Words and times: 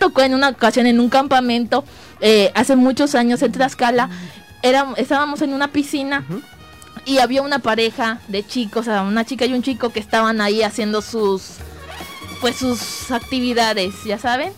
tocó 0.00 0.22
en 0.22 0.34
una 0.34 0.48
ocasión 0.48 0.86
en 0.86 0.98
un 0.98 1.08
campamento 1.10 1.84
eh, 2.20 2.50
hace 2.56 2.74
muchos 2.74 3.14
años 3.14 3.42
en 3.42 3.52
Tlaxcala. 3.52 4.10
Era, 4.62 4.88
estábamos 4.96 5.42
en 5.42 5.52
una 5.54 5.68
piscina 5.68 6.24
y 7.04 7.18
había 7.18 7.42
una 7.42 7.60
pareja 7.60 8.18
de 8.26 8.44
chicos, 8.44 8.88
o 8.88 8.90
sea, 8.90 9.02
una 9.02 9.24
chica 9.24 9.44
y 9.46 9.52
un 9.52 9.62
chico 9.62 9.90
que 9.90 10.00
estaban 10.00 10.40
ahí 10.40 10.62
haciendo 10.62 11.02
sus 11.02 11.58
pues 12.40 12.56
sus 12.56 13.10
actividades, 13.10 14.02
ya 14.04 14.18
saben. 14.18 14.52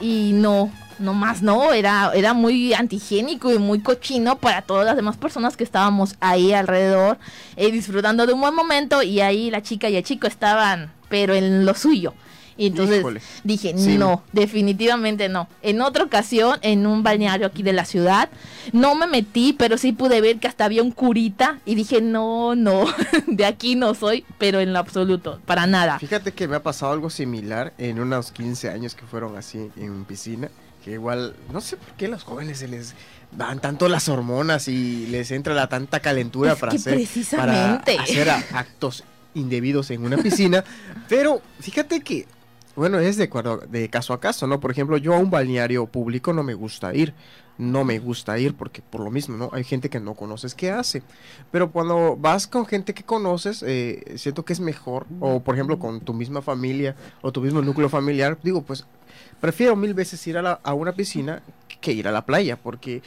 Y 0.00 0.30
no, 0.32 0.70
no 0.98 1.12
más 1.14 1.42
no, 1.42 1.72
era, 1.72 2.12
era 2.14 2.32
muy 2.32 2.72
antigénico 2.72 3.52
y 3.52 3.58
muy 3.58 3.80
cochino 3.80 4.38
para 4.38 4.62
todas 4.62 4.86
las 4.86 4.94
demás 4.94 5.16
personas 5.16 5.56
que 5.56 5.64
estábamos 5.64 6.14
ahí 6.20 6.52
alrededor, 6.52 7.18
eh, 7.56 7.72
disfrutando 7.72 8.26
de 8.26 8.32
un 8.32 8.40
buen 8.40 8.54
momento 8.54 9.02
y 9.02 9.20
ahí 9.20 9.50
la 9.50 9.62
chica 9.62 9.88
y 9.88 9.96
el 9.96 10.04
chico 10.04 10.28
estaban, 10.28 10.92
pero 11.08 11.34
en 11.34 11.66
lo 11.66 11.74
suyo. 11.74 12.14
Y 12.56 12.68
entonces 12.68 13.04
dije, 13.44 13.74
no, 13.74 14.22
definitivamente 14.32 15.28
no. 15.28 15.48
En 15.62 15.80
otra 15.80 16.04
ocasión, 16.04 16.58
en 16.62 16.86
un 16.86 17.02
balneario 17.02 17.46
aquí 17.46 17.62
de 17.62 17.72
la 17.72 17.84
ciudad, 17.84 18.30
no 18.72 18.94
me 18.94 19.06
metí, 19.06 19.52
pero 19.52 19.76
sí 19.76 19.92
pude 19.92 20.20
ver 20.20 20.38
que 20.38 20.48
hasta 20.48 20.64
había 20.64 20.82
un 20.82 20.90
curita 20.90 21.60
y 21.66 21.74
dije, 21.74 22.00
no, 22.00 22.54
no, 22.54 22.86
de 23.26 23.44
aquí 23.44 23.74
no 23.74 23.94
soy, 23.94 24.24
pero 24.38 24.60
en 24.60 24.72
lo 24.72 24.78
absoluto, 24.78 25.40
para 25.44 25.66
nada. 25.66 25.98
Fíjate 25.98 26.32
que 26.32 26.48
me 26.48 26.56
ha 26.56 26.62
pasado 26.62 26.92
algo 26.92 27.10
similar 27.10 27.74
en 27.78 28.00
unos 28.00 28.32
15 28.32 28.70
años 28.70 28.94
que 28.94 29.04
fueron 29.04 29.36
así 29.36 29.70
en 29.76 30.04
piscina, 30.04 30.48
que 30.84 30.92
igual, 30.92 31.34
no 31.52 31.60
sé 31.60 31.76
por 31.76 31.92
qué 31.94 32.06
a 32.06 32.08
los 32.08 32.22
jóvenes 32.22 32.58
se 32.58 32.68
les 32.68 32.94
dan 33.32 33.60
tanto 33.60 33.88
las 33.88 34.08
hormonas 34.08 34.68
y 34.68 35.06
les 35.06 35.30
entra 35.30 35.52
la 35.52 35.68
tanta 35.68 36.00
calentura 36.00 36.54
para, 36.56 36.72
hacer, 36.72 36.98
para 37.36 37.82
hacer 38.00 38.30
actos 38.30 39.04
indebidos 39.34 39.90
en 39.90 40.04
una 40.04 40.16
piscina, 40.16 40.64
pero 41.08 41.42
fíjate 41.60 42.00
que 42.00 42.26
bueno, 42.76 42.98
es 42.98 43.16
de 43.16 43.24
acuerdo, 43.24 43.58
de 43.58 43.88
caso 43.88 44.12
a 44.12 44.20
caso, 44.20 44.46
¿no? 44.46 44.60
Por 44.60 44.70
ejemplo, 44.70 44.96
yo 44.98 45.14
a 45.14 45.18
un 45.18 45.30
balneario 45.30 45.86
público 45.86 46.32
no 46.32 46.42
me 46.42 46.54
gusta 46.54 46.94
ir. 46.94 47.14
No 47.58 47.84
me 47.84 47.98
gusta 47.98 48.38
ir 48.38 48.54
porque 48.54 48.82
por 48.82 49.00
lo 49.00 49.10
mismo, 49.10 49.34
¿no? 49.36 49.48
Hay 49.52 49.64
gente 49.64 49.88
que 49.88 49.98
no 49.98 50.12
conoces 50.14 50.54
qué 50.54 50.70
hace. 50.70 51.02
Pero 51.50 51.72
cuando 51.72 52.14
vas 52.14 52.46
con 52.46 52.66
gente 52.66 52.92
que 52.92 53.02
conoces, 53.02 53.64
eh, 53.66 54.16
siento 54.16 54.44
que 54.44 54.52
es 54.52 54.60
mejor. 54.60 55.06
O 55.20 55.40
por 55.40 55.54
ejemplo, 55.54 55.78
con 55.78 56.00
tu 56.00 56.12
misma 56.12 56.42
familia 56.42 56.94
o 57.22 57.32
tu 57.32 57.40
mismo 57.40 57.62
núcleo 57.62 57.88
familiar, 57.88 58.36
digo, 58.42 58.60
pues 58.60 58.84
prefiero 59.40 59.74
mil 59.74 59.94
veces 59.94 60.26
ir 60.26 60.36
a, 60.36 60.52
a 60.52 60.74
una 60.74 60.92
piscina 60.92 61.42
que 61.80 61.92
ir 61.92 62.08
a 62.08 62.12
la 62.12 62.26
playa. 62.26 62.58
Porque 62.58 63.02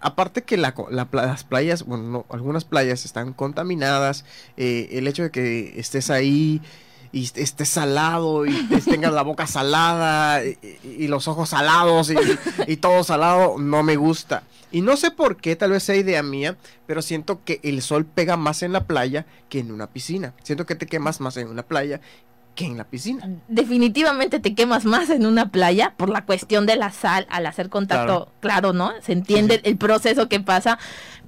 aparte 0.00 0.42
que 0.42 0.56
la, 0.56 0.74
las 0.90 1.42
playas, 1.44 1.84
bueno, 1.84 2.04
no, 2.04 2.26
algunas 2.30 2.64
playas 2.64 3.04
están 3.04 3.32
contaminadas, 3.32 4.24
eh, 4.56 4.90
el 4.92 5.08
hecho 5.08 5.24
de 5.24 5.30
que 5.30 5.78
estés 5.78 6.10
ahí 6.10 6.62
y 7.12 7.30
esté 7.34 7.64
salado 7.64 8.46
y 8.46 8.52
tengas 8.84 9.12
la 9.12 9.22
boca 9.22 9.46
salada 9.46 10.42
y, 10.44 11.08
los 11.08 11.28
ojos 11.28 11.50
salados 11.50 12.12
y, 12.66 12.76
todo 12.76 13.04
salado, 13.04 13.56
no 13.58 13.82
me 13.82 13.96
gusta. 13.96 14.42
Y 14.70 14.82
no 14.82 14.96
sé 14.96 15.10
por 15.10 15.36
qué, 15.36 15.56
tal 15.56 15.70
vez 15.70 15.82
sea 15.82 15.96
idea 15.96 16.22
mía, 16.22 16.56
pero 16.86 17.00
siento 17.00 17.42
que 17.44 17.60
el 17.62 17.80
sol 17.80 18.04
pega 18.04 18.36
más 18.36 18.62
en 18.62 18.72
la 18.72 18.84
playa 18.84 19.26
que 19.48 19.60
en 19.60 19.72
una 19.72 19.86
piscina. 19.86 20.34
Siento 20.42 20.66
que 20.66 20.74
te 20.74 20.86
quemas 20.86 21.20
más 21.20 21.36
en 21.38 21.48
una 21.48 21.62
playa 21.62 22.00
que 22.58 22.64
en 22.64 22.76
la 22.76 22.82
piscina. 22.82 23.24
Definitivamente 23.46 24.40
te 24.40 24.56
quemas 24.56 24.84
más 24.84 25.10
en 25.10 25.26
una 25.26 25.50
playa 25.50 25.94
por 25.96 26.08
la 26.08 26.24
cuestión 26.24 26.66
de 26.66 26.74
la 26.74 26.90
sal 26.90 27.24
al 27.30 27.46
hacer 27.46 27.68
contacto, 27.68 28.32
claro, 28.40 28.72
¿no? 28.72 28.90
Se 29.00 29.12
entiende 29.12 29.60
el 29.62 29.76
proceso 29.76 30.28
que 30.28 30.40
pasa, 30.40 30.76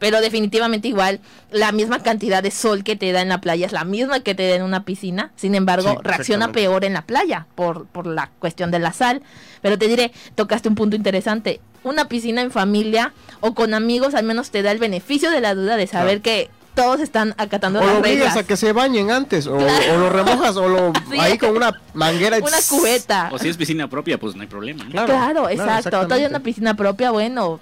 pero 0.00 0.20
definitivamente 0.20 0.88
igual 0.88 1.20
la 1.52 1.70
misma 1.70 2.02
cantidad 2.02 2.42
de 2.42 2.50
sol 2.50 2.82
que 2.82 2.96
te 2.96 3.12
da 3.12 3.22
en 3.22 3.28
la 3.28 3.40
playa 3.40 3.64
es 3.64 3.70
la 3.70 3.84
misma 3.84 4.18
que 4.18 4.34
te 4.34 4.48
da 4.48 4.56
en 4.56 4.64
una 4.64 4.84
piscina, 4.84 5.30
sin 5.36 5.54
embargo, 5.54 6.00
reacciona 6.02 6.50
peor 6.50 6.84
en 6.84 6.94
la 6.94 7.02
playa 7.02 7.46
por, 7.54 7.86
por 7.86 8.08
la 8.08 8.32
cuestión 8.40 8.72
de 8.72 8.80
la 8.80 8.92
sal. 8.92 9.22
Pero 9.62 9.78
te 9.78 9.86
diré, 9.86 10.10
tocaste 10.34 10.68
un 10.68 10.74
punto 10.74 10.96
interesante. 10.96 11.60
Una 11.84 12.08
piscina 12.08 12.42
en 12.42 12.50
familia 12.50 13.12
o 13.38 13.54
con 13.54 13.72
amigos 13.72 14.16
al 14.16 14.24
menos 14.24 14.50
te 14.50 14.62
da 14.62 14.72
el 14.72 14.78
beneficio 14.78 15.30
de 15.30 15.40
la 15.40 15.54
duda 15.54 15.76
de 15.76 15.86
saber 15.86 16.22
que 16.22 16.50
todos 16.74 17.00
están 17.00 17.34
acatando 17.36 17.80
o 17.80 17.84
las 17.84 17.94
lo 17.96 18.02
reglas. 18.02 18.36
a 18.36 18.44
que 18.44 18.56
se 18.56 18.72
bañen 18.72 19.10
antes, 19.10 19.46
o, 19.46 19.58
lo 19.58 20.10
remojas, 20.10 20.56
o 20.56 20.68
lo 20.68 20.92
ahí 21.18 21.38
con 21.38 21.56
una 21.56 21.80
manguera. 21.94 22.38
Una 22.38 22.58
cubeta. 22.68 23.28
O 23.32 23.38
si 23.38 23.48
es 23.48 23.56
piscina 23.56 23.88
propia, 23.88 24.18
pues 24.18 24.34
no 24.36 24.42
hay 24.42 24.48
problema. 24.48 24.84
Claro, 24.88 25.48
exacto. 25.48 26.02
Todavía 26.02 26.28
una 26.28 26.40
piscina 26.40 26.74
propia, 26.74 27.10
bueno, 27.10 27.60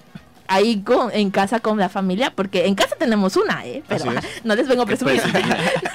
ahí 0.49 0.81
con, 0.81 1.11
en 1.13 1.31
casa 1.31 1.59
con 1.59 1.77
la 1.77 1.89
familia, 1.89 2.33
porque 2.35 2.65
en 2.65 2.75
casa 2.75 2.95
tenemos 2.97 3.37
una, 3.37 3.65
¿eh? 3.65 3.83
Pero 3.87 4.05
no 4.43 4.55
les 4.55 4.67
vengo 4.67 4.83
a 4.83 4.85
presumir. 4.85 5.21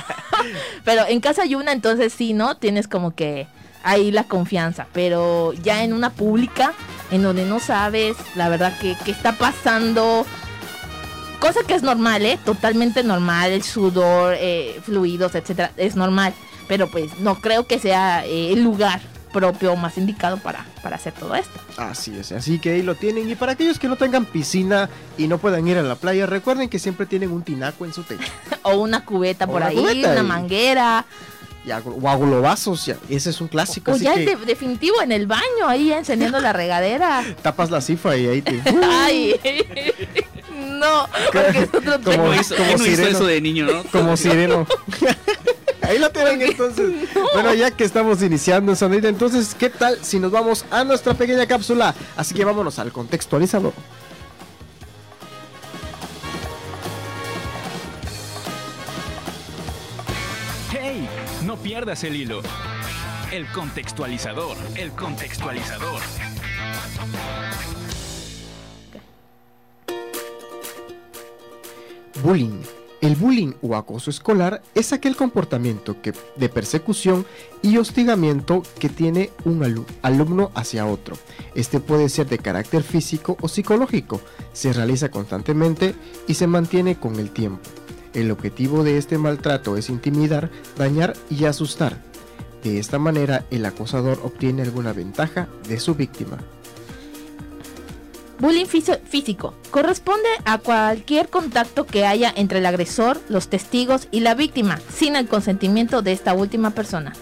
pero 0.85 1.05
en 1.07 1.21
casa 1.21 1.43
hay 1.43 1.55
una, 1.55 1.73
entonces 1.73 2.13
sí, 2.13 2.33
¿no? 2.33 2.57
Tienes 2.57 2.89
como 2.89 3.15
que 3.15 3.47
ahí 3.83 4.11
la 4.11 4.25
confianza, 4.25 4.87
pero 4.93 5.53
ya 5.53 5.85
en 5.85 5.93
una 5.93 6.11
pública, 6.11 6.73
en 7.11 7.23
donde 7.23 7.45
no 7.45 7.61
sabes, 7.61 8.17
la 8.35 8.49
verdad, 8.49 8.79
que 8.79 8.97
qué 9.05 9.11
está 9.11 9.33
pasando, 9.33 10.25
Cosa 11.45 11.61
que 11.63 11.75
es 11.75 11.83
normal, 11.83 12.25
¿eh? 12.25 12.39
Totalmente 12.43 13.05
normal, 13.05 13.51
el 13.51 13.63
sudor, 13.63 14.35
eh, 14.39 14.81
fluidos, 14.83 15.35
etcétera, 15.35 15.73
es 15.77 15.95
normal. 15.95 16.33
Pero 16.69 16.91
pues 16.91 17.19
no 17.19 17.39
creo 17.43 17.67
que 17.67 17.79
sea 17.79 18.25
eh, 18.25 18.55
el 18.55 18.65
lugar 18.65 19.03
propio 19.31 19.77
más 19.77 19.99
indicado 19.99 20.39
para, 20.39 20.65
para 20.83 20.97
hacer 20.97 21.13
todo 21.13 21.35
esto. 21.35 21.61
Así 21.77 22.17
es, 22.19 22.33
así 22.33 22.59
que 22.59 22.71
ahí 22.71 22.83
lo 22.83 22.95
tienen. 22.95 23.29
Y 23.29 23.35
para 23.35 23.53
aquellos 23.53 23.79
que 23.79 23.89
no 23.89 23.97
tengan 23.97 24.25
piscina 24.25 24.89
y 25.19 25.29
no 25.29 25.37
puedan 25.37 25.69
ir 25.69 25.77
a 25.77 25.83
la 25.83 25.97
playa, 25.97 26.25
recuerden 26.25 26.71
que 26.71 26.79
siempre 26.79 27.05
tienen 27.05 27.31
un 27.31 27.43
tinaco 27.43 27.85
en 27.85 27.93
su 27.93 28.05
techo. 28.05 28.25
o 28.63 28.79
una 28.79 29.05
cubeta 29.05 29.47
por 29.47 29.63
ahí, 29.63 30.03
una 30.03 30.23
manguera. 30.23 31.05
Y 31.67 31.73
o 31.73 32.09
aglobazos, 32.09 32.89
ese 33.11 33.29
es 33.31 33.41
un 33.43 33.49
clásico. 33.49 33.93
O 33.93 33.97
ya 33.97 34.15
es 34.15 34.47
definitivo 34.47 35.03
en 35.03 35.13
el 35.13 35.27
baño, 35.27 35.69
ahí 35.69 35.93
encendiendo 35.93 36.41
la 36.41 36.55
regadera. 36.55 37.23
Tapas 37.43 37.71
la 37.71 37.83
cifra 37.83 38.17
y 38.17 38.29
ahí 38.29 38.41
te... 38.41 38.63
Ay. 38.83 39.35
No, 40.79 41.09
porque 41.33 41.59
es 41.59 41.69
otro 41.69 42.01
como, 42.03 42.25
como 42.25 42.79
sireno. 42.79 43.09
eso 43.09 43.27
de 43.27 43.41
niño, 43.41 43.67
¿no? 43.67 43.85
Como 43.85 44.17
sireno. 44.17 44.67
Ahí 45.83 45.99
lo 45.99 46.11
tienen 46.11 46.41
entonces. 46.41 46.93
Bueno, 47.35 47.53
ya 47.55 47.71
que 47.71 47.85
estamos 47.85 48.23
iniciando 48.23 48.75
Sonrita, 48.75 49.09
entonces, 49.09 49.55
¿qué 49.55 49.69
tal 49.69 49.99
si 50.03 50.19
nos 50.19 50.31
vamos 50.31 50.65
a 50.71 50.83
nuestra 50.85 51.15
pequeña 51.15 51.47
cápsula? 51.47 51.95
Así 52.17 52.35
que 52.35 52.45
vámonos 52.45 52.79
al 52.79 52.91
contextualizador. 52.91 53.73
¡Hey! 60.73 61.07
No 61.45 61.57
pierdas 61.57 62.03
el 62.05 62.17
hilo. 62.17 62.41
El 63.31 63.47
contextualizador, 63.49 64.57
el 64.77 64.93
contextualizador. 64.93 66.01
Bullying. 72.25 72.63
El 73.03 73.17
bullying 73.17 73.53
o 73.61 73.77
acoso 73.77 74.09
escolar 74.09 74.63
es 74.75 74.95
aquel 74.95 75.15
comportamiento 75.15 75.95
de 76.37 76.49
persecución 76.49 77.27
y 77.61 77.77
hostigamiento 77.77 78.63
que 78.79 78.89
tiene 78.89 79.31
un 79.45 79.63
alumno 80.01 80.51
hacia 80.55 80.87
otro. 80.87 81.19
Este 81.55 81.81
puede 81.81 82.09
ser 82.09 82.27
de 82.27 82.39
carácter 82.39 82.83
físico 82.83 83.37
o 83.43 83.49
psicológico, 83.49 84.23
se 84.55 84.73
realiza 84.73 85.11
constantemente 85.11 85.95
y 86.27 86.33
se 86.33 86.47
mantiene 86.47 86.99
con 86.99 87.21
el 87.21 87.31
tiempo. 87.31 87.61
El 88.15 88.31
objetivo 88.31 88.85
de 88.85 88.97
este 88.97 89.19
maltrato 89.19 89.77
es 89.77 89.91
intimidar, 89.91 90.51
dañar 90.79 91.13
y 91.29 91.45
asustar. 91.45 92.01
De 92.63 92.79
esta 92.79 92.99
manera 92.99 93.45
el 93.51 93.67
acosador 93.67 94.19
obtiene 94.25 94.63
alguna 94.63 94.95
ventaja 94.95 95.47
de 95.69 95.79
su 95.79 95.95
víctima. 95.95 96.39
Bullying 98.41 98.67
físico 98.67 99.55
corresponde 99.71 100.29
a 100.45 100.59
cualquier 100.59 101.29
contacto 101.29 101.87
que 101.87 102.05
haya 102.05 102.33
entre 102.35 102.59
el 102.59 102.67
agresor, 102.67 103.21
los 103.29 103.49
testigos 103.49 104.09
y 104.11 104.21
la 104.21 104.35
víctima, 104.35 104.81
sin 104.93 105.17
el 105.17 105.29
consentimiento 105.29 106.03
de 106.03 106.13
esta 106.13 106.35
última 106.35 106.71
persona. 106.71 107.13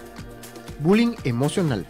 Bullying 0.79 1.15
emocional. 1.23 1.85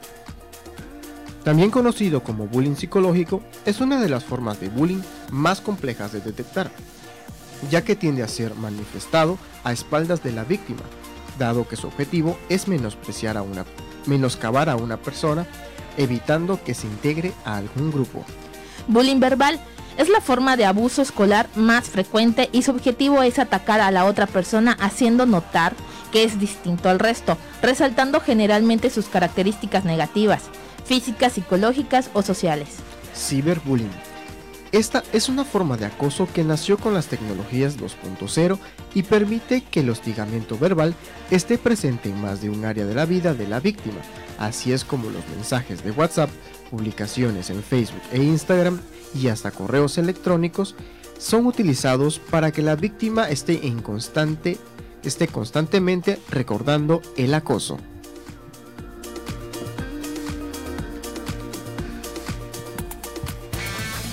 También 1.44 1.72
conocido 1.72 2.24
como 2.24 2.48
bullying 2.48 2.76
psicológico, 2.76 3.42
es 3.66 3.82
una 3.82 4.00
de 4.00 4.10
las 4.10 4.24
formas 4.24 4.60
de 4.60 4.70
bullying 4.70 5.02
más 5.32 5.62
complejas 5.62 6.12
de 6.14 6.22
detectar, 6.22 6.72
ya 7.70 7.84
que 7.84 7.96
tiende 7.96 8.24
a 8.24 8.28
ser 8.28 8.56
manifestado 8.56 9.38
a 9.64 9.72
espaldas 9.72 10.24
de 10.24 10.32
la 10.32 10.44
víctima, 10.44 10.84
dado 11.40 11.68
que 11.68 11.76
su 11.76 11.88
objetivo 11.88 12.38
es 12.50 12.68
menospreciar 12.68 13.38
a 13.38 13.42
una, 13.42 13.66
menoscabar 14.06 14.70
a 14.70 14.76
una 14.76 14.98
persona, 14.98 15.46
evitando 15.98 16.64
que 16.64 16.74
se 16.74 16.88
integre 16.88 17.34
a 17.46 17.58
algún 17.58 17.92
grupo. 17.92 18.26
Bullying 18.88 19.20
verbal 19.20 19.60
es 19.98 20.10
la 20.10 20.22
forma 20.22 20.58
de 20.58 20.66
abuso 20.66 21.02
escolar 21.02 21.48
más 21.56 21.90
frecuente 21.90 22.50
y 22.52 22.64
su 22.64 22.72
objetivo 22.72 23.22
es 23.22 23.40
atacar 23.40 23.80
a 23.80 23.92
la 23.92 24.06
otra 24.06 24.28
persona 24.28 24.76
haciendo 24.80 25.26
notar 25.26 25.74
que 26.12 26.24
es 26.24 26.40
distinto 26.40 26.90
al 26.90 27.00
resto, 27.00 27.38
resaltando 27.62 28.20
generalmente 28.20 28.90
sus 28.90 29.06
características 29.06 29.86
negativas, 29.86 30.44
físicas, 30.86 31.34
psicológicas 31.34 32.10
o 32.14 32.22
sociales. 32.22 32.70
Ciberbullying. 33.16 33.92
Esta 34.72 35.04
es 35.14 35.30
una 35.30 35.46
forma 35.46 35.78
de 35.78 35.86
acoso 35.86 36.28
que 36.34 36.44
nació 36.44 36.80
con 36.80 36.96
las 36.96 37.06
tecnologías 37.06 37.78
2.0 37.78 38.58
y 38.96 39.04
permite 39.04 39.62
que 39.62 39.82
el 39.82 39.92
hostigamiento 39.92 40.58
verbal 40.58 40.96
esté 41.30 41.60
presente 41.60 42.10
en 42.10 42.20
más 42.20 42.42
de 42.42 42.50
un 42.50 42.66
área 42.66 42.86
de 42.86 42.96
la 42.96 43.06
vida 43.06 43.36
de 43.36 43.48
la 43.48 43.60
víctima. 43.60 44.00
Así 44.40 44.74
es 44.74 44.84
como 44.84 45.12
los 45.12 45.28
mensajes 45.36 45.84
de 45.84 45.92
WhatsApp, 45.92 46.32
publicaciones 46.74 47.52
en 47.52 47.62
Facebook 47.62 48.02
e 48.12 48.18
Instagram 48.18 48.80
y 49.14 49.28
hasta 49.28 49.52
correos 49.52 50.00
electrónicos 50.00 50.74
son 51.20 51.46
utilizados 51.46 52.18
para 52.18 52.52
que 52.52 52.64
la 52.64 52.76
víctima 52.76 53.30
esté 53.30 53.68
en 53.68 53.80
constante 53.80 54.58
esté 55.04 55.28
constantemente 55.28 56.20
recordando 56.32 57.04
el 57.16 57.36
acoso. 57.36 57.78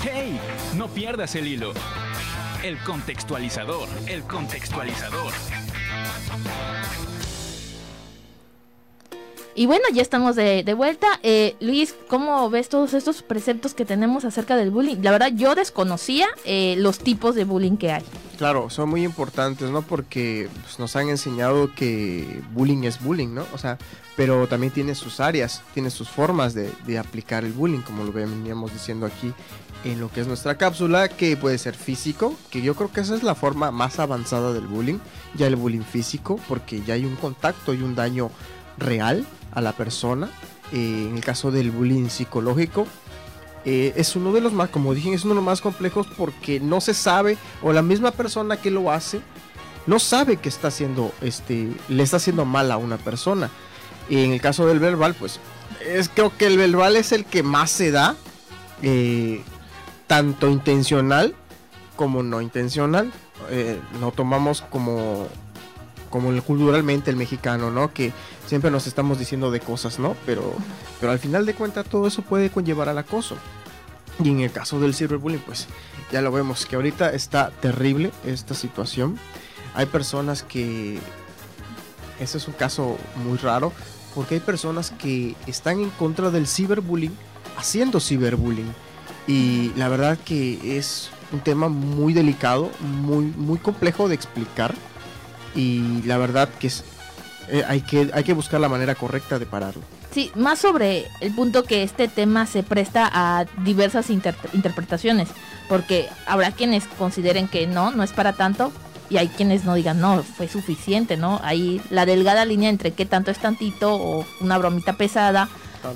¡Hey! 0.02 0.38
No 0.76 0.88
pierdas 0.88 1.34
el 1.36 1.46
hilo. 1.46 1.72
El 2.62 2.76
contextualizador, 2.84 3.88
el 4.06 4.22
contextualizador. 4.24 5.32
Y 9.54 9.66
bueno, 9.66 9.84
ya 9.92 10.02
estamos 10.02 10.36
de, 10.36 10.74
vuelta. 10.74 11.06
Eh, 11.22 11.56
Luis, 11.60 11.94
¿cómo 12.08 12.48
ves 12.50 12.68
todos 12.68 12.94
estos 12.94 13.22
preceptos 13.22 13.74
que 13.74 13.84
tenemos 13.84 14.24
acerca 14.24 14.56
del 14.56 14.70
bullying? 14.70 14.98
La 15.02 15.10
verdad, 15.10 15.32
yo 15.34 15.54
desconocía 15.54 16.28
eh, 16.44 16.76
los 16.78 16.98
tipos 16.98 17.34
de 17.34 17.44
bullying 17.44 17.76
que 17.76 17.92
hay. 17.92 18.02
Claro, 18.38 18.70
son 18.70 18.88
muy 18.88 19.04
importantes, 19.04 19.68
¿no? 19.70 19.82
Porque 19.82 20.48
pues, 20.62 20.78
nos 20.78 20.96
han 20.96 21.08
enseñado 21.08 21.74
que 21.74 22.42
bullying 22.52 22.84
es 22.84 23.02
bullying, 23.02 23.34
¿no? 23.34 23.44
O 23.52 23.58
sea, 23.58 23.76
pero 24.16 24.46
también 24.46 24.72
tiene 24.72 24.94
sus 24.94 25.20
áreas, 25.20 25.62
tiene 25.74 25.90
sus 25.90 26.08
formas 26.08 26.54
de, 26.54 26.72
de 26.86 26.98
aplicar 26.98 27.44
el 27.44 27.52
bullying, 27.52 27.80
como 27.80 28.04
lo 28.04 28.12
veníamos 28.12 28.72
diciendo 28.72 29.04
aquí 29.04 29.32
en 29.84 30.00
lo 30.00 30.10
que 30.10 30.20
es 30.20 30.26
nuestra 30.26 30.56
cápsula, 30.56 31.08
que 31.08 31.36
puede 31.36 31.58
ser 31.58 31.74
físico, 31.74 32.34
que 32.50 32.62
yo 32.62 32.74
creo 32.74 32.92
que 32.92 33.00
esa 33.00 33.14
es 33.14 33.22
la 33.22 33.34
forma 33.34 33.70
más 33.70 33.98
avanzada 33.98 34.52
del 34.52 34.66
bullying, 34.66 34.98
ya 35.34 35.46
el 35.46 35.56
bullying 35.56 35.82
físico, 35.82 36.38
porque 36.48 36.82
ya 36.82 36.94
hay 36.94 37.04
un 37.04 37.16
contacto 37.16 37.74
y 37.74 37.82
un 37.82 37.94
daño 37.94 38.30
real 38.78 39.26
a 39.52 39.60
la 39.60 39.72
persona. 39.72 40.30
Eh, 40.72 41.06
en 41.08 41.16
el 41.16 41.24
caso 41.24 41.50
del 41.50 41.70
bullying 41.70 42.08
psicológico, 42.08 42.86
eh, 43.64 43.92
es 43.96 44.14
uno 44.16 44.32
de 44.32 44.40
los 44.40 44.52
más, 44.52 44.70
como 44.70 44.94
dije, 44.94 45.12
es 45.12 45.24
uno 45.24 45.34
de 45.34 45.36
los 45.36 45.44
más 45.44 45.60
complejos 45.60 46.06
porque 46.16 46.60
no 46.60 46.80
se 46.80 46.94
sabe, 46.94 47.36
o 47.62 47.72
la 47.72 47.82
misma 47.82 48.12
persona 48.12 48.56
que 48.56 48.70
lo 48.70 48.90
hace, 48.90 49.20
no 49.86 49.98
sabe 49.98 50.36
que 50.36 50.48
está 50.48 50.68
haciendo, 50.68 51.12
este, 51.20 51.72
le 51.88 52.02
está 52.02 52.18
haciendo 52.18 52.44
mal 52.44 52.70
a 52.70 52.76
una 52.76 52.98
persona. 52.98 53.50
Y 54.08 54.24
en 54.24 54.32
el 54.32 54.40
caso 54.40 54.66
del 54.66 54.78
verbal, 54.78 55.14
pues, 55.14 55.40
es 55.84 56.08
creo 56.08 56.36
que 56.36 56.46
el 56.46 56.56
verbal 56.56 56.96
es 56.96 57.12
el 57.12 57.24
que 57.24 57.42
más 57.42 57.70
se 57.70 57.90
da, 57.90 58.16
eh, 58.82 59.42
tanto 60.06 60.48
intencional 60.48 61.34
como 61.96 62.22
no 62.22 62.40
intencional. 62.40 63.12
no 64.00 64.12
tomamos 64.12 64.62
como 64.62 65.28
como 66.10 66.42
culturalmente 66.42 67.10
el 67.10 67.16
mexicano, 67.16 67.70
¿no? 67.70 67.92
Que 67.94 68.12
siempre 68.46 68.70
nos 68.70 68.86
estamos 68.86 69.18
diciendo 69.18 69.50
de 69.50 69.60
cosas, 69.60 69.98
¿no? 69.98 70.16
Pero, 70.26 70.54
pero 70.98 71.12
al 71.12 71.18
final 71.18 71.46
de 71.46 71.54
cuentas 71.54 71.86
todo 71.86 72.06
eso 72.06 72.22
puede 72.22 72.50
conllevar 72.50 72.88
al 72.88 72.98
acoso. 72.98 73.36
Y 74.22 74.28
en 74.28 74.40
el 74.40 74.52
caso 74.52 74.78
del 74.80 74.94
cyberbullying, 74.94 75.40
pues 75.40 75.66
ya 76.12 76.20
lo 76.20 76.32
vemos, 76.32 76.66
que 76.66 76.76
ahorita 76.76 77.12
está 77.12 77.50
terrible 77.50 78.10
esta 78.26 78.54
situación. 78.54 79.18
Hay 79.74 79.86
personas 79.86 80.42
que... 80.42 80.98
Ese 82.18 82.36
es 82.36 82.48
un 82.48 82.54
caso 82.54 82.98
muy 83.24 83.38
raro, 83.38 83.72
porque 84.14 84.34
hay 84.34 84.40
personas 84.40 84.90
que 84.90 85.36
están 85.46 85.80
en 85.80 85.88
contra 85.90 86.30
del 86.30 86.46
ciberbullying 86.46 87.16
haciendo 87.56 87.98
ciberbullying. 87.98 88.74
Y 89.26 89.72
la 89.76 89.88
verdad 89.88 90.18
que 90.18 90.76
es 90.76 91.08
un 91.32 91.40
tema 91.40 91.68
muy 91.68 92.12
delicado, 92.12 92.70
muy, 92.80 93.24
muy 93.24 93.58
complejo 93.58 94.08
de 94.08 94.16
explicar 94.16 94.74
y 95.54 96.02
la 96.02 96.18
verdad 96.18 96.48
que 96.58 96.68
es, 96.68 96.84
eh, 97.48 97.64
hay, 97.66 97.80
que 97.80 98.10
hay 98.12 98.24
que 98.24 98.32
buscar 98.32 98.60
la 98.60 98.68
manera 98.68 98.94
correcta 98.94 99.38
de 99.38 99.46
pararlo. 99.46 99.82
Sí, 100.12 100.32
más 100.34 100.58
sobre 100.58 101.06
el 101.20 101.32
punto 101.32 101.62
que 101.62 101.84
este 101.84 102.08
tema 102.08 102.46
se 102.46 102.62
presta 102.64 103.08
a 103.12 103.44
diversas 103.64 104.10
interpretaciones, 104.10 105.28
porque 105.68 106.08
habrá 106.26 106.50
quienes 106.50 106.86
consideren 106.98 107.46
que 107.46 107.68
no, 107.68 107.92
no 107.92 108.02
es 108.02 108.12
para 108.12 108.32
tanto, 108.32 108.72
y 109.08 109.18
hay 109.18 109.28
quienes 109.28 109.64
no 109.64 109.74
digan, 109.74 110.00
no, 110.00 110.22
fue 110.22 110.48
suficiente, 110.48 111.16
¿no? 111.16 111.40
Hay 111.44 111.80
la 111.90 112.06
delgada 112.06 112.44
línea 112.44 112.70
entre 112.70 112.92
qué 112.92 113.06
tanto 113.06 113.30
es 113.30 113.38
tantito 113.38 113.94
o 113.94 114.24
una 114.40 114.58
bromita 114.58 114.94
pesada, 114.94 115.48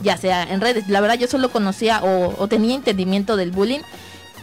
ya 0.02 0.16
sea 0.16 0.42
en 0.44 0.60
redes. 0.60 0.88
La 0.88 1.00
verdad 1.00 1.18
yo 1.18 1.28
solo 1.28 1.50
conocía 1.50 2.02
o, 2.02 2.34
o 2.38 2.48
tenía 2.48 2.74
entendimiento 2.74 3.36
del 3.36 3.50
bullying 3.50 3.82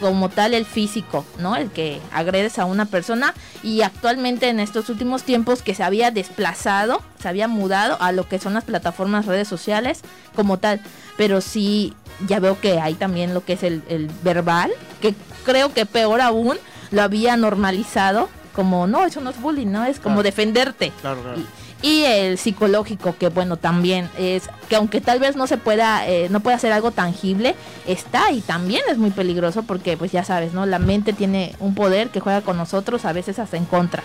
como 0.01 0.27
tal 0.27 0.53
el 0.53 0.65
físico, 0.65 1.24
¿no? 1.39 1.56
El 1.56 1.69
que 1.69 2.01
agredes 2.12 2.59
a 2.59 2.65
una 2.65 2.86
persona 2.86 3.33
y 3.63 3.83
actualmente 3.83 4.50
en 4.50 4.59
estos 4.59 4.89
últimos 4.89 5.24
tiempos 5.24 5.62
que 5.62 5.75
se 5.75 5.83
había 5.83 6.12
desplazado, 6.12 7.01
se 7.21 7.30
había 7.30 7.48
mudado 7.48 7.98
a 8.01 8.12
lo 8.12 8.27
que 8.27 8.39
son 8.39 8.53
las 8.53 8.65
plataformas 8.65 9.27
redes 9.27 9.48
sociales 9.48 10.01
como 10.36 10.57
tal, 10.57 10.81
pero 11.18 11.39
sí 11.39 11.94
ya 12.27 12.39
veo 12.39 12.59
que 12.59 12.80
hay 12.80 12.95
también 12.95 13.33
lo 13.33 13.45
que 13.45 13.53
es 13.53 13.63
el, 13.63 14.12
verbal, 14.24 14.71
que 15.00 15.15
creo 15.45 15.74
que 15.74 15.86
peor 15.86 16.19
aún 16.19 16.57
lo 16.89 17.01
había 17.01 17.38
normalizado 17.38 18.27
como 18.53 18.86
no, 18.88 19.06
eso 19.06 19.21
no 19.21 19.30
es 19.30 19.39
bullying, 19.39 19.68
¿no? 19.68 19.86
Es 19.86 20.00
como 20.01 20.24
defenderte. 20.24 20.92
Claro, 21.00 21.21
claro 21.21 21.39
y 21.39 21.61
el 21.83 22.38
psicológico 22.38 23.16
que 23.18 23.30
bueno 23.30 23.57
también 23.57 24.10
es 24.18 24.50
que 24.69 24.75
aunque 24.75 25.01
tal 25.01 25.19
vez 25.19 25.36
no 25.36 25.48
se 25.48 25.57
pueda 25.57 26.07
eh, 26.07 26.28
no 26.30 26.39
pueda 26.42 26.60
ser 26.60 26.72
algo 26.72 26.92
tangible 26.92 27.56
está 27.88 28.31
y 28.31 28.42
también 28.42 28.81
es 28.89 28.98
muy 28.98 29.10
peligroso 29.10 29.63
porque 29.63 29.98
pues 29.98 30.12
ya 30.12 30.24
sabes 30.24 30.54
no 30.54 30.66
la 30.66 30.80
mente 30.80 31.13
tiene 31.13 31.56
un 31.60 31.74
poder 31.74 32.10
que 32.10 32.19
juega 32.19 32.42
con 32.42 32.57
nosotros 32.57 33.06
a 33.06 33.13
veces 33.13 33.39
hasta 33.39 33.57
en 33.57 33.66
contra. 33.66 34.04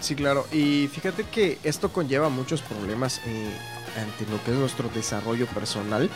Sí 0.00 0.14
claro. 0.14 0.46
Y 0.52 0.88
fíjate 0.88 1.24
que 1.24 1.58
esto 1.64 1.90
conlleva 1.90 2.28
muchos 2.28 2.62
problemas 2.62 3.20
eh, 3.26 3.50
ante 4.00 4.30
lo 4.30 4.42
que 4.44 4.52
es 4.52 4.56
nuestro 4.58 4.88
desarrollo 4.94 5.46
personal 5.46 6.10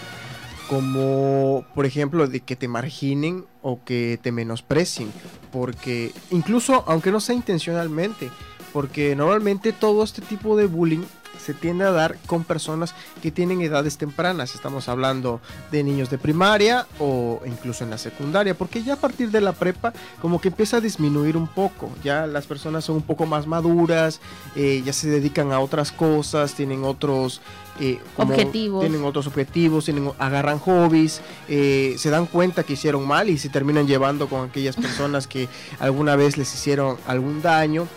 como 0.69 1.65
por 1.75 1.85
ejemplo 1.85 2.29
de 2.29 2.41
que 2.41 2.55
te 2.55 2.69
marginen 2.69 3.47
o 3.63 3.83
que 3.85 4.21
te 4.23 4.31
menosprecien 4.31 5.13
porque 5.51 6.13
incluso 6.31 6.85
aunque 6.87 7.11
no 7.11 7.19
sea 7.19 7.35
intencionalmente 7.35 8.31
porque 8.73 9.15
normalmente 9.17 9.73
todo 9.73 10.03
este 10.03 10.23
tipo 10.23 10.57
de 10.57 10.67
bullying 10.67 11.05
se 11.41 11.55
tiende 11.55 11.85
a 11.85 11.91
dar 11.91 12.17
con 12.27 12.45
personas 12.45 12.95
que 13.23 13.31
tienen 13.31 13.61
edades 13.63 13.97
tempranas. 13.97 14.55
Estamos 14.55 14.89
hablando 14.89 15.41
de 15.71 15.83
niños 15.83 16.11
de 16.11 16.19
primaria 16.19 16.87
o 16.99 17.41
incluso 17.47 17.85
en 17.85 17.91
la 17.91 17.99
secundaria, 17.99 18.55
porque 18.55 18.83
ya 18.83 18.95
a 18.95 18.97
partir 18.97 19.31
de 19.31 19.41
la 19.41 19.53
prepa 19.53 19.93
como 20.21 20.41
que 20.41 20.49
empieza 20.49 20.77
a 20.77 20.81
disminuir 20.81 21.37
un 21.37 21.49
poco. 21.49 21.91
Ya 22.05 22.27
las 22.27 22.47
personas 22.47 22.85
son 22.85 22.97
un 22.97 23.03
poco 23.03 23.27
más 23.27 23.47
maduras, 23.47 24.21
eh, 24.55 24.83
ya 24.85 24.93
se 24.93 25.09
dedican 25.09 25.53
a 25.53 25.61
otras 25.61 25.93
cosas, 25.93 26.55
tienen 26.55 26.85
otros 26.85 27.41
eh, 27.81 27.99
objetivos. 28.17 28.81
Tienen 28.81 29.05
otros 29.05 29.27
objetivos, 29.27 29.87
tienen, 29.87 30.13
agarran 30.19 30.59
hobbies, 30.59 31.23
eh, 31.49 31.95
se 31.97 32.11
dan 32.11 32.27
cuenta 32.27 32.63
que 32.65 32.75
hicieron 32.75 33.07
mal 33.07 33.31
y 33.31 33.39
se 33.39 33.49
terminan 33.49 33.87
llevando 33.87 34.29
con 34.29 34.49
aquellas 34.49 34.77
personas 34.77 35.27
que 35.27 35.49
alguna 35.79 36.17
vez 36.17 36.37
les 36.37 36.53
hicieron 36.53 36.99
algún 37.07 37.41
daño 37.41 37.89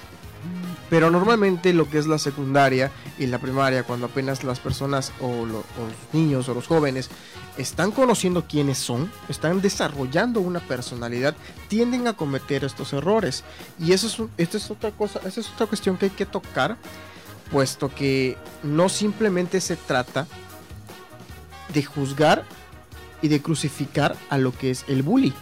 pero 0.89 1.09
normalmente 1.09 1.73
lo 1.73 1.89
que 1.89 1.97
es 1.97 2.07
la 2.07 2.17
secundaria 2.17 2.91
y 3.17 3.27
la 3.27 3.39
primaria, 3.39 3.83
cuando 3.83 4.07
apenas 4.07 4.43
las 4.43 4.59
personas 4.59 5.11
o, 5.19 5.45
los 5.45 5.63
niños 6.11 6.49
o 6.49 6.53
los 6.53 6.67
jóvenes 6.67 7.09
están 7.57 7.91
conociendo 7.91 8.45
quiénes 8.47 8.77
son, 8.77 9.11
están 9.29 9.61
desarrollando 9.61 10.39
una 10.39 10.59
personalidad, 10.59 11.35
tienden 11.67 12.07
a 12.07 12.13
cometer 12.13 12.63
estos 12.63 12.93
errores. 12.93 13.43
Y 13.79 13.93
eso 13.93 14.07
es, 14.07 14.17
esta 14.37 14.57
es 14.57 14.71
otra 14.71 14.91
cosa, 14.91 15.19
esa 15.25 15.39
es 15.39 15.49
otra 15.49 15.67
cuestión 15.67 15.97
que 15.97 16.05
hay 16.05 16.11
que 16.11 16.25
tocar, 16.25 16.77
puesto 17.51 17.89
que 17.93 18.37
no 18.63 18.89
simplemente 18.89 19.61
se 19.61 19.75
trata 19.75 20.27
de 21.73 21.83
juzgar 21.83 22.43
y 23.21 23.29
de 23.29 23.41
crucificar 23.41 24.15
a 24.29 24.37
lo 24.37 24.51
que 24.51 24.71
es 24.71 24.85
el 24.87 25.01
bully 25.01 25.33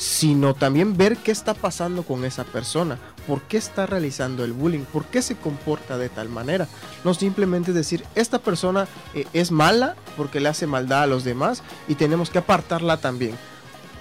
sino 0.00 0.54
también 0.54 0.96
ver 0.96 1.18
qué 1.18 1.30
está 1.30 1.52
pasando 1.52 2.04
con 2.04 2.24
esa 2.24 2.44
persona, 2.44 2.98
por 3.26 3.42
qué 3.42 3.58
está 3.58 3.84
realizando 3.84 4.44
el 4.44 4.54
bullying, 4.54 4.84
por 4.90 5.04
qué 5.04 5.20
se 5.20 5.36
comporta 5.36 5.98
de 5.98 6.08
tal 6.08 6.30
manera. 6.30 6.66
No 7.04 7.12
simplemente 7.12 7.74
decir, 7.74 8.02
esta 8.14 8.38
persona 8.38 8.88
eh, 9.14 9.26
es 9.34 9.50
mala 9.50 9.96
porque 10.16 10.40
le 10.40 10.48
hace 10.48 10.66
maldad 10.66 11.02
a 11.02 11.06
los 11.06 11.22
demás 11.22 11.62
y 11.86 11.96
tenemos 11.96 12.30
que 12.30 12.38
apartarla 12.38 12.96
también, 12.96 13.36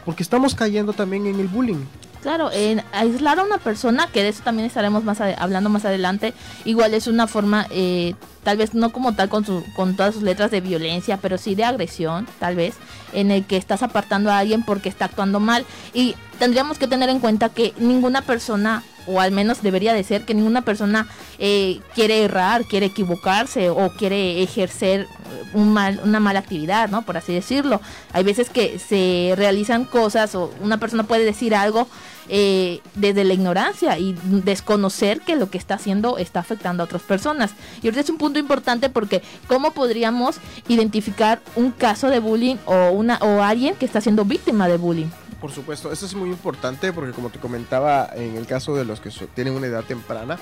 porque 0.06 0.24
estamos 0.24 0.56
cayendo 0.56 0.94
también 0.94 1.27
en 1.27 1.38
el 1.38 1.50
bullying. 1.50 1.84
Claro, 2.22 2.50
en 2.51 2.82
aislar 2.94 3.39
a 3.39 3.44
una 3.44 3.58
persona, 3.58 4.08
que 4.08 4.24
de 4.24 4.29
eso 4.29 4.44
también 4.44 4.68
estaremos 4.68 5.03
más 5.06 5.20
hablando 5.22 5.70
más 5.70 5.86
adelante, 5.86 6.34
igual 6.63 6.94
es 6.94 7.08
una 7.08 7.27
forma, 7.27 7.68
eh, 7.72 8.13
tal 8.44 8.58
vez 8.58 8.74
no 8.74 8.91
como 8.91 9.15
tal 9.15 9.29
con, 9.29 9.46
su, 9.46 9.63
con 9.74 9.96
todas 9.96 10.15
sus 10.15 10.24
letras 10.24 10.51
de 10.51 10.60
violencia, 10.60 11.18
pero 11.22 11.38
sí 11.38 11.56
de 11.56 11.63
agresión, 11.63 12.27
tal 12.39 12.58
vez, 12.58 12.75
en 13.13 13.32
el 13.32 13.46
que 13.46 13.58
estás 13.58 13.84
apartando 13.84 14.32
a 14.32 14.38
alguien 14.39 14.63
porque 14.63 14.89
está 14.89 15.06
actuando 15.06 15.39
mal. 15.39 15.66
Y 15.94 16.16
tendríamos 16.38 16.78
que 16.78 16.88
tener 16.88 17.10
en 17.10 17.20
cuenta 17.20 17.50
que 17.50 17.74
ninguna 17.78 18.22
persona 18.22 18.84
o 19.08 19.20
al 19.20 19.32
menos 19.32 19.62
debería 19.62 19.94
de 19.94 20.04
ser 20.04 20.24
que 20.24 20.34
ninguna 20.34 20.62
persona 20.62 21.08
eh, 21.39 21.80
quiere 21.96 22.24
errar, 22.24 22.66
quiere 22.66 22.88
equivocarse 22.88 23.70
o 23.70 23.89
quiere 23.98 24.44
ejercer 24.44 25.08
un 25.54 25.74
mal, 25.74 26.00
una 26.04 26.20
mala 26.20 26.39
actividad, 26.39 26.89
¿no? 26.89 27.01
Por 27.01 27.18
así 27.18 27.34
decirlo. 27.34 27.82
Hay 28.13 28.24
veces 28.24 28.50
que 28.50 28.78
se 28.78 29.34
realizan 29.36 29.86
cosas 29.86 30.36
o 30.36 30.51
una 30.62 30.78
persona 30.78 31.04
puede 31.04 31.25
decir 31.25 31.56
algo 31.56 31.88
eh, 32.30 32.82
desde 32.96 33.24
la 33.24 33.34
ignorancia 33.34 33.98
y 33.98 34.16
desconocer 34.24 35.22
que 35.22 35.36
lo 35.36 35.50
que 35.50 35.58
está 35.58 35.76
haciendo 35.76 36.18
está 36.18 36.40
afectando 36.40 36.84
a 36.84 36.86
otras 36.86 37.02
personas. 37.02 37.52
Y 37.82 37.88
ahorita 37.88 38.02
es 38.02 38.10
un 38.10 38.18
punto 38.18 38.40
importante 38.40 38.90
porque 38.90 39.24
¿cómo 39.48 39.72
podríamos 39.72 40.38
identificar 40.68 41.42
un 41.56 41.72
caso 41.72 42.10
de 42.10 42.20
bullying 42.20 42.58
o, 42.66 42.92
una, 42.92 43.18
o 43.18 43.42
alguien 43.42 43.76
que 43.76 43.86
está 43.86 44.00
siendo 44.00 44.26
víctima 44.26 44.68
de 44.68 44.78
bullying? 44.78 45.08
Por 45.42 45.52
supuesto, 45.52 45.92
eso 45.92 46.06
es 46.06 46.14
muy 46.14 46.30
importante 46.30 46.94
porque 46.94 47.14
como 47.14 47.30
te 47.30 47.40
comentaba 47.40 48.10
en 48.14 48.36
el 48.36 48.46
caso 48.46 48.76
de 48.76 48.86
los 48.86 49.00
que 49.00 49.10
tienen 49.34 49.54
una 49.54 49.68
edad 49.68 49.84
temprana, 49.84 50.38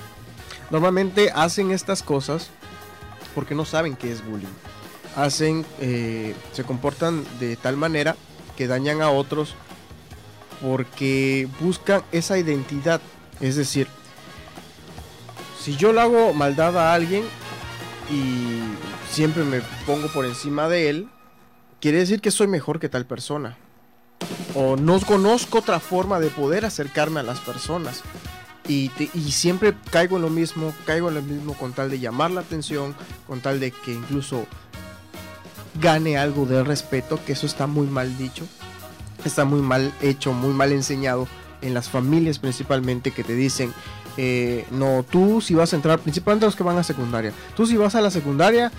normalmente 0.70 1.30
hacen 1.34 1.70
estas 1.70 2.02
cosas 2.02 2.50
porque 3.34 3.54
no 3.54 3.64
saben 3.64 3.96
qué 3.96 4.12
es 4.12 4.24
bullying. 4.24 4.48
Hacen, 5.16 5.64
eh, 5.80 6.34
se 6.52 6.64
comportan 6.64 7.24
de 7.40 7.56
tal 7.56 7.76
manera 7.76 8.16
que 8.56 8.66
dañan 8.66 9.00
a 9.00 9.10
otros 9.10 9.54
porque 10.62 11.48
buscan 11.60 12.02
esa 12.12 12.38
identidad. 12.38 13.00
Es 13.40 13.56
decir, 13.56 13.86
si 15.60 15.76
yo 15.76 15.92
le 15.92 16.00
hago 16.00 16.32
maldad 16.34 16.76
a 16.78 16.94
alguien 16.94 17.24
y 18.10 18.60
siempre 19.10 19.44
me 19.44 19.60
pongo 19.86 20.08
por 20.08 20.24
encima 20.24 20.68
de 20.68 20.90
él, 20.90 21.08
quiere 21.80 21.98
decir 21.98 22.20
que 22.20 22.30
soy 22.30 22.46
mejor 22.46 22.80
que 22.80 22.88
tal 22.88 23.06
persona 23.06 23.56
o 24.54 24.76
no 24.76 25.00
conozco 25.00 25.58
otra 25.58 25.80
forma 25.80 26.20
de 26.20 26.28
poder 26.30 26.64
acercarme 26.64 27.20
a 27.20 27.22
las 27.22 27.40
personas. 27.40 28.02
Y, 28.66 28.90
siempre 29.30 29.74
caigo 29.90 30.16
en 30.16 30.22
lo 30.22 30.30
mismo, 30.30 30.74
caigo 30.84 31.08
en 31.08 31.14
lo 31.14 31.22
mismo 31.22 31.54
con 31.54 31.72
tal 31.72 31.90
de 31.90 32.00
llamar 32.00 32.30
la 32.30 32.42
atención, 32.42 32.94
con 33.26 33.40
tal 33.40 33.60
de 33.60 33.70
que 33.70 33.92
incluso 33.94 34.46
gane 35.80 36.18
algo 36.18 36.44
de 36.44 36.62
respeto, 36.62 37.18
que 37.24 37.32
eso 37.32 37.46
está 37.46 37.66
muy 37.66 37.86
mal 37.86 38.18
dicho, 38.18 38.46
está 39.24 39.44
muy 39.44 39.60
mal 39.60 39.92
hecho, 40.00 40.32
muy 40.32 40.54
mal 40.54 40.72
enseñado 40.72 41.26
en 41.60 41.74
las 41.74 41.88
familias 41.88 42.38
principalmente 42.38 43.10
que 43.10 43.24
te 43.24 43.34
dicen, 43.34 43.72
eh, 44.16 44.66
no, 44.70 45.04
tú 45.08 45.40
si 45.40 45.54
vas 45.54 45.72
a 45.72 45.76
entrar, 45.76 45.98
principalmente 45.98 46.46
los 46.46 46.56
que 46.56 46.62
van 46.62 46.78
a 46.78 46.82
secundaria, 46.82 47.32
tú 47.56 47.66
si 47.66 47.76
vas 47.76 47.94
a 47.94 48.00
la 48.00 48.10
secundaria, 48.10 48.70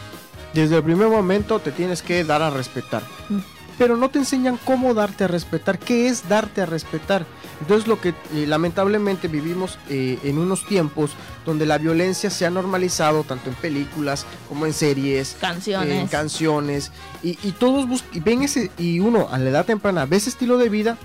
desde 0.53 0.77
el 0.77 0.84
primer 0.84 1.10
momento 1.10 1.60
te 1.60 1.72
tienes 1.72 2.01
que 2.01 2.24
dar 2.24 2.41
a 2.41 2.50
respetar. 2.50 3.03
Mm 3.29 3.59
pero 3.79 3.95
no 3.95 4.09
te 4.09 4.19
enseñan 4.19 4.59
cómo 4.65 4.93
darte 4.93 5.24
a 5.24 5.27
respetar, 5.27 5.79
qué 5.79 6.09
es 6.09 6.27
darte 6.27 6.62
a 6.62 6.65
respetar. 6.65 7.25
Entonces 7.62 7.88
lo 7.88 8.00
que 8.00 8.09
eh, 8.09 8.45
lamentablemente 8.45 9.29
vivimos 9.29 9.79
eh, 9.89 10.19
en 10.24 10.38
unos 10.38 10.65
tiempos 10.65 11.12
donde 11.45 11.65
la 11.65 11.77
violencia 11.77 12.29
se 12.29 12.45
ha 12.45 12.50
normalizado 12.50 13.24
tanto 13.24 13.50
en 13.50 13.55
películas 13.55 14.25
como 14.50 14.65
en 14.65 14.74
series, 14.74 15.38
canciones, 15.39 16.01
en 16.01 16.07
canciones 16.07 16.91
y, 17.24 17.36
todos 17.53 18.03
ven 18.24 18.43
ese 18.43 18.69
y 18.77 19.00
uno 19.00 19.27
a 19.31 19.38
la 19.38 19.50
edad 19.50 19.65
temprana 19.65 20.05
ve 20.05 20.17
ese 20.17 20.29
estilo 20.29 20.57
de 20.57 20.69
vida 20.69 20.98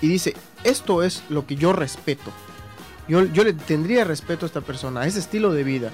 y 0.00 0.08
dice 0.08 0.34
esto 0.64 1.02
es 1.02 1.24
lo 1.30 1.46
que 1.46 1.56
yo 1.56 1.72
respeto. 1.72 2.30
Yo, 3.08 3.24
yo 3.24 3.42
le 3.42 3.52
tendría 3.54 4.04
respeto 4.04 4.46
a 4.46 4.48
esta 4.48 4.60
persona, 4.60 5.00
a 5.00 5.06
ese 5.06 5.18
estilo 5.18 5.52
de 5.52 5.64
vida 5.64 5.90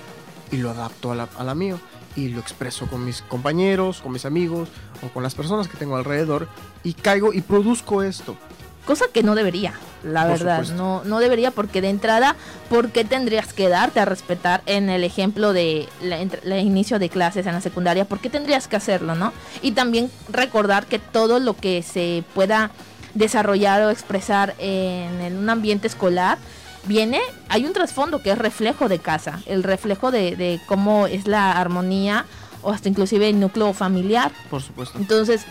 y 0.50 0.56
lo 0.56 0.70
adapto 0.70 1.12
a 1.12 1.14
la, 1.14 1.28
a 1.38 1.44
la 1.44 1.54
mío 1.54 1.78
y 2.18 2.28
lo 2.28 2.40
expreso 2.40 2.88
con 2.88 3.04
mis 3.04 3.22
compañeros, 3.22 4.00
con 4.00 4.12
mis 4.12 4.24
amigos 4.24 4.68
o 5.04 5.08
con 5.08 5.22
las 5.22 5.36
personas 5.36 5.68
que 5.68 5.76
tengo 5.76 5.96
alrededor 5.96 6.48
y 6.82 6.94
caigo 6.94 7.32
y 7.32 7.42
produzco 7.42 8.02
esto. 8.02 8.36
Cosa 8.84 9.04
que 9.12 9.22
no 9.22 9.34
debería, 9.34 9.74
la 10.02 10.24
verdad, 10.24 10.66
no, 10.74 11.04
no 11.04 11.20
debería 11.20 11.50
porque 11.50 11.82
de 11.82 11.90
entrada, 11.90 12.36
¿por 12.70 12.90
qué 12.90 13.04
tendrías 13.04 13.52
que 13.52 13.68
darte 13.68 14.00
a 14.00 14.06
respetar 14.06 14.62
en 14.64 14.88
el 14.88 15.04
ejemplo 15.04 15.52
de 15.52 15.86
el 16.00 16.58
inicio 16.58 16.98
de 16.98 17.10
clases 17.10 17.46
en 17.46 17.52
la 17.52 17.60
secundaria? 17.60 18.06
¿Por 18.06 18.18
qué 18.18 18.30
tendrías 18.30 18.66
que 18.66 18.76
hacerlo, 18.76 19.14
no? 19.14 19.32
Y 19.60 19.72
también 19.72 20.10
recordar 20.30 20.86
que 20.86 20.98
todo 20.98 21.38
lo 21.38 21.54
que 21.54 21.82
se 21.82 22.24
pueda 22.34 22.70
desarrollar 23.14 23.82
o 23.82 23.90
expresar 23.90 24.54
en 24.58 25.36
un 25.36 25.50
ambiente 25.50 25.86
escolar, 25.86 26.38
viene, 26.84 27.20
hay 27.48 27.64
un 27.64 27.72
trasfondo 27.72 28.22
que 28.22 28.30
es 28.30 28.38
reflejo 28.38 28.88
de 28.88 28.98
casa, 28.98 29.40
el 29.46 29.62
reflejo 29.62 30.10
de, 30.10 30.60
cómo 30.66 31.06
es 31.06 31.26
la 31.26 31.52
armonía 31.52 32.24
o 32.62 32.70
hasta 32.70 32.88
inclusive 32.88 33.28
el 33.28 33.40
núcleo 33.40 33.72
familiar. 33.72 34.32
Por 34.50 34.62
supuesto. 34.62 34.98
Entonces, 34.98 35.42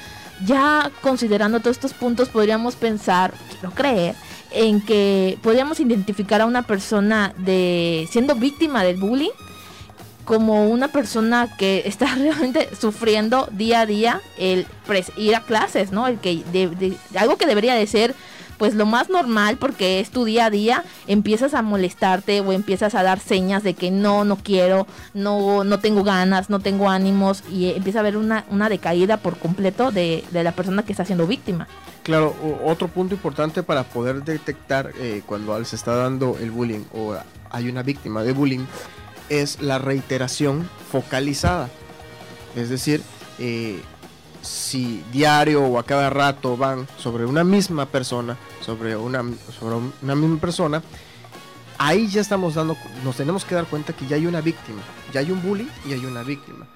ya 0.46 0.92
considerando 1.02 1.60
todos 1.60 1.78
estos 1.78 1.94
puntos, 1.94 2.30
podríamos 2.30 2.76
pensar, 2.76 3.34
quiero 3.52 3.74
creer, 3.74 4.16
en 4.52 4.82
que 4.82 5.38
podríamos 5.42 5.80
identificar 5.80 6.42
a 6.42 6.46
una 6.46 6.64
persona 6.64 7.34
de 7.38 8.08
siendo 8.12 8.36
víctima 8.36 8.84
del 8.84 8.98
bullying 8.98 9.32
como 10.28 10.68
una 10.68 10.90
persona 10.90 11.56
que 11.58 11.84
está 11.86 12.06
realmente 12.16 12.70
sufriendo 12.80 13.48
día 13.52 13.82
a 13.82 13.86
día 13.86 14.22
el 14.38 14.68
ir 15.16 15.36
a 15.36 15.42
clases, 15.42 15.92
¿no? 15.92 16.06
El 16.06 16.20
que 16.20 16.44
de, 16.52 16.96
algo 17.18 17.38
que 17.38 17.48
debería 17.48 17.74
de 17.74 17.88
ser 17.88 18.14
pues 18.58 18.76
lo 18.76 18.86
más 18.86 19.10
normal 19.10 19.58
porque 19.58 20.00
es 20.00 20.10
tu 20.10 20.26
día 20.26 20.46
a 20.46 20.50
día, 20.50 20.84
empiezas 21.08 21.54
a 21.54 21.62
molestarte 21.62 22.42
o 22.42 22.52
empiezas 22.52 22.96
a 22.96 23.04
dar 23.04 23.20
señas 23.20 23.64
de 23.64 23.74
que 23.74 23.92
no, 23.92 24.26
no 24.26 24.38
quiero, 24.38 24.88
no, 25.14 25.64
no 25.64 25.80
tengo 25.80 26.04
ganas, 26.04 26.50
no 26.50 26.60
tengo 26.60 26.90
ánimos 26.90 27.44
y 27.52 27.72
empieza 27.72 28.00
a 28.00 28.02
haber 28.02 28.18
una, 28.18 28.46
una 28.50 28.70
decaída 28.70 29.18
por 29.18 29.38
completo 29.38 29.92
de, 29.92 30.24
la 30.32 30.52
persona 30.52 30.84
que 30.84 30.94
está 30.94 31.04
siendo 31.04 31.28
víctima. 31.28 31.68
Claro, 32.04 32.36
otro 32.64 32.88
punto 32.88 33.16
importante 33.16 33.64
para 33.64 33.84
poder 33.84 34.24
detectar 34.24 34.92
eh, 35.00 35.24
cuando 35.26 35.64
se 35.66 35.76
está 35.76 35.96
dando 35.96 36.38
el 36.40 36.52
bullying 36.52 36.86
o 36.94 37.16
hay 37.50 37.70
una 37.70 37.84
víctima 37.84 38.24
de 38.24 38.34
bullying 38.34 38.66
es 39.30 39.62
la 39.62 39.78
reiteración 39.80 40.70
focalizada. 40.92 41.70
Es 42.56 42.70
decir, 42.70 43.02
eh, 43.40 43.82
si 44.48 45.04
diario 45.12 45.64
o 45.64 45.78
a 45.78 45.84
cada 45.84 46.10
rato 46.10 46.56
van 46.56 46.88
sobre 46.98 47.26
una 47.26 47.44
misma 47.44 47.86
persona, 47.86 48.38
sobre 48.62 48.96
una, 48.96 49.24
sobre 49.60 49.76
una 50.02 50.16
misma 50.16 50.40
persona, 50.40 50.82
ahí 51.78 52.08
ya 52.08 52.22
estamos 52.22 52.56
dando, 52.56 52.78
nos 53.04 53.18
tenemos 53.18 53.46
que 53.46 53.56
dar 53.56 53.66
cuenta 53.66 53.94
que 53.94 54.08
ya 54.08 54.16
hay 54.16 54.26
una 54.26 54.42
víctima, 54.42 54.82
ya 55.14 55.20
hay 55.20 55.32
un 55.32 55.42
bully 55.42 55.70
y 55.88 55.94
hay 55.94 56.06
una 56.06 56.24
víctima. 56.24 56.68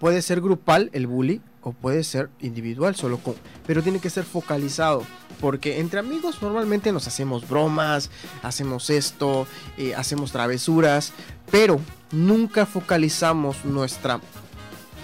Puede 0.00 0.22
ser 0.22 0.40
grupal 0.40 0.90
el 0.92 1.06
bully 1.06 1.40
o 1.62 1.72
puede 1.72 2.04
ser 2.04 2.30
individual, 2.40 2.96
solo 2.96 3.18
con, 3.18 3.34
pero 3.66 3.82
tiene 3.82 4.00
que 4.00 4.10
ser 4.10 4.24
focalizado, 4.24 5.04
porque 5.40 5.78
entre 5.78 6.00
amigos 6.00 6.40
normalmente 6.42 6.90
nos 6.90 7.06
hacemos 7.06 7.46
bromas, 7.46 8.10
hacemos 8.42 8.90
esto, 8.90 9.46
eh, 9.76 9.94
hacemos 9.94 10.32
travesuras, 10.32 11.12
pero 11.50 11.80
nunca 12.12 12.64
focalizamos 12.64 13.64
nuestra 13.64 14.20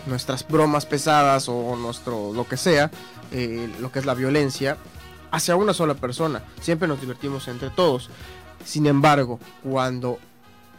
nuestras 0.07 0.47
bromas 0.47 0.87
pesadas 0.87 1.49
o 1.49 1.77
nuestro 1.77 2.33
lo 2.33 2.47
que 2.47 2.57
sea, 2.57 2.91
eh, 3.33 3.73
lo 3.81 3.91
que 3.93 3.99
es 3.99 4.07
la 4.07 4.15
violencia, 4.15 4.77
hacia 5.31 5.57
una 5.57 5.75
sola 5.75 5.95
persona. 5.95 6.43
Siempre 6.61 6.89
nos 6.89 7.01
divertimos 7.01 7.49
entre 7.49 7.71
todos. 7.71 8.11
Sin 8.65 8.87
embargo, 8.87 9.39
cuando 9.63 10.19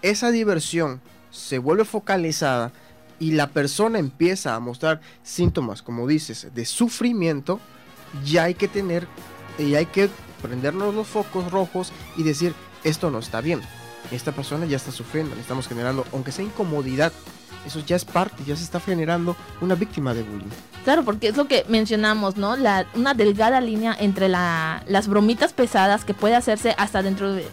esa 0.01 0.31
diversión 0.31 1.01
se 1.31 1.59
vuelve 1.59 1.85
focalizada 1.85 2.71
y 3.19 3.31
la 3.31 3.47
persona 3.47 3.99
empieza 3.99 4.55
a 4.55 4.59
mostrar 4.59 5.01
síntomas, 5.23 5.81
como 5.81 6.07
dices, 6.07 6.47
de 6.53 6.65
sufrimiento, 6.65 7.59
ya 8.23 8.43
hay 8.43 8.53
que 8.53 8.67
tener, 8.67 9.07
y 9.57 9.75
hay 9.75 9.87
que 9.87 10.09
prendernos 10.41 10.93
los 10.93 11.07
focos 11.07 11.51
rojos 11.51 11.91
y 12.15 12.23
decir, 12.23 12.53
esto 12.83 13.09
no 13.09 13.19
está 13.19 13.41
bien. 13.41 13.61
Esta 14.11 14.31
persona 14.31 14.65
ya 14.65 14.77
está 14.77 14.91
sufriendo, 14.91 15.35
le 15.35 15.41
estamos 15.41 15.67
generando, 15.67 16.05
aunque 16.13 16.31
sea 16.31 16.45
incomodidad, 16.45 17.11
eso 17.67 17.79
ya 17.85 17.95
es 17.95 18.05
parte, 18.05 18.43
ya 18.45 18.55
se 18.55 18.63
está 18.63 18.79
generando 18.79 19.35
una 19.61 19.75
víctima 19.75 20.13
de 20.13 20.23
bullying. 20.23 20.49
Claro, 20.83 21.03
porque 21.03 21.27
es 21.27 21.37
lo 21.37 21.47
que 21.47 21.65
mencionamos, 21.67 22.37
¿no? 22.37 22.55
La, 22.55 22.85
una 22.95 23.13
delgada 23.13 23.61
línea 23.61 23.95
entre 23.99 24.29
la, 24.29 24.83
las 24.87 25.07
bromitas 25.07 25.53
pesadas 25.53 26.05
que 26.05 26.13
puede 26.13 26.35
hacerse 26.35 26.73
hasta 26.77 27.03
dentro 27.03 27.33
de 27.33 27.45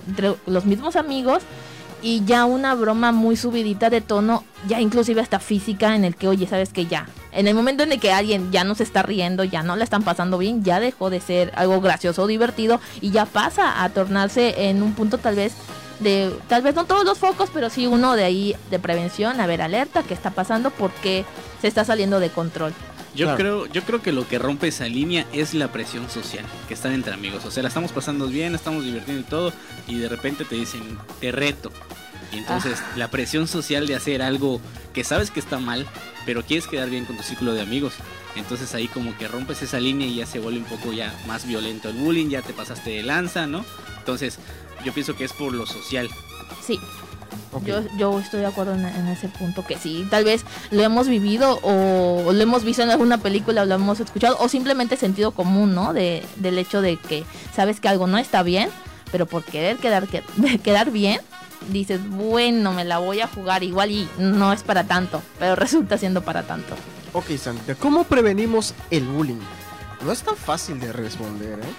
los 0.47 0.64
mismos 0.64 0.97
amigos 0.97 1.42
y 2.04 2.23
ya 2.26 2.44
una 2.44 2.75
broma 2.75 3.12
muy 3.12 3.35
subidita 3.35 3.88
de 3.88 4.02
tono, 4.02 4.44
ya 4.68 4.80
inclusive 4.80 5.23
hasta 5.23 5.40
física, 5.40 5.97
en 5.97 6.04
el 6.04 6.16
que, 6.16 6.28
oye, 6.28 6.47
sabes 6.47 6.71
que 6.71 6.85
ya, 6.85 7.09
en 7.33 7.49
el 7.49 7.54
momento 7.54 7.83
en 7.83 7.92
el 7.92 7.99
que 7.99 8.12
alguien 8.12 8.52
ya 8.52 8.62
no 8.62 8.75
se 8.75 8.83
está 8.83 9.02
riendo, 9.02 9.42
ya 9.42 9.62
no 9.62 9.75
la 9.75 9.85
están 9.85 10.02
pasando 10.02 10.37
bien, 10.37 10.62
ya 10.62 10.80
dejó 10.80 11.09
de 11.09 11.21
ser 11.21 11.50
algo 11.56 11.80
gracioso 11.80 12.23
o 12.23 12.26
divertido 12.26 12.78
y 13.00 13.11
ya 13.11 13.25
pasa 13.25 13.83
a 13.83 13.88
tornarse 13.88 14.68
en 14.68 14.83
un 14.83 14.92
punto 14.92 15.16
tal 15.16 15.37
vez 15.37 15.54
de 16.01 16.35
tal 16.49 16.63
vez 16.63 16.75
no 16.75 16.85
todos 16.85 17.05
los 17.05 17.19
focos, 17.19 17.51
pero 17.53 17.71
sí 17.71 17.87
uno 17.87 18.15
de 18.17 18.25
ahí 18.25 18.57
de 18.71 18.79
prevención, 18.79 19.41
a 19.41 19.47
ver 19.47 19.63
alerta, 19.63 20.03
qué 20.03 20.15
está 20.15 20.31
pasando, 20.31 20.71
porque 20.71 21.25
se 21.61 21.69
está 21.69 21.85
saliendo 21.85 22.21
de 22.21 22.31
control. 22.31 22.73
Yo 23.15 23.37
creo, 23.37 23.67
yo 23.67 23.83
creo 23.83 24.03
que 24.03 24.11
lo 24.11 24.27
que 24.27 24.41
rompe 24.41 24.67
esa 24.67 24.87
línea 24.87 25.25
es 25.33 25.55
la 25.55 25.69
presión 25.71 26.11
social, 26.11 26.45
que 26.67 26.75
están 26.75 26.93
entre 26.93 27.15
amigos. 27.15 27.45
O 27.45 27.51
sea, 27.53 27.63
la 27.63 27.69
estamos 27.69 27.93
pasando 27.93 28.27
bien, 28.27 28.57
estamos 28.57 28.85
divirtiendo 28.85 29.21
y 29.21 29.31
todo, 29.31 29.53
y 29.87 29.99
de 29.99 30.09
repente 30.09 30.45
te 30.45 30.57
dicen, 30.57 30.99
te 31.21 31.31
reto. 31.31 31.71
Y 32.33 32.39
entonces 32.39 32.81
Ah. 32.81 32.93
la 32.97 33.09
presión 33.13 33.47
social 33.47 33.87
de 33.87 33.95
hacer 33.95 34.21
algo 34.21 34.61
que 34.93 35.05
sabes 35.05 35.31
que 35.31 35.39
está 35.39 35.61
mal, 35.61 35.87
pero 36.27 36.43
quieres 36.43 36.67
quedar 36.67 36.91
bien 36.91 37.05
con 37.05 37.17
tu 37.17 37.23
círculo 37.23 37.53
de 37.55 37.61
amigos. 37.63 37.95
Entonces 38.35 38.75
ahí 38.75 38.89
como 38.89 39.17
que 39.17 39.29
rompes 39.29 39.63
esa 39.63 39.79
línea 39.79 40.09
y 40.09 40.17
ya 40.17 40.27
se 40.27 40.41
vuelve 40.41 40.59
un 40.59 40.65
poco 40.65 40.93
ya 40.93 41.15
más 41.29 41.47
violento 41.47 41.91
el 41.91 41.95
bullying, 41.95 42.31
ya 42.31 42.43
te 42.43 42.53
pasaste 42.53 42.91
de 42.91 43.03
lanza, 43.05 43.47
¿no? 43.47 43.65
Entonces 43.99 44.41
yo 44.85 44.93
pienso 44.93 45.17
que 45.17 45.25
es 45.25 45.33
por 45.33 45.53
lo 45.53 45.67
social. 45.67 46.09
Sí, 46.64 46.79
yo, 47.64 47.83
yo 47.97 48.19
estoy 48.19 48.41
de 48.41 48.47
acuerdo 48.47 48.75
en, 48.75 48.85
en 48.85 49.07
ese 49.09 49.29
punto, 49.29 49.64
que 49.64 49.79
sí, 49.79 50.07
tal 50.11 50.25
vez 50.25 50.45
lo 50.71 50.83
hemos 50.83 51.09
vivido 51.09 51.59
o, 51.62 52.33
lo 52.33 52.41
hemos 52.43 52.64
visto 52.64 52.83
en 52.83 52.91
alguna 52.91 53.19
película 53.19 53.62
o 53.62 53.64
lo 53.64 53.75
hemos 53.75 54.00
escuchado, 54.00 54.37
o 54.41 54.49
simplemente 54.49 54.97
sentido 54.97 55.31
común, 55.33 55.75
¿no? 55.75 55.93
De, 55.93 56.25
del 56.37 56.59
hecho 56.59 56.81
de 56.81 56.97
que 56.97 57.25
sabes 57.55 57.81
que 57.81 57.88
algo 57.88 58.07
no 58.07 58.19
está 58.19 58.43
bien, 58.43 58.69
pero 59.12 59.26
por 59.26 59.45
querer 59.45 59.76
quedar, 59.79 60.07
que- 60.09 60.23
quedar 60.62 60.91
bien, 60.91 61.21
dices, 61.71 62.00
bueno, 62.09 62.73
me 62.73 62.85
la 62.85 62.99
voy 62.99 63.21
a 63.21 63.29
jugar 63.29 63.62
igual 63.62 63.91
y 63.91 64.09
no 64.19 64.53
es 64.53 64.62
para 64.62 64.85
tanto, 64.85 65.23
pero 65.38 65.55
resulta 65.57 65.97
siendo 65.99 66.23
para 66.23 66.43
tanto. 66.43 66.75
Ok, 67.12 67.31
Sandra, 67.38 67.75
¿cómo 67.76 68.05
prevenimos 68.05 68.75
el 68.91 69.05
bullying? 69.05 69.41
No 70.05 70.12
es 70.12 70.23
tan 70.23 70.37
fácil 70.37 70.79
de 70.81 70.93
responder, 70.93 71.61
¿eh? 71.61 71.73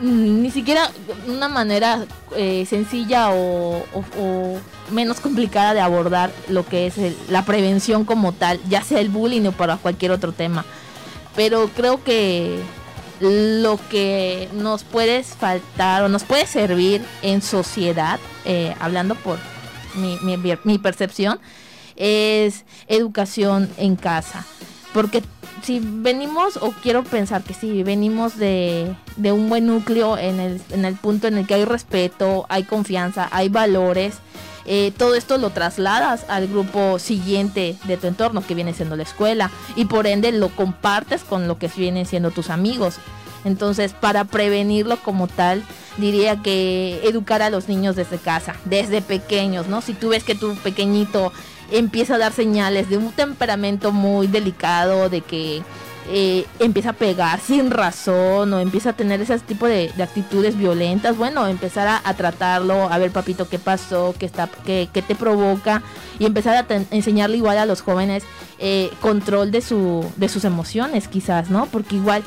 Mm, 0.00 0.42
ni 0.42 0.50
siquiera 0.50 0.90
una 1.26 1.48
manera 1.48 2.04
eh, 2.36 2.66
sencilla 2.68 3.30
o, 3.32 3.82
menos 4.90 5.20
complicada 5.20 5.74
de 5.74 5.80
abordar 5.80 6.30
lo 6.48 6.64
que 6.66 6.86
es 6.86 6.96
el- 6.98 7.16
la 7.28 7.44
prevención 7.44 8.04
como 8.04 8.32
tal, 8.32 8.60
ya 8.68 8.82
sea 8.82 9.00
el 9.00 9.08
bullying 9.08 9.46
o 9.46 9.52
para 9.52 9.76
cualquier 9.78 10.12
otro 10.12 10.32
tema. 10.32 10.64
Pero 11.34 11.68
creo 11.74 12.02
que 12.04 12.60
lo 13.20 13.78
que 13.90 14.48
nos 14.52 14.84
puede 14.84 15.22
faltar 15.24 16.02
o 16.04 16.08
nos 16.08 16.24
puede 16.24 16.46
servir 16.46 17.02
en 17.22 17.40
sociedad, 17.42 18.20
eh, 18.44 18.74
hablando 18.78 19.14
por 19.14 19.38
mi, 19.94 20.18
mi- 20.22 20.58
mi 20.64 20.78
percepción, 20.78 21.40
es 21.96 22.64
educación 22.86 23.70
en 23.78 23.96
casa. 23.96 24.44
Porque 24.92 25.22
si 25.62 25.80
venimos, 25.82 26.56
o 26.58 26.72
quiero 26.82 27.02
pensar 27.04 27.42
que 27.42 27.54
si 27.54 27.82
venimos 27.82 28.36
de, 28.36 28.94
de 29.16 29.32
un 29.32 29.48
buen 29.48 29.66
núcleo 29.66 30.18
en 30.18 30.40
el, 30.40 30.60
en 30.70 30.84
el 30.84 30.94
punto 30.94 31.26
en 31.28 31.38
el 31.38 31.46
que 31.46 31.54
hay 31.54 31.64
respeto, 31.64 32.46
hay 32.48 32.64
confianza, 32.64 33.28
hay 33.32 33.48
valores, 33.48 34.18
eh, 34.66 34.92
todo 34.96 35.14
esto 35.14 35.38
lo 35.38 35.50
trasladas 35.50 36.26
al 36.28 36.48
grupo 36.48 36.98
siguiente 36.98 37.76
de 37.84 37.96
tu 37.96 38.08
entorno, 38.08 38.44
que 38.44 38.54
viene 38.54 38.74
siendo 38.74 38.96
la 38.96 39.04
escuela, 39.04 39.50
y 39.76 39.84
por 39.84 40.06
ende 40.06 40.32
lo 40.32 40.48
compartes 40.48 41.22
con 41.22 41.46
lo 41.46 41.58
que 41.58 41.68
vienen 41.68 42.06
siendo 42.06 42.30
tus 42.30 42.50
amigos. 42.50 42.96
Entonces, 43.44 43.92
para 43.92 44.24
prevenirlo 44.24 44.96
como 44.96 45.28
tal, 45.28 45.62
diría 45.98 46.42
que 46.42 47.00
educar 47.04 47.42
a 47.42 47.50
los 47.50 47.68
niños 47.68 47.94
desde 47.94 48.18
casa, 48.18 48.56
desde 48.64 49.02
pequeños, 49.02 49.68
¿no? 49.68 49.82
Si 49.82 49.94
tú 49.94 50.08
ves 50.08 50.24
que 50.24 50.34
tu 50.34 50.56
pequeñito 50.56 51.32
empieza 51.70 52.14
a 52.14 52.18
dar 52.18 52.32
señales 52.32 52.88
de 52.88 52.96
un 52.96 53.12
temperamento 53.12 53.92
muy 53.92 54.26
delicado, 54.26 55.08
de 55.08 55.20
que 55.20 55.62
eh, 56.08 56.46
empieza 56.60 56.90
a 56.90 56.92
pegar 56.92 57.40
sin 57.40 57.70
razón 57.70 58.52
o 58.52 58.60
empieza 58.60 58.90
a 58.90 58.92
tener 58.92 59.20
ese 59.20 59.36
tipo 59.40 59.66
de, 59.66 59.90
de 59.96 60.02
actitudes 60.04 60.56
violentas, 60.56 61.16
bueno, 61.16 61.48
empezar 61.48 62.00
a, 62.04 62.14
tratarlo, 62.14 62.88
a 62.88 62.98
ver 62.98 63.10
papito 63.10 63.48
qué 63.48 63.58
pasó, 63.58 64.14
qué, 64.16 64.26
está, 64.26 64.48
qué, 64.64 64.88
qué 64.92 65.02
te 65.02 65.16
provoca 65.16 65.82
y 66.20 66.26
empezar 66.26 66.54
a 66.56 66.74
enseñarle 66.92 67.38
igual 67.38 67.58
a 67.58 67.66
los 67.66 67.80
jóvenes 67.80 68.22
eh, 68.60 68.90
control 69.00 69.50
de, 69.50 69.62
su, 69.62 70.04
de 70.16 70.28
sus 70.28 70.44
emociones 70.44 71.08
quizás, 71.08 71.50
¿no? 71.50 71.66
Porque 71.66 71.96
igual 71.96 72.22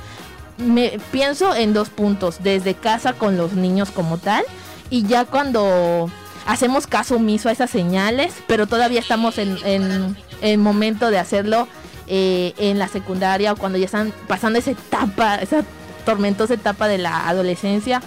me 0.57 0.99
pienso 1.11 1.55
en 1.55 1.73
dos 1.73 1.89
puntos, 1.89 2.43
desde 2.43 2.73
casa 2.73 3.13
con 3.13 3.37
los 3.37 3.53
niños 3.53 3.91
como 3.91 4.17
tal 4.17 4.43
y 4.89 5.03
ya 5.03 5.23
cuando 5.23 6.11
hacemos 6.45 6.87
caso 6.87 7.15
omiso 7.15 7.49
a 7.49 7.51
esas 7.51 7.69
señales, 7.69 8.33
pero 8.47 8.67
todavía 8.67 8.99
estamos 8.99 9.37
en, 9.37 9.57
en, 9.63 10.17
en 10.41 10.61
momento 10.61 11.09
de 11.09 11.19
hacerlo 11.19 11.67
eh, 12.07 12.53
en 12.57 12.79
la 12.79 12.87
secundaria 12.87 13.53
o 13.53 13.55
cuando 13.55 13.77
ya 13.77 13.85
están 13.85 14.11
pasando 14.27 14.57
esa 14.57 14.71
etapa, 14.71 15.35
esa 15.35 15.63
tormentosa 16.05 16.55
etapa 16.55 16.87
de 16.87 16.97
la 16.97 17.27
adolescencia, 17.27 18.01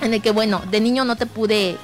en 0.00 0.14
el 0.14 0.20
que 0.20 0.32
bueno, 0.32 0.60
de 0.70 0.80
niño 0.80 1.04
no 1.04 1.14
te 1.14 1.26
pude 1.26 1.76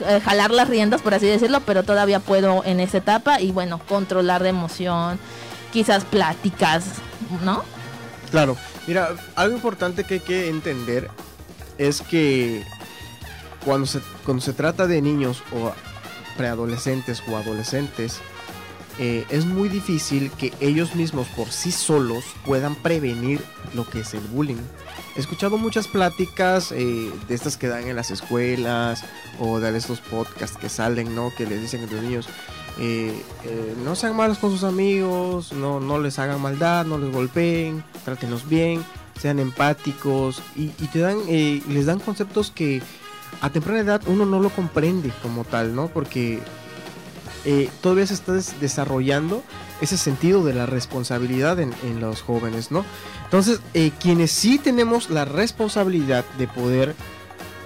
eh, 0.00 0.20
jalar 0.24 0.50
las 0.50 0.68
riendas, 0.68 1.02
por 1.02 1.14
así 1.14 1.26
decirlo, 1.26 1.60
pero 1.60 1.84
todavía 1.84 2.18
puedo 2.18 2.64
en 2.64 2.80
esa 2.80 2.98
etapa 2.98 3.40
y 3.40 3.52
bueno, 3.52 3.80
controlar 3.86 4.42
de 4.42 4.48
emoción, 4.48 5.20
quizás 5.72 6.04
pláticas, 6.04 6.84
¿no? 7.44 7.62
Claro, 8.30 8.56
mira, 8.88 9.10
algo 9.36 9.54
importante 9.54 10.04
que 10.04 10.14
hay 10.14 10.20
que 10.20 10.48
entender 10.48 11.10
es 11.78 12.02
que 12.02 12.64
cuando 13.66 13.86
se, 13.86 14.00
cuando 14.24 14.42
se 14.42 14.52
trata 14.52 14.86
de 14.86 15.02
niños 15.02 15.42
o 15.52 15.72
preadolescentes 16.36 17.22
o 17.28 17.36
adolescentes, 17.36 18.20
eh, 18.98 19.26
es 19.28 19.44
muy 19.44 19.68
difícil 19.68 20.30
que 20.30 20.54
ellos 20.60 20.94
mismos 20.94 21.26
por 21.36 21.50
sí 21.50 21.72
solos 21.72 22.24
puedan 22.46 22.76
prevenir 22.76 23.42
lo 23.74 23.84
que 23.86 24.00
es 24.00 24.14
el 24.14 24.20
bullying. 24.20 24.62
He 25.16 25.20
escuchado 25.20 25.58
muchas 25.58 25.88
pláticas 25.88 26.70
eh, 26.72 27.10
de 27.28 27.34
estas 27.34 27.56
que 27.56 27.66
dan 27.66 27.88
en 27.88 27.96
las 27.96 28.10
escuelas 28.10 29.04
o 29.40 29.58
de 29.58 29.76
estos 29.76 30.00
podcasts 30.00 30.56
que 30.56 30.68
salen, 30.68 31.14
¿no? 31.14 31.32
Que 31.36 31.44
les 31.44 31.60
dicen 31.60 31.82
a 31.82 31.92
los 31.92 32.02
niños, 32.02 32.28
eh, 32.78 33.20
eh, 33.44 33.74
no 33.84 33.96
sean 33.96 34.14
malos 34.14 34.38
con 34.38 34.50
sus 34.50 34.62
amigos, 34.62 35.52
no, 35.52 35.80
no 35.80 35.98
les 35.98 36.18
hagan 36.18 36.40
maldad, 36.40 36.86
no 36.86 36.98
les 36.98 37.10
golpeen, 37.10 37.82
trátenlos 38.04 38.48
bien, 38.48 38.84
sean 39.20 39.38
empáticos 39.38 40.42
y, 40.54 40.64
y 40.78 40.88
te 40.92 41.00
dan, 41.00 41.18
eh, 41.28 41.62
les 41.68 41.86
dan 41.86 41.98
conceptos 41.98 42.50
que 42.50 42.82
a 43.40 43.50
temprana 43.50 43.80
edad 43.80 44.02
uno 44.06 44.24
no 44.26 44.40
lo 44.40 44.50
comprende 44.50 45.12
como 45.22 45.44
tal, 45.44 45.74
¿no? 45.74 45.88
Porque 45.88 46.40
eh, 47.44 47.70
todavía 47.80 48.06
se 48.06 48.14
está 48.14 48.32
des- 48.32 48.58
desarrollando 48.60 49.42
ese 49.80 49.96
sentido 49.98 50.42
de 50.44 50.54
la 50.54 50.66
responsabilidad 50.66 51.60
en, 51.60 51.74
en 51.84 52.00
los 52.00 52.22
jóvenes, 52.22 52.70
¿no? 52.70 52.84
Entonces, 53.24 53.60
eh, 53.74 53.90
quienes 54.00 54.30
sí 54.30 54.58
tenemos 54.58 55.10
la 55.10 55.24
responsabilidad 55.24 56.24
de 56.38 56.48
poder 56.48 56.94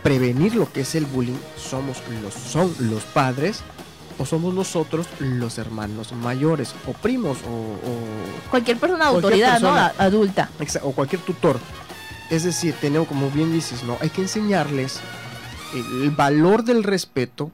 prevenir 0.03 0.55
lo 0.57 0.71
que 0.73 0.81
es 0.81 0.95
el 0.95 1.05
bullying 1.07 1.37
somos 1.57 1.99
los, 2.23 2.33
son 2.35 2.75
los 2.91 3.03
padres 3.05 3.61
o 4.19 4.25
somos 4.27 4.55
nosotros 4.55 5.07
los 5.19 5.59
hermanos 5.59 6.13
mayores 6.13 6.75
o 6.87 6.93
primos 6.93 7.39
o, 7.47 7.51
o- 7.51 8.51
Cualquier 8.51 8.79
persona 8.79 9.05
de 9.11 9.15
autoridad, 9.17 9.61
¿no? 9.61 9.69
persona. 9.73 9.93
A- 9.99 10.05
Adulta. 10.05 10.51
o 10.83 10.93
cualquier 10.93 11.23
tutor. 11.23 11.59
Es 12.31 12.45
decir, 12.45 12.75
tenemos, 12.81 13.09
como 13.09 13.31
bien 13.31 13.53
dices, 13.53 13.83
¿no? 13.83 13.97
Hay 14.01 14.09
que 14.11 14.23
enseñarles 14.23 15.01
el, 15.75 16.11
valor 16.11 16.65
del 16.65 16.83
respeto, 16.85 17.51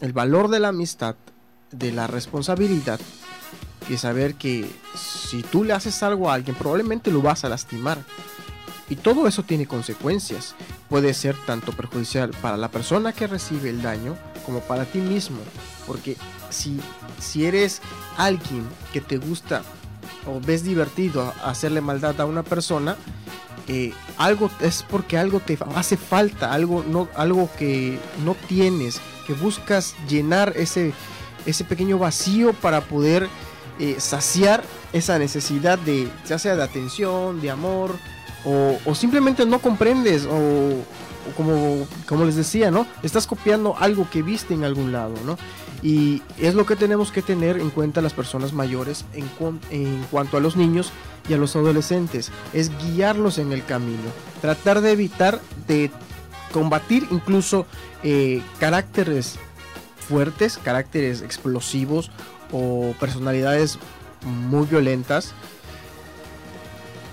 el 0.00 0.12
valor 0.12 0.48
de 0.48 0.60
la 0.60 0.68
amistad, 0.68 1.16
de 1.70 1.92
la 1.92 2.06
responsabilidad 2.06 3.00
y 3.88 3.96
saber 3.96 4.34
que 4.34 4.68
si 4.96 5.42
tú 5.42 5.64
le 5.64 5.72
haces 5.72 6.02
algo 6.02 6.30
a 6.30 6.34
alguien, 6.34 6.56
probablemente 6.56 7.10
lo 7.10 7.22
vas 7.22 7.44
a 7.44 7.48
lastimar. 7.48 7.98
Y 8.88 8.96
todo 8.96 9.26
eso 9.26 9.42
tiene 9.42 9.66
consecuencias. 9.66 10.54
Puede 10.88 11.14
ser 11.14 11.36
tanto 11.46 11.72
perjudicial 11.72 12.30
para 12.42 12.56
la 12.56 12.70
persona 12.70 13.12
que 13.12 13.26
recibe 13.26 13.70
el 13.70 13.82
daño 13.82 14.16
como 14.44 14.60
para 14.60 14.84
ti 14.84 14.98
mismo. 14.98 15.38
Porque 15.86 16.16
si, 16.50 16.78
si 17.18 17.46
eres 17.46 17.80
alguien 18.16 18.66
que 18.92 19.00
te 19.00 19.16
gusta 19.16 19.62
o 20.26 20.40
ves 20.40 20.64
divertido 20.64 21.32
hacerle 21.44 21.80
maldad 21.80 22.20
a 22.20 22.26
una 22.26 22.42
persona, 22.42 22.96
eh, 23.68 23.92
algo 24.18 24.50
es 24.60 24.84
porque 24.88 25.18
algo 25.18 25.40
te 25.40 25.58
hace 25.74 25.96
falta, 25.96 26.52
algo, 26.52 26.84
no, 26.86 27.08
algo 27.14 27.48
que 27.58 27.98
no 28.24 28.36
tienes, 28.48 29.00
que 29.26 29.32
buscas 29.32 29.94
llenar 30.08 30.52
ese, 30.56 30.92
ese 31.46 31.64
pequeño 31.64 31.98
vacío 31.98 32.52
para 32.52 32.82
poder 32.82 33.28
eh, 33.78 33.96
saciar 33.98 34.62
esa 34.92 35.18
necesidad 35.18 35.78
de, 35.78 36.08
ya 36.26 36.38
sea 36.38 36.56
de 36.56 36.62
atención, 36.62 37.40
de 37.40 37.50
amor, 37.50 37.96
o, 38.44 38.94
simplemente 38.94 39.46
no 39.46 39.58
comprendes, 39.58 40.26
o, 40.26 40.84
como, 41.36 41.86
como 42.06 42.24
les 42.24 42.36
decía, 42.36 42.70
¿no? 42.70 42.86
Estás 43.02 43.26
copiando 43.26 43.76
algo 43.78 44.08
que 44.10 44.22
viste 44.22 44.54
en 44.54 44.64
algún 44.64 44.92
lado, 44.92 45.14
¿no? 45.24 45.38
Y 45.82 46.22
es 46.38 46.54
lo 46.54 46.66
que 46.66 46.76
tenemos 46.76 47.12
que 47.12 47.22
tener 47.22 47.58
en 47.58 47.70
cuenta 47.70 48.00
las 48.00 48.12
personas 48.12 48.52
mayores 48.52 49.04
en, 49.12 49.28
en 49.70 50.02
cuanto 50.10 50.36
a 50.36 50.40
los 50.40 50.56
niños 50.56 50.92
y 51.28 51.34
a 51.34 51.38
los 51.38 51.56
adolescentes, 51.56 52.30
es 52.52 52.70
guiarlos 52.78 53.38
en 53.38 53.52
el 53.52 53.64
camino, 53.64 54.02
tratar 54.40 54.80
de 54.80 54.92
evitar 54.92 55.40
de 55.66 55.90
combatir 56.52 57.06
incluso 57.10 57.66
eh, 58.02 58.42
caracteres 58.60 59.38
fuertes, 60.08 60.58
caracteres 60.58 61.22
explosivos 61.22 62.10
o 62.52 62.94
personalidades 63.00 63.78
muy 64.22 64.66
violentas, 64.66 65.32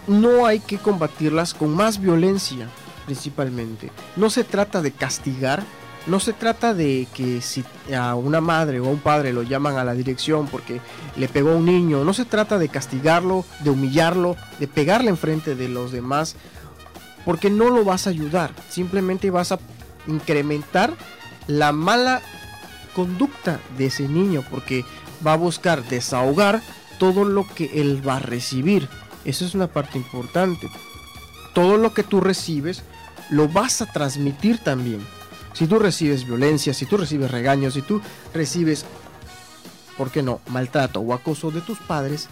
no 0.07 0.45
hay 0.45 0.59
que 0.59 0.77
combatirlas 0.77 1.53
con 1.53 1.75
más 1.75 1.99
violencia 1.99 2.67
principalmente. 3.05 3.91
No 4.15 4.29
se 4.29 4.43
trata 4.43 4.81
de 4.81 4.91
castigar, 4.91 5.63
no 6.07 6.19
se 6.19 6.33
trata 6.33 6.73
de 6.73 7.07
que 7.13 7.41
si 7.41 7.63
a 7.95 8.15
una 8.15 8.41
madre 8.41 8.79
o 8.79 8.87
a 8.87 8.89
un 8.89 8.99
padre 8.99 9.33
lo 9.33 9.43
llaman 9.43 9.77
a 9.77 9.83
la 9.83 9.93
dirección 9.93 10.47
porque 10.47 10.81
le 11.15 11.27
pegó 11.27 11.51
a 11.51 11.57
un 11.57 11.65
niño, 11.65 12.03
no 12.03 12.13
se 12.13 12.25
trata 12.25 12.57
de 12.57 12.69
castigarlo, 12.69 13.45
de 13.63 13.69
humillarlo, 13.69 14.35
de 14.59 14.67
pegarle 14.67 15.09
enfrente 15.09 15.55
de 15.55 15.67
los 15.67 15.91
demás, 15.91 16.35
porque 17.25 17.49
no 17.49 17.69
lo 17.69 17.83
vas 17.83 18.07
a 18.07 18.11
ayudar, 18.11 18.53
simplemente 18.69 19.29
vas 19.29 19.51
a 19.51 19.59
incrementar 20.07 20.93
la 21.47 21.71
mala 21.71 22.21
conducta 22.95 23.59
de 23.77 23.87
ese 23.87 24.07
niño, 24.07 24.43
porque 24.49 24.85
va 25.25 25.33
a 25.33 25.37
buscar 25.37 25.83
desahogar 25.83 26.61
todo 26.97 27.25
lo 27.25 27.47
que 27.47 27.81
él 27.81 28.07
va 28.07 28.17
a 28.17 28.19
recibir. 28.19 28.87
Eso 29.25 29.45
es 29.45 29.53
una 29.53 29.67
parte 29.67 29.97
importante. 29.97 30.69
Todo 31.53 31.77
lo 31.77 31.93
que 31.93 32.03
tú 32.03 32.21
recibes 32.21 32.83
lo 33.29 33.47
vas 33.47 33.81
a 33.81 33.85
transmitir 33.85 34.59
también. 34.59 35.05
Si 35.53 35.67
tú 35.67 35.79
recibes 35.79 36.25
violencia, 36.25 36.73
si 36.73 36.85
tú 36.85 36.97
recibes 36.97 37.29
regaños, 37.29 37.73
si 37.73 37.81
tú 37.81 38.01
recibes, 38.33 38.85
¿por 39.97 40.11
qué 40.11 40.23
no?, 40.23 40.39
maltrato 40.47 41.01
o 41.01 41.13
acoso 41.13 41.51
de 41.51 41.61
tus 41.61 41.77
padres, 41.79 42.29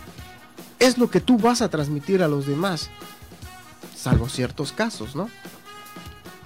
es 0.80 0.98
lo 0.98 1.10
que 1.10 1.20
tú 1.20 1.38
vas 1.38 1.62
a 1.62 1.70
transmitir 1.70 2.24
a 2.24 2.28
los 2.28 2.48
demás. 2.48 2.90
Salvo 3.96 4.30
ciertos 4.30 4.72
casos, 4.72 5.16
¿no? 5.16 5.30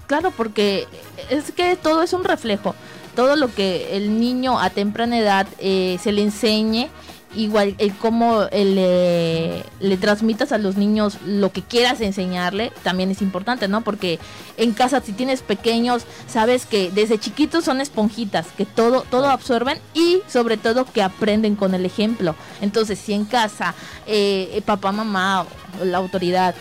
Claro, 0.07 0.31
porque 0.31 0.87
es 1.29 1.51
que 1.51 1.75
todo 1.75 2.03
es 2.03 2.13
un 2.13 2.23
reflejo. 2.23 2.75
Todo 3.15 3.35
lo 3.35 3.53
que 3.53 3.95
el 3.95 4.19
niño 4.19 4.59
a 4.59 4.71
temprana 4.71 5.19
edad 5.19 5.47
eh, 5.59 5.99
se 6.01 6.11
le 6.11 6.23
enseñe 6.23 6.89
igual 7.35 7.75
el 7.77 7.93
cómo 7.95 8.43
le, 8.51 9.63
le, 9.79 9.97
transmitas 9.97 10.51
a 10.51 10.57
los 10.57 10.77
niños 10.77 11.17
lo 11.25 11.51
que 11.51 11.61
quieras 11.61 12.01
enseñarle 12.01 12.71
también 12.83 13.11
es 13.11 13.21
importante, 13.21 13.67
¿no? 13.67 13.81
Porque 13.81 14.19
en 14.57 14.73
casa 14.73 15.01
si 15.01 15.13
tienes 15.13 15.41
pequeños, 15.41 16.03
sabes 16.27 16.65
que 16.65 16.91
desde 16.91 17.17
chiquitos 17.17 17.65
son 17.65 17.81
esponjitas, 17.81 18.47
que 18.57 18.65
todo 18.65 19.01
todo 19.09 19.27
absorben 19.27 19.79
y 19.93 20.21
sobre 20.27 20.57
todo 20.57 20.85
que 20.85 21.01
aprenden 21.01 21.55
con 21.55 21.73
el 21.73 21.85
ejemplo. 21.85 22.35
Entonces, 22.61 22.99
si 22.99 23.13
en 23.13 23.25
casa 23.25 23.73
eh, 24.07 24.61
papá, 24.65 24.91
mamá 24.91 25.45
o 25.81 25.85
la 25.85 25.97
autoridad 25.97 26.55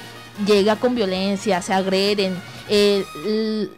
llega 0.47 0.77
con 0.77 0.95
violencia, 0.95 1.63
se 1.63 1.73
agreden, 1.75 2.37
eh, 2.69 3.05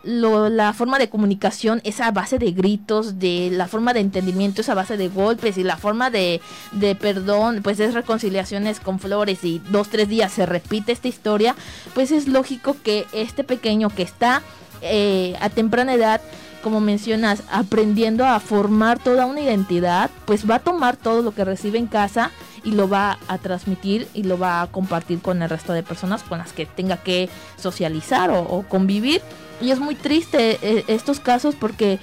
la 0.04 0.72
forma 0.72 0.98
de 0.98 1.08
comunicación 1.08 1.80
es 1.84 2.00
a 2.00 2.10
base 2.10 2.38
de 2.38 2.52
gritos, 2.52 3.18
de 3.18 3.50
la 3.50 3.66
forma 3.66 3.92
de 3.92 4.00
entendimiento 4.00 4.60
es 4.60 4.68
a 4.68 4.74
base 4.74 4.96
de 4.96 5.08
golpes 5.08 5.58
y 5.58 5.64
la 5.64 5.76
forma 5.76 6.10
de, 6.10 6.40
de 6.72 6.94
perdón, 6.94 7.60
pues 7.62 7.80
es 7.80 7.94
reconciliaciones 7.94 8.80
con 8.80 9.00
flores 9.00 9.42
y 9.42 9.60
dos, 9.70 9.88
tres 9.88 10.08
días 10.08 10.32
se 10.32 10.46
repite 10.46 10.92
esta 10.92 11.08
historia, 11.08 11.56
pues 11.94 12.12
es 12.12 12.28
lógico 12.28 12.76
que 12.82 13.06
este 13.12 13.42
pequeño 13.42 13.88
que 13.88 14.02
está 14.02 14.42
eh, 14.82 15.34
a 15.40 15.48
temprana 15.48 15.94
edad 15.94 16.20
como 16.62 16.80
mencionas, 16.80 17.42
aprendiendo 17.52 18.24
a 18.24 18.40
formar 18.40 18.98
toda 18.98 19.26
una 19.26 19.42
identidad, 19.42 20.10
pues 20.24 20.48
va 20.48 20.54
a 20.54 20.60
tomar 20.60 20.96
todo 20.96 21.20
lo 21.20 21.34
que 21.34 21.44
recibe 21.44 21.78
en 21.78 21.86
casa 21.86 22.30
y 22.64 22.72
lo 22.72 22.88
va 22.88 23.18
a 23.28 23.38
transmitir 23.38 24.08
y 24.14 24.24
lo 24.24 24.38
va 24.38 24.62
a 24.62 24.66
compartir 24.66 25.20
con 25.20 25.42
el 25.42 25.50
resto 25.50 25.72
de 25.72 25.82
personas 25.82 26.22
con 26.22 26.38
las 26.38 26.52
que 26.52 26.66
tenga 26.66 26.96
que 26.96 27.28
socializar 27.56 28.30
o, 28.30 28.64
convivir. 28.68 29.20
Y 29.60 29.70
es 29.70 29.78
muy 29.78 29.94
triste 29.94 30.58
eh, 30.62 30.84
estos 30.88 31.20
casos 31.20 31.54
porque 31.54 31.98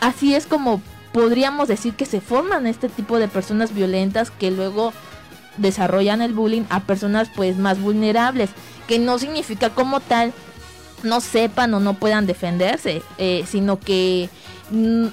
así 0.00 0.34
es 0.34 0.46
como 0.46 0.80
podríamos 1.12 1.68
decir 1.68 1.94
que 1.94 2.06
se 2.06 2.20
forman 2.20 2.66
este 2.66 2.88
tipo 2.88 3.18
de 3.18 3.28
personas 3.28 3.74
violentas 3.74 4.30
que 4.30 4.50
luego 4.50 4.92
desarrollan 5.58 6.22
el 6.22 6.32
bullying 6.32 6.64
a 6.70 6.80
personas 6.80 7.30
pues 7.34 7.56
más 7.56 7.80
vulnerables, 7.80 8.50
que 8.88 8.98
no 8.98 9.18
significa 9.18 9.70
como 9.70 10.00
tal 10.00 10.32
no 11.04 11.20
sepan 11.20 11.72
o 11.74 11.80
no 11.80 11.94
puedan 11.94 12.26
defenderse, 12.26 13.02
eh, 13.18 13.44
sino 13.46 13.78
que 13.78 14.28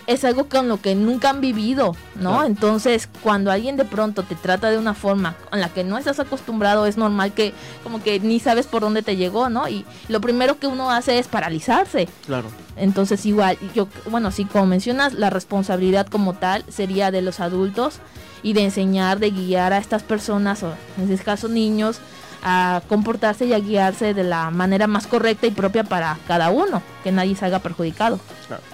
es 0.08 0.24
algo 0.24 0.48
con 0.48 0.68
lo 0.70 0.82
que 0.82 0.96
nunca 0.96 1.30
han 1.30 1.42
vivido, 1.42 1.96
¿no? 2.16 2.44
Entonces, 2.44 3.10
cuando 3.22 3.52
alguien 3.52 3.76
de 3.76 3.84
pronto 3.84 4.24
te 4.24 4.36
trata 4.36 4.70
de 4.70 4.78
una 4.78 4.94
forma 4.94 5.36
con 5.50 5.60
la 5.60 5.70
que 5.70 5.84
no 5.84 5.98
estás 5.98 6.20
acostumbrado, 6.20 6.86
es 6.86 6.98
normal 6.98 7.34
que 7.34 7.54
como 7.84 8.02
que 8.02 8.20
ni 8.20 8.40
sabes 8.40 8.68
por 8.68 8.82
dónde 8.82 9.02
te 9.02 9.18
llegó, 9.18 9.50
¿no? 9.50 9.68
Y 9.68 9.86
lo 10.08 10.22
primero 10.22 10.58
que 10.58 10.68
uno 10.68 10.92
hace 10.92 11.20
es 11.20 11.28
paralizarse. 11.28 12.08
Claro. 12.26 12.48
Entonces, 12.78 13.26
igual, 13.26 13.58
yo, 13.76 13.88
bueno, 14.10 14.32
sí, 14.32 14.46
como 14.46 14.66
mencionas, 14.66 15.14
la 15.14 15.30
responsabilidad 15.30 16.08
como 16.08 16.34
tal 16.34 16.64
sería 16.70 17.12
de 17.12 17.22
los 17.22 17.40
adultos 17.40 18.00
y 18.44 18.54
de 18.54 18.64
enseñar, 18.64 19.20
de 19.20 19.32
guiar 19.32 19.74
a 19.74 19.78
estas 19.78 20.04
personas, 20.04 20.64
o 20.64 20.74
en 20.98 21.12
este 21.12 21.26
caso 21.26 21.50
niños, 21.50 22.00
a 22.42 22.82
comportarse 22.88 23.46
y 23.46 23.54
a 23.54 23.60
guiarse 23.60 24.14
de 24.14 24.24
la 24.24 24.50
manera 24.50 24.88
más 24.88 25.06
correcta 25.06 25.46
y 25.46 25.52
propia 25.52 25.84
para 25.84 26.18
cada 26.28 26.50
uno, 26.50 26.82
que 27.04 27.12
nadie 27.12 27.36
salga 27.36 27.60
perjudicado. 27.60 28.20
Claro 28.48 28.71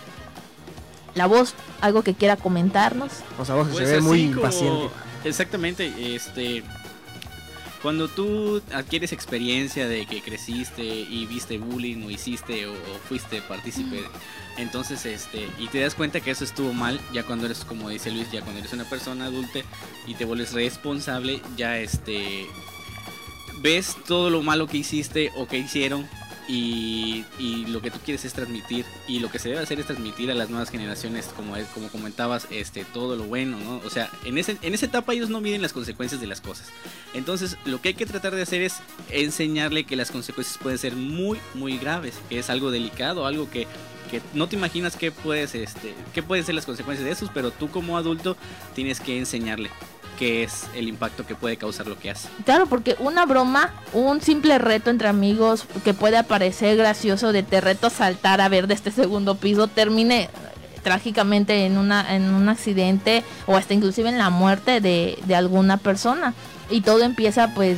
la 1.18 1.26
voz, 1.26 1.54
algo 1.82 2.04
que 2.04 2.14
quiera 2.14 2.38
comentarnos. 2.38 3.12
O 3.40 3.46
sea, 3.46 3.56
vos 3.56 3.68
se 3.68 3.74
pues 3.74 3.92
ve 3.92 4.02
muy 4.02 4.22
impaciente. 4.22 4.90
Exactamente, 5.24 6.16
este 6.16 6.64
cuando 7.82 8.08
tú 8.08 8.62
adquieres 8.74 9.12
experiencia 9.12 9.88
de 9.88 10.06
que 10.08 10.22
creciste 10.22 10.84
y 10.84 11.26
viste 11.28 11.58
bullying 11.58 12.04
o 12.04 12.10
hiciste 12.10 12.66
o, 12.66 12.74
fuiste 13.08 13.42
partícipe, 13.42 14.04
entonces 14.58 15.06
este 15.06 15.48
y 15.60 15.68
te 15.68 15.80
das 15.80 15.96
cuenta 15.96 16.20
que 16.20 16.32
eso 16.32 16.44
estuvo 16.44 16.74
mal, 16.74 17.00
ya 17.14 17.24
cuando 17.24 17.46
eres 17.46 17.64
como 17.64 17.90
dice 17.90 18.12
Luis, 18.12 18.32
ya 18.32 18.42
cuando 18.42 18.60
eres 18.60 18.74
una 18.74 18.86
persona 18.86 19.26
adulta 19.26 19.60
y 20.08 20.16
te 20.16 20.26
vuelves 20.26 20.54
responsable, 20.54 21.42
ya 21.56 21.78
este 21.78 22.48
ves 23.62 23.96
todo 24.08 24.30
lo 24.30 24.42
malo 24.42 24.68
que 24.68 24.78
hiciste 24.78 25.32
o 25.36 25.48
que 25.48 25.58
hicieron 25.58 26.08
y, 26.48 27.26
lo 27.68 27.82
que 27.82 27.92
tú 27.92 28.00
quieres 28.04 28.24
es 28.26 28.34
transmitir 28.34 28.86
y 29.08 29.20
lo 29.20 29.30
que 29.30 29.40
se 29.40 29.50
debe 29.50 29.62
hacer 29.62 29.80
es 29.80 29.86
transmitir 29.86 30.32
a 30.32 30.34
las 30.34 30.50
nuevas 30.50 30.70
generaciones 30.70 31.26
como 31.36 31.54
como 31.74 31.90
comentabas 31.90 32.48
este 32.50 32.86
todo 32.86 33.16
lo 33.16 33.26
bueno 33.26 33.60
no 33.60 33.82
o 33.86 33.90
sea 33.90 34.10
en 34.24 34.38
ese 34.38 34.58
en 34.62 34.74
esa 34.74 34.86
etapa 34.86 35.14
ellos 35.14 35.30
no 35.30 35.42
miden 35.42 35.62
las 35.62 35.74
consecuencias 35.74 36.22
de 36.22 36.28
las 36.28 36.42
cosas. 36.42 36.68
Entonces 37.14 37.58
lo 37.66 37.82
que 37.82 37.90
hay 37.90 37.94
que 37.96 38.06
tratar 38.06 38.34
de 38.36 38.42
hacer 38.42 38.62
es 38.62 38.78
enseñarle 39.10 39.84
que 39.84 39.96
las 39.96 40.12
consecuencias 40.12 40.58
pueden 40.58 40.78
ser 40.78 40.96
muy 40.96 41.40
muy 41.54 41.78
graves 41.78 42.16
que 42.30 42.40
es 42.40 42.50
algo 42.50 42.72
delicado 42.72 43.26
algo 43.26 43.50
que 43.50 43.68
que 44.10 44.22
no 44.34 44.48
te 44.48 44.56
imaginas 44.56 44.96
qué 44.96 45.12
puedes 45.12 45.54
este 45.54 45.94
qué 46.14 46.24
pueden 46.24 46.46
ser 46.46 46.56
las 46.56 46.66
consecuencias 46.66 47.06
de 47.06 47.12
eso 47.12 47.30
pero 47.34 47.52
tú 47.52 47.70
como 47.70 47.98
adulto 47.98 48.38
tienes 48.74 49.00
que 49.00 49.18
enseñarle 49.18 49.70
qué 50.18 50.44
es 50.44 50.66
el 50.76 50.88
impacto 50.88 51.26
que 51.26 51.36
puede 51.36 51.58
causar 51.58 51.88
lo 51.88 51.98
que 51.98 52.12
hace. 52.12 52.28
Claro, 52.44 52.66
porque 52.66 52.96
una 53.00 53.26
broma, 53.26 53.74
un 53.94 54.22
simple 54.22 54.58
reto 54.58 54.90
entre 54.90 55.08
amigos 55.08 55.66
que 55.84 55.94
puede 55.94 56.22
parecer 56.24 56.76
gracioso 56.76 57.32
de 57.32 57.44
te 57.44 57.62
reto 57.62 57.90
saltar 57.90 58.42
a 58.42 58.50
ver 58.50 58.68
de 58.68 58.74
este 58.74 58.92
segundo 58.92 59.36
piso, 59.36 59.68
termine 59.68 60.30
trágicamente 60.84 61.66
en, 61.66 61.78
una, 61.78 62.16
en 62.16 62.34
un 62.34 62.50
accidente 62.50 63.24
o 63.46 63.56
hasta 63.56 63.74
inclusive 63.74 64.10
en 64.10 64.18
la 64.18 64.30
muerte 64.30 64.82
de, 64.82 65.18
de 65.26 65.36
alguna 65.36 65.78
persona. 65.78 66.34
Y 66.70 66.82
todo 66.82 67.04
empieza 67.04 67.54
pues 67.54 67.78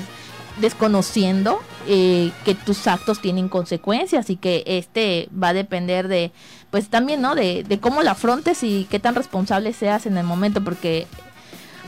desconociendo 0.60 1.60
eh, 1.88 2.32
que 2.46 2.56
tus 2.56 2.86
actos 2.88 3.22
tienen 3.22 3.50
consecuencias 3.50 4.30
y 4.30 4.36
que 4.36 4.64
este 4.66 5.30
va 5.32 5.50
a 5.50 5.54
depender 5.54 6.08
de 6.08 6.32
pues 6.70 6.90
también 6.90 7.22
no 7.22 7.34
de, 7.34 7.64
de 7.64 7.80
cómo 7.80 8.04
la 8.04 8.12
afrontes 8.12 8.62
y 8.64 8.86
qué 8.90 9.00
tan 9.00 9.16
responsable 9.16 9.74
seas 9.74 10.06
en 10.06 10.18
el 10.18 10.26
momento 10.26 10.64
porque 10.64 11.08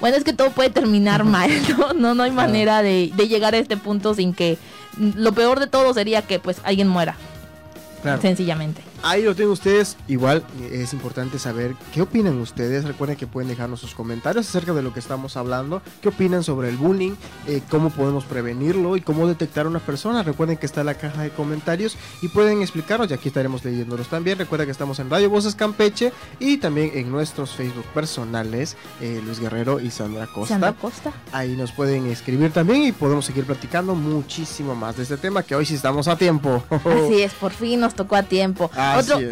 bueno, 0.02 0.18
es 0.18 0.24
que 0.24 0.34
todo 0.34 0.50
puede 0.50 0.70
terminar 0.70 1.24
mal, 1.24 1.50
¿no? 1.78 1.94
No, 1.94 2.14
no 2.14 2.24
hay 2.24 2.32
manera 2.32 2.82
de, 2.82 3.12
de 3.16 3.28
llegar 3.28 3.54
a 3.54 3.58
este 3.58 3.78
punto 3.78 4.14
sin 4.14 4.34
que 4.34 4.58
lo 4.98 5.32
peor 5.32 5.60
de 5.60 5.68
todo 5.68 5.94
sería 5.94 6.22
que 6.24 6.40
pues 6.40 6.60
alguien 6.64 6.88
muera. 6.88 7.16
Sencillamente. 8.22 8.82
Ahí 9.04 9.24
lo 9.24 9.36
tienen 9.36 9.52
ustedes. 9.52 9.98
Igual 10.08 10.44
es 10.72 10.94
importante 10.94 11.40
saber 11.40 11.76
qué 11.94 12.02
opinan 12.02 12.40
ustedes. 12.40 12.86
Recuerden 12.86 13.18
que 13.18 13.26
pueden 13.26 13.50
dejarnos 13.50 13.80
sus 13.80 13.96
comentarios 13.96 14.48
acerca 14.48 14.74
de 14.74 14.84
lo 14.84 14.94
que 14.94 15.00
estamos 15.00 15.38
hablando. 15.38 15.82
¿Qué 16.02 16.10
opinan 16.10 16.44
sobre 16.44 16.70
el 16.70 16.78
bullying? 16.78 17.14
Eh, 17.48 17.62
¿Cómo 17.70 17.90
podemos 17.90 18.26
prevenirlo? 18.26 18.96
¿Y 18.98 19.02
cómo 19.02 19.28
detectar 19.28 19.66
a 19.66 19.70
una 19.70 19.80
persona? 19.80 20.22
Recuerden 20.22 20.58
que 20.58 20.68
está 20.68 20.82
en 20.82 20.88
la 20.88 20.94
caja 20.94 21.24
de 21.24 21.32
comentarios 21.32 21.98
y 22.22 22.28
pueden 22.28 22.62
explicarnos. 22.62 23.10
Y 23.10 23.14
aquí 23.14 23.30
estaremos 23.30 23.66
leyéndolos 23.66 24.08
también. 24.08 24.38
Recuerden 24.38 24.68
que 24.68 24.72
estamos 24.72 25.00
en 25.00 25.10
Radio 25.10 25.30
Voces 25.30 25.56
Campeche 25.56 26.14
y 26.40 26.58
también 26.58 26.92
en 26.94 27.12
nuestros 27.12 27.52
Facebook 27.52 27.86
personales, 27.94 28.78
eh, 29.02 29.20
Luis 29.26 29.40
Guerrero 29.40 29.80
y 29.80 29.90
Sandra 29.90 30.28
Costa. 30.28 30.54
Sandra 30.54 30.74
Costa. 30.74 31.12
Ahí 31.32 31.56
nos 31.56 31.72
pueden 31.72 32.06
escribir 32.06 32.52
también 32.52 32.84
y 32.84 32.92
podemos 32.92 33.26
seguir 33.26 33.46
platicando 33.46 33.96
muchísimo 33.96 34.76
más 34.76 34.98
de 34.98 35.04
este 35.04 35.18
tema 35.18 35.42
que 35.42 35.56
hoy 35.56 35.66
sí 35.66 35.74
estamos 35.74 36.08
a 36.08 36.16
tiempo. 36.16 36.64
Así 36.70 37.22
es, 37.24 37.34
por 37.34 37.52
fin 37.52 37.80
nos 37.80 37.96
tocó 37.96 38.16
a 38.16 38.24
tiempo 38.24 38.70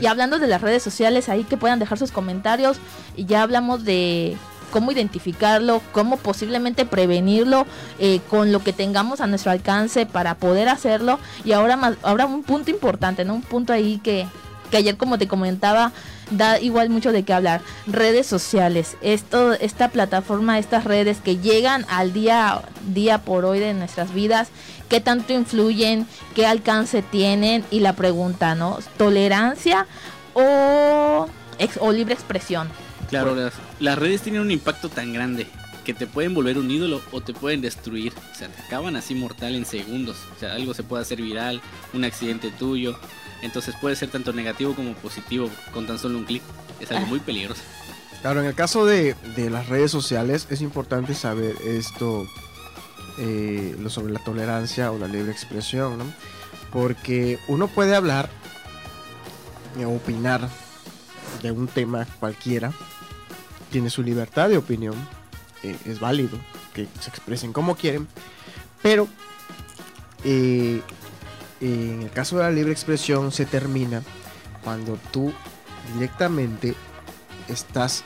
y 0.02 0.06
hablando 0.06 0.40
de 0.40 0.48
las 0.48 0.62
redes 0.62 0.84
sociales, 0.84 1.30
ahí 1.30 1.44
que 1.44 1.58
puedan 1.58 1.80
dejar 1.80 1.98
sus 1.98 2.12
comentarios. 2.12 2.78
Y 3.16 3.26
ya 3.26 3.44
hablamos 3.44 3.84
de 3.84 4.38
cómo 4.70 4.92
identificarlo, 4.92 5.82
cómo 5.92 6.18
posiblemente 6.18 6.86
prevenirlo 6.86 7.66
eh, 7.98 8.22
con 8.30 8.52
lo 8.52 8.64
que 8.64 8.74
tengamos 8.74 9.22
a 9.22 9.28
nuestro 9.28 9.52
alcance 9.52 10.06
para 10.06 10.36
poder 10.36 10.70
hacerlo. 10.70 11.20
Y 11.44 11.54
ahora 11.54 11.76
más, 11.76 11.96
ahora 12.04 12.26
un 12.26 12.44
punto 12.44 12.72
importante, 12.72 13.26
¿no? 13.26 13.36
Un 13.36 13.42
punto 13.42 13.74
ahí 13.74 14.00
que, 14.04 14.28
que 14.72 14.78
ayer 14.78 14.98
como 14.98 15.18
te 15.18 15.28
comentaba 15.28 15.92
da 16.32 16.60
igual 16.60 16.90
mucho 16.90 17.12
de 17.12 17.24
qué 17.24 17.34
hablar. 17.34 17.62
Redes 17.88 18.28
sociales, 18.28 18.98
esto, 19.02 19.54
esta 19.54 19.90
plataforma, 19.90 20.60
estas 20.60 20.84
redes 20.84 21.18
que 21.18 21.38
llegan 21.38 21.86
al 21.90 22.14
día, 22.14 22.62
día 22.88 23.20
por 23.20 23.46
hoy 23.46 23.60
de 23.60 23.74
nuestras 23.74 24.14
vidas 24.14 24.50
qué 24.90 25.00
tanto 25.00 25.34
influyen, 25.34 26.08
qué 26.36 26.46
alcance 26.46 27.02
tienen 27.02 27.64
y 27.72 27.80
la 27.80 27.94
pregunta, 27.94 28.56
¿no? 28.56 28.80
¿Tolerancia 28.98 29.88
o, 30.34 31.28
o 31.80 31.92
libre 31.92 32.14
expresión? 32.14 32.68
Claro, 33.10 33.36
las, 33.80 34.00
redes 34.00 34.22
tienen 34.22 34.42
un 34.42 34.52
impacto 34.52 34.90
tan 34.90 35.14
grande 35.14 35.48
que 35.84 35.94
te 35.94 36.06
pueden 36.06 36.34
volver 36.36 36.58
un 36.58 36.70
ídolo 36.70 37.02
o 37.12 37.22
te 37.22 37.34
pueden 37.34 37.62
destruir. 37.62 38.14
O 38.32 38.36
sea, 38.36 38.48
te 38.50 38.62
acaban 38.62 38.96
así 38.96 39.16
mortal 39.16 39.56
en 39.56 39.66
segundos. 39.66 40.18
O 40.36 40.40
sea, 40.40 40.54
algo 40.54 40.74
se 40.74 40.84
puede 40.84 41.02
hacer 41.02 41.22
viral, 41.22 41.62
un 41.94 42.04
accidente 42.04 42.52
tuyo. 42.52 43.00
Entonces 43.42 43.74
puede 43.80 43.96
ser 43.96 44.10
tanto 44.10 44.34
negativo 44.34 44.76
como 44.76 44.94
positivo 44.94 45.50
con 45.74 45.88
tan 45.88 45.98
solo 45.98 46.18
un 46.18 46.26
clic. 46.26 46.44
Es 46.80 46.92
algo 46.92 47.06
ah. 47.06 47.10
muy 47.10 47.20
peligroso. 47.20 47.62
Claro, 48.22 48.42
en 48.42 48.48
el 48.48 48.54
caso 48.54 48.86
de, 48.86 49.16
de 49.36 49.50
las 49.50 49.70
redes 49.70 49.92
sociales 49.92 50.46
es 50.50 50.62
importante 50.62 51.16
saber 51.16 51.56
esto 51.66 52.28
eh, 53.20 53.76
lo 53.80 53.90
sobre 53.90 54.14
la 54.14 54.24
tolerancia 54.24 54.92
o 54.92 54.98
la 54.98 55.08
libre 55.08 55.32
expresión, 55.32 55.98
¿no? 55.98 56.06
Porque 56.72 57.38
uno 57.48 57.68
puede 57.68 57.96
hablar 57.96 58.30
o 59.78 59.90
opinar 59.90 60.48
de 61.42 61.52
un 61.52 61.68
tema 61.68 62.08
cualquiera, 62.20 62.72
tiene 63.72 63.90
su 63.90 64.04
libertad 64.04 64.50
de 64.50 64.58
opinión, 64.58 64.96
eh, 65.64 65.76
es 65.86 66.00
válido 66.00 66.38
que 66.74 66.88
se 67.00 67.10
expresen 67.10 67.54
como 67.54 67.76
quieren, 67.76 68.08
pero 68.82 69.08
eh, 70.24 70.82
en 71.62 72.02
el 72.02 72.12
caso 72.12 72.38
de 72.38 72.44
la 72.44 72.52
libre 72.52 72.72
expresión 72.72 73.32
se 73.32 73.46
termina 73.46 74.02
cuando 74.64 74.98
tú 75.12 75.34
directamente 75.94 76.76
estás 77.48 78.04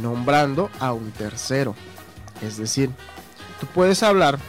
nombrando 0.00 0.70
a 0.80 0.92
un 0.92 1.10
tercero. 1.12 1.74
Es 2.40 2.56
decir, 2.56 2.90
tú 3.62 3.68
puedes 3.72 4.02
hablar 4.02 4.40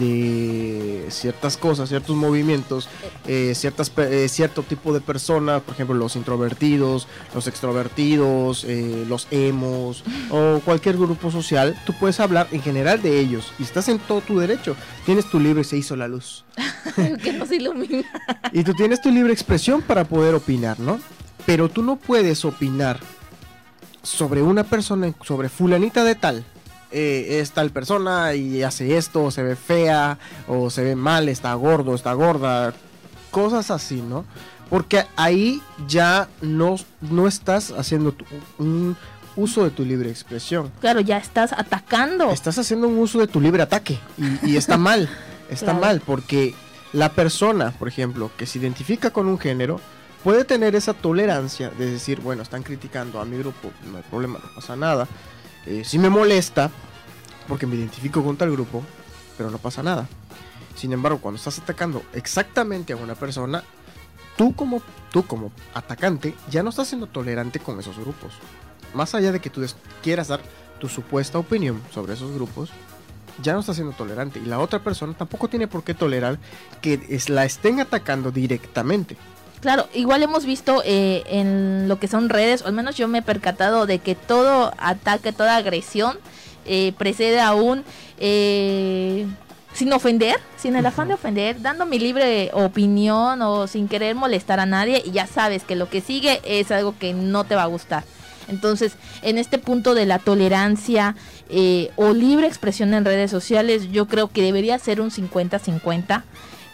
de 0.00 1.06
ciertas 1.08 1.56
cosas, 1.56 1.88
ciertos 1.88 2.16
movimientos, 2.16 2.88
eh, 3.28 3.52
ciertas, 3.54 3.92
eh, 3.96 4.26
cierto 4.28 4.64
tipo 4.64 4.92
de 4.92 5.00
personas, 5.00 5.62
por 5.62 5.74
ejemplo 5.74 5.94
los 5.94 6.16
introvertidos, 6.16 7.06
los 7.32 7.46
extrovertidos, 7.46 8.64
eh, 8.64 9.04
los 9.08 9.28
emos 9.30 10.02
o 10.30 10.60
cualquier 10.64 10.96
grupo 10.96 11.30
social, 11.30 11.80
tú 11.86 11.94
puedes 12.00 12.18
hablar 12.18 12.48
en 12.50 12.60
general 12.60 13.00
de 13.02 13.20
ellos 13.20 13.52
y 13.60 13.62
estás 13.62 13.88
en 13.88 14.00
todo 14.00 14.20
tu 14.20 14.36
derecho. 14.36 14.74
Tienes 15.06 15.30
tu 15.30 15.38
libre, 15.38 15.62
se 15.62 15.76
hizo 15.76 15.94
la 15.94 16.08
luz. 16.08 16.44
que 17.22 17.32
nos 17.34 17.52
ilumina. 17.52 18.04
Y 18.50 18.64
tú 18.64 18.74
tienes 18.74 19.00
tu 19.00 19.12
libre 19.12 19.32
expresión 19.32 19.80
para 19.80 20.02
poder 20.02 20.34
opinar, 20.34 20.80
¿no? 20.80 20.98
Pero 21.46 21.68
tú 21.68 21.84
no 21.84 21.94
puedes 21.94 22.44
opinar 22.44 22.98
sobre 24.02 24.42
una 24.42 24.64
persona, 24.64 25.12
sobre 25.22 25.48
fulanita 25.48 26.02
de 26.02 26.16
tal. 26.16 26.44
Eh, 26.92 27.40
es 27.40 27.52
tal 27.52 27.70
persona 27.70 28.34
y 28.34 28.62
hace 28.62 28.96
esto, 28.96 29.24
o 29.24 29.30
se 29.30 29.42
ve 29.42 29.56
fea, 29.56 30.18
o 30.48 30.70
se 30.70 30.82
ve 30.84 30.96
mal, 30.96 31.28
está 31.28 31.54
gordo, 31.54 31.94
está 31.94 32.12
gorda, 32.12 32.72
cosas 33.30 33.70
así, 33.70 34.02
¿no? 34.02 34.24
Porque 34.70 35.04
ahí 35.16 35.60
ya 35.86 36.28
no, 36.40 36.76
no 37.00 37.26
estás 37.28 37.72
haciendo 37.72 38.12
tu- 38.12 38.24
un 38.58 38.96
uso 39.36 39.64
de 39.64 39.70
tu 39.70 39.84
libre 39.84 40.10
expresión. 40.10 40.70
Claro, 40.80 41.00
ya 41.00 41.18
estás 41.18 41.52
atacando. 41.52 42.30
Estás 42.30 42.58
haciendo 42.58 42.88
un 42.88 42.98
uso 42.98 43.18
de 43.18 43.26
tu 43.26 43.40
libre 43.40 43.62
ataque 43.62 43.98
y, 44.42 44.52
y 44.52 44.56
está 44.56 44.76
mal, 44.78 45.08
está 45.50 45.66
Claro. 45.72 45.80
mal 45.80 46.00
porque 46.04 46.54
la 46.92 47.10
persona, 47.10 47.70
por 47.72 47.88
ejemplo, 47.88 48.30
que 48.36 48.46
se 48.46 48.58
identifica 48.58 49.10
con 49.10 49.26
un 49.28 49.38
género, 49.38 49.80
puede 50.24 50.44
tener 50.44 50.74
esa 50.76 50.92
tolerancia 50.94 51.70
de 51.70 51.90
decir, 51.90 52.20
bueno, 52.20 52.42
están 52.42 52.62
criticando 52.62 53.20
a 53.20 53.24
mi 53.24 53.36
grupo, 53.38 53.70
no 53.90 53.96
hay 53.98 54.04
problema, 54.04 54.38
no 54.38 54.54
pasa 54.54 54.76
nada. 54.76 55.08
Eh, 55.66 55.82
sí 55.84 55.98
me 55.98 56.10
molesta 56.10 56.70
porque 57.48 57.66
me 57.66 57.76
identifico 57.76 58.22
con 58.22 58.36
tal 58.36 58.50
grupo, 58.50 58.82
pero 59.36 59.50
no 59.50 59.58
pasa 59.58 59.82
nada. 59.82 60.08
Sin 60.76 60.92
embargo, 60.92 61.18
cuando 61.20 61.36
estás 61.36 61.58
atacando 61.58 62.02
exactamente 62.12 62.92
a 62.92 62.96
una 62.96 63.14
persona, 63.14 63.62
tú 64.36 64.54
como, 64.54 64.82
tú 65.10 65.26
como 65.26 65.52
atacante 65.74 66.34
ya 66.50 66.62
no 66.62 66.70
estás 66.70 66.88
siendo 66.88 67.06
tolerante 67.06 67.60
con 67.60 67.78
esos 67.78 67.98
grupos. 67.98 68.32
Más 68.94 69.14
allá 69.14 69.32
de 69.32 69.40
que 69.40 69.50
tú 69.50 69.64
quieras 70.02 70.28
dar 70.28 70.40
tu 70.80 70.88
supuesta 70.88 71.38
opinión 71.38 71.80
sobre 71.92 72.14
esos 72.14 72.32
grupos, 72.32 72.70
ya 73.40 73.52
no 73.52 73.60
estás 73.60 73.76
siendo 73.76 73.94
tolerante. 73.94 74.38
Y 74.38 74.46
la 74.46 74.58
otra 74.58 74.80
persona 74.80 75.14
tampoco 75.14 75.48
tiene 75.48 75.68
por 75.68 75.84
qué 75.84 75.94
tolerar 75.94 76.38
que 76.80 77.20
la 77.28 77.44
estén 77.44 77.80
atacando 77.80 78.30
directamente. 78.30 79.16
Claro, 79.62 79.88
igual 79.94 80.24
hemos 80.24 80.44
visto 80.44 80.82
eh, 80.84 81.22
en 81.26 81.86
lo 81.86 82.00
que 82.00 82.08
son 82.08 82.28
redes, 82.28 82.62
o 82.62 82.66
al 82.66 82.72
menos 82.72 82.96
yo 82.96 83.06
me 83.06 83.18
he 83.18 83.22
percatado 83.22 83.86
de 83.86 84.00
que 84.00 84.16
todo 84.16 84.74
ataque, 84.76 85.32
toda 85.32 85.54
agresión 85.54 86.18
eh, 86.66 86.92
precede 86.98 87.40
a 87.40 87.54
un 87.54 87.84
eh, 88.18 89.24
sin 89.72 89.92
ofender, 89.92 90.40
sin 90.56 90.74
el 90.74 90.84
afán 90.84 91.06
de 91.06 91.14
ofender, 91.14 91.62
dando 91.62 91.86
mi 91.86 92.00
libre 92.00 92.50
opinión 92.54 93.40
o 93.40 93.68
sin 93.68 93.86
querer 93.86 94.16
molestar 94.16 94.58
a 94.58 94.66
nadie 94.66 95.00
y 95.04 95.12
ya 95.12 95.28
sabes 95.28 95.62
que 95.62 95.76
lo 95.76 95.88
que 95.88 96.00
sigue 96.00 96.40
es 96.44 96.72
algo 96.72 96.96
que 96.98 97.14
no 97.14 97.44
te 97.44 97.54
va 97.54 97.62
a 97.62 97.66
gustar. 97.66 98.02
Entonces, 98.48 98.94
en 99.22 99.38
este 99.38 99.58
punto 99.58 99.94
de 99.94 100.06
la 100.06 100.18
tolerancia 100.18 101.14
eh, 101.48 101.90
o 101.94 102.12
libre 102.12 102.48
expresión 102.48 102.92
en 102.94 103.04
redes 103.04 103.30
sociales, 103.30 103.92
yo 103.92 104.08
creo 104.08 104.26
que 104.26 104.42
debería 104.42 104.76
ser 104.80 105.00
un 105.00 105.10
50-50 105.10 106.24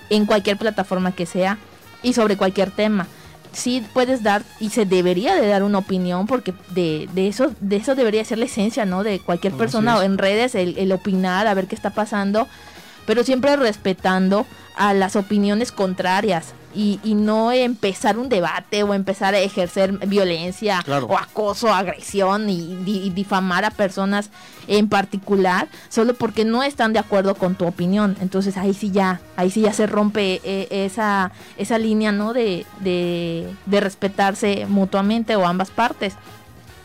en 0.08 0.24
cualquier 0.24 0.56
plataforma 0.56 1.12
que 1.12 1.26
sea 1.26 1.58
y 2.02 2.12
sobre 2.12 2.36
cualquier 2.36 2.70
tema. 2.70 3.06
Sí 3.52 3.84
puedes 3.94 4.22
dar 4.22 4.42
y 4.60 4.70
se 4.70 4.84
debería 4.84 5.34
de 5.34 5.46
dar 5.46 5.62
una 5.62 5.78
opinión 5.78 6.26
porque 6.26 6.52
de, 6.70 7.08
de 7.14 7.28
eso 7.28 7.52
de 7.60 7.76
eso 7.76 7.94
debería 7.94 8.24
ser 8.24 8.38
la 8.38 8.44
esencia, 8.44 8.84
¿no? 8.84 9.02
De 9.02 9.20
cualquier 9.20 9.54
persona 9.54 9.96
o 9.96 10.02
en 10.02 10.18
redes 10.18 10.54
el, 10.54 10.76
el 10.78 10.92
opinar, 10.92 11.46
a 11.46 11.54
ver 11.54 11.66
qué 11.66 11.74
está 11.74 11.90
pasando, 11.90 12.46
pero 13.06 13.24
siempre 13.24 13.56
respetando 13.56 14.46
a 14.76 14.92
las 14.92 15.16
opiniones 15.16 15.72
contrarias 15.72 16.52
y, 16.74 17.00
y 17.02 17.14
no 17.14 17.50
empezar 17.50 18.18
un 18.18 18.28
debate 18.28 18.82
o 18.82 18.92
empezar 18.94 19.34
a 19.34 19.38
ejercer 19.38 19.92
violencia 20.06 20.82
Claro. 20.84 21.06
o 21.06 21.16
acoso, 21.16 21.72
agresión 21.72 22.50
y, 22.50 22.76
di- 22.84 23.02
y 23.04 23.10
difamar 23.10 23.64
a 23.64 23.70
personas 23.70 24.30
en 24.66 24.88
particular 24.88 25.68
solo 25.88 26.12
porque 26.14 26.44
no 26.44 26.62
están 26.62 26.92
de 26.92 26.98
acuerdo 26.98 27.34
con 27.34 27.54
tu 27.54 27.66
opinión. 27.66 28.16
Entonces 28.20 28.56
ahí 28.58 28.74
sí 28.74 28.90
ya, 28.90 29.20
ahí 29.36 29.50
sí 29.50 29.62
ya 29.62 29.72
se 29.72 29.86
rompe 29.86 30.40
eh, 30.44 30.68
esa, 30.70 31.32
esa 31.56 31.78
línea, 31.78 32.12
¿no? 32.12 32.34
De, 32.34 32.66
de, 32.80 33.48
de 33.66 33.80
respetarse 33.80 34.66
mutuamente 34.68 35.36
o 35.36 35.46
ambas 35.46 35.70
partes. 35.70 36.14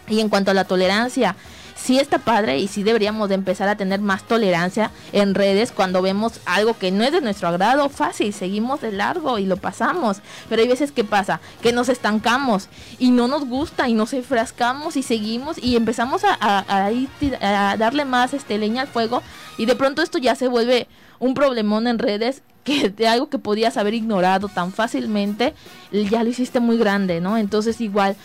Y 0.07 0.19
en 0.21 0.29
cuanto 0.29 0.51
a 0.51 0.53
la 0.53 0.65
tolerancia, 0.65 1.35
sí 1.83 1.99
está 1.99 2.17
padre 2.19 2.59
y 2.59 2.67
sí 2.69 2.81
deberíamos 2.83 3.27
de 3.27 3.35
empezar 3.35 3.67
a 3.67 3.75
tener 3.75 3.99
más 3.99 4.23
tolerancia 4.23 4.89
en 5.11 5.35
redes 5.35 5.71
cuando 5.73 6.01
vemos 6.01 6.39
algo 6.45 6.77
que 6.77 6.91
no 6.91 7.03
es 7.03 7.11
de 7.11 7.19
nuestro 7.19 7.49
agrado, 7.49 7.89
fácil, 7.89 8.31
seguimos 8.33 8.79
de 8.79 8.93
largo 8.93 9.37
y 9.37 9.45
lo 9.45 9.57
pasamos. 9.57 10.17
Pero 10.47 10.61
hay 10.61 10.67
veces 10.69 10.91
que 10.93 11.03
pasa, 11.03 11.41
que 11.61 11.73
nos 11.73 11.89
estancamos 11.89 12.69
y 12.99 13.11
no 13.11 13.27
nos 13.27 13.45
gusta 13.45 13.89
y 13.89 13.93
nos 13.93 14.13
enfrascamos 14.13 14.95
y 14.95 15.03
seguimos 15.03 15.57
y 15.61 15.75
empezamos 15.75 16.23
a, 16.23 16.37
a- 16.39 17.75
darle 17.77 18.05
más 18.05 18.33
este 18.33 18.57
leña 18.57 18.83
al 18.83 18.87
fuego 18.87 19.21
y 19.57 19.65
de 19.65 19.75
pronto 19.75 20.01
esto 20.01 20.17
ya 20.17 20.35
se 20.35 20.47
vuelve 20.47 20.87
un 21.19 21.33
problemón 21.33 21.87
en 21.87 21.99
redes 21.99 22.43
que 22.63 22.89
de 22.97 23.07
algo 23.07 23.29
que 23.29 23.39
podías 23.39 23.75
haber 23.77 23.93
ignorado 23.93 24.47
tan 24.47 24.71
fácilmente, 24.71 25.53
ya 25.91 26.23
lo 26.23 26.29
hiciste 26.29 26.59
muy 26.61 26.77
grande, 26.77 27.19
¿no? 27.19 27.37
Entonces 27.37 27.81
igual 27.81 28.15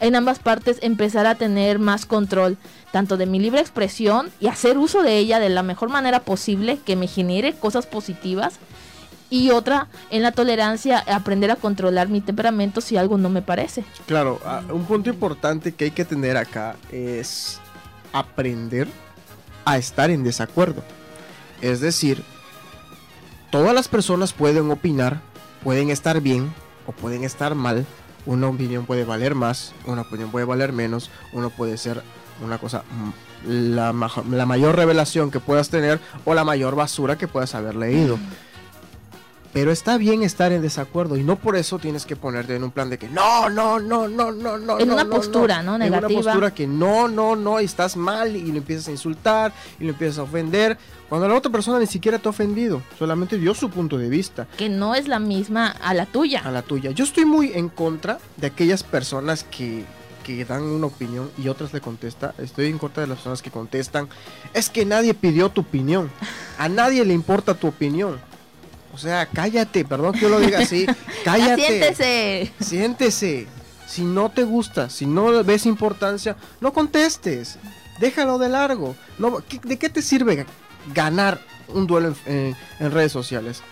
en 0.00 0.16
ambas 0.16 0.38
partes 0.38 0.78
empezar 0.82 1.26
a 1.26 1.34
tener 1.34 1.78
más 1.78 2.06
control 2.06 2.56
tanto 2.92 3.16
de 3.16 3.26
mi 3.26 3.40
libre 3.40 3.60
expresión 3.60 4.30
y 4.40 4.46
hacer 4.46 4.78
uso 4.78 5.02
de 5.02 5.18
ella 5.18 5.40
de 5.40 5.48
la 5.48 5.62
mejor 5.62 5.88
manera 5.88 6.20
posible 6.20 6.78
que 6.84 6.96
me 6.96 7.06
genere 7.06 7.54
cosas 7.54 7.86
positivas 7.86 8.58
y 9.30 9.50
otra 9.50 9.88
en 10.10 10.22
la 10.22 10.32
tolerancia 10.32 10.98
aprender 10.98 11.50
a 11.50 11.56
controlar 11.56 12.08
mi 12.08 12.20
temperamento 12.20 12.80
si 12.80 12.96
algo 12.96 13.18
no 13.18 13.30
me 13.30 13.42
parece. 13.42 13.84
Claro, 14.06 14.40
ah, 14.44 14.62
un 14.70 14.84
punto 14.84 15.10
importante 15.10 15.72
que 15.72 15.86
hay 15.86 15.90
que 15.90 16.04
tener 16.04 16.36
acá 16.36 16.76
es 16.92 17.58
aprender 18.12 18.86
a 19.64 19.76
estar 19.76 20.10
en 20.10 20.22
desacuerdo. 20.22 20.84
Es 21.60 21.80
decir, 21.80 22.22
todas 23.50 23.74
las 23.74 23.88
personas 23.88 24.32
pueden 24.32 24.70
opinar, 24.70 25.20
pueden 25.62 25.90
estar 25.90 26.20
bien 26.20 26.52
o 26.86 26.92
pueden 26.92 27.24
estar 27.24 27.54
mal. 27.54 27.86
Una 28.26 28.48
opinión 28.48 28.86
puede 28.86 29.04
valer 29.04 29.34
más, 29.34 29.72
una 29.86 30.02
opinión 30.02 30.30
puede 30.30 30.46
valer 30.46 30.72
menos, 30.72 31.10
uno 31.32 31.50
puede 31.50 31.76
ser 31.76 32.02
una 32.44 32.58
cosa, 32.58 32.82
la, 33.46 33.94
la 34.30 34.46
mayor 34.46 34.76
revelación 34.76 35.30
que 35.30 35.40
puedas 35.40 35.68
tener 35.68 36.00
o 36.24 36.34
la 36.34 36.44
mayor 36.44 36.74
basura 36.74 37.16
que 37.16 37.28
puedas 37.28 37.54
haber 37.54 37.74
leído. 37.76 38.18
Pero 39.54 39.70
está 39.70 39.96
bien 39.98 40.24
estar 40.24 40.50
en 40.50 40.60
desacuerdo 40.62 41.16
y 41.16 41.22
no 41.22 41.36
por 41.36 41.54
eso 41.56 41.78
tienes 41.78 42.04
que 42.04 42.16
ponerte 42.16 42.56
en 42.56 42.64
un 42.64 42.72
plan 42.72 42.90
de 42.90 42.98
que 42.98 43.08
no, 43.08 43.48
no, 43.48 43.78
no, 43.78 44.08
no, 44.08 44.32
no, 44.32 44.58
no. 44.58 44.80
En 44.80 44.88
no, 44.88 44.94
una 44.94 45.04
no, 45.04 45.10
postura, 45.10 45.62
¿no? 45.62 45.74
En 45.74 45.82
Negativa. 45.82 46.08
una 46.08 46.22
postura 46.22 46.52
que 46.52 46.66
no, 46.66 47.06
no, 47.06 47.36
no, 47.36 47.60
y 47.60 47.64
estás 47.64 47.96
mal 47.96 48.34
y 48.34 48.50
lo 48.50 48.58
empiezas 48.58 48.88
a 48.88 48.90
insultar 48.90 49.52
y 49.78 49.84
lo 49.84 49.90
empiezas 49.90 50.18
a 50.18 50.22
ofender. 50.24 50.76
Cuando 51.08 51.28
la 51.28 51.36
otra 51.36 51.52
persona 51.52 51.78
ni 51.78 51.86
siquiera 51.86 52.18
te 52.18 52.26
ha 52.28 52.30
ofendido, 52.30 52.82
solamente 52.98 53.38
dio 53.38 53.54
su 53.54 53.70
punto 53.70 53.96
de 53.96 54.08
vista 54.08 54.48
Que 54.56 54.68
no 54.68 54.96
es 54.96 55.06
la 55.06 55.20
misma 55.20 55.68
a 55.68 55.94
la 55.94 56.06
tuya. 56.06 56.40
a 56.44 56.50
la 56.50 56.62
tuya. 56.62 56.90
Yo 56.90 57.04
estoy 57.04 57.24
muy 57.24 57.52
en 57.54 57.68
contra 57.68 58.18
de 58.36 58.48
aquellas 58.48 58.82
personas 58.82 59.44
que, 59.44 59.84
que 60.24 60.44
dan 60.44 60.62
una 60.64 60.86
opinión 60.88 61.30
y 61.38 61.46
otras 61.46 61.72
le 61.72 61.80
contestan. 61.80 62.32
Estoy 62.38 62.66
en 62.66 62.78
contra 62.78 63.02
de 63.02 63.06
las 63.06 63.18
personas 63.18 63.40
que 63.40 63.52
contestan. 63.52 64.08
Es 64.52 64.68
que 64.68 64.84
nadie 64.84 65.14
pidió 65.14 65.48
tu 65.50 65.60
opinión. 65.60 66.10
A 66.58 66.68
nadie 66.68 67.04
le 67.04 67.14
importa 67.14 67.54
tu 67.54 67.68
opinión. 67.68 68.18
O 68.94 68.98
sea, 68.98 69.26
cállate, 69.26 69.84
perdón 69.84 70.12
que 70.12 70.20
yo 70.20 70.28
lo 70.28 70.38
diga 70.40 70.60
así. 70.60 70.86
Cállate. 71.24 71.66
siéntese. 71.66 72.52
Siéntese. 72.60 73.46
Si 73.88 74.02
no 74.02 74.30
te 74.30 74.44
gusta, 74.44 74.88
si 74.88 75.04
no 75.04 75.42
ves 75.44 75.66
importancia, 75.66 76.36
no 76.60 76.72
contestes. 76.72 77.58
Déjalo 77.98 78.38
de 78.38 78.48
largo. 78.48 78.94
No, 79.18 79.38
¿qué- 79.46 79.60
¿De 79.62 79.78
qué 79.78 79.88
te 79.88 80.00
sirve 80.00 80.46
ganar 80.94 81.40
un 81.68 81.86
duelo 81.86 82.14
en, 82.26 82.32
en- 82.34 82.56
en 82.80 82.90
redes 82.92 83.12
sociales? 83.12 83.62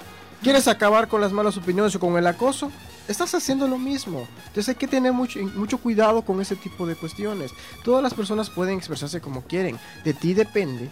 ¿Quieres 0.42 0.66
acabar 0.66 1.06
con 1.08 1.20
las 1.20 1.30
malas 1.32 1.56
opiniones 1.56 1.94
o 1.94 2.00
con 2.00 2.16
el 2.18 2.26
acoso? 2.26 2.70
Estás 3.08 3.34
haciendo 3.34 3.68
lo 3.68 3.78
mismo. 3.78 4.26
Entonces 4.48 4.70
hay 4.70 4.74
que 4.74 4.88
tener 4.88 5.12
mucho, 5.12 5.38
mucho 5.54 5.78
cuidado 5.78 6.22
con 6.22 6.40
ese 6.40 6.56
tipo 6.56 6.84
de 6.86 6.94
cuestiones. 6.96 7.52
Todas 7.84 8.02
las 8.02 8.12
personas 8.14 8.50
pueden 8.50 8.76
expresarse 8.76 9.20
como 9.20 9.42
quieren. 9.42 9.78
De 10.04 10.14
ti 10.14 10.34
depende 10.34 10.90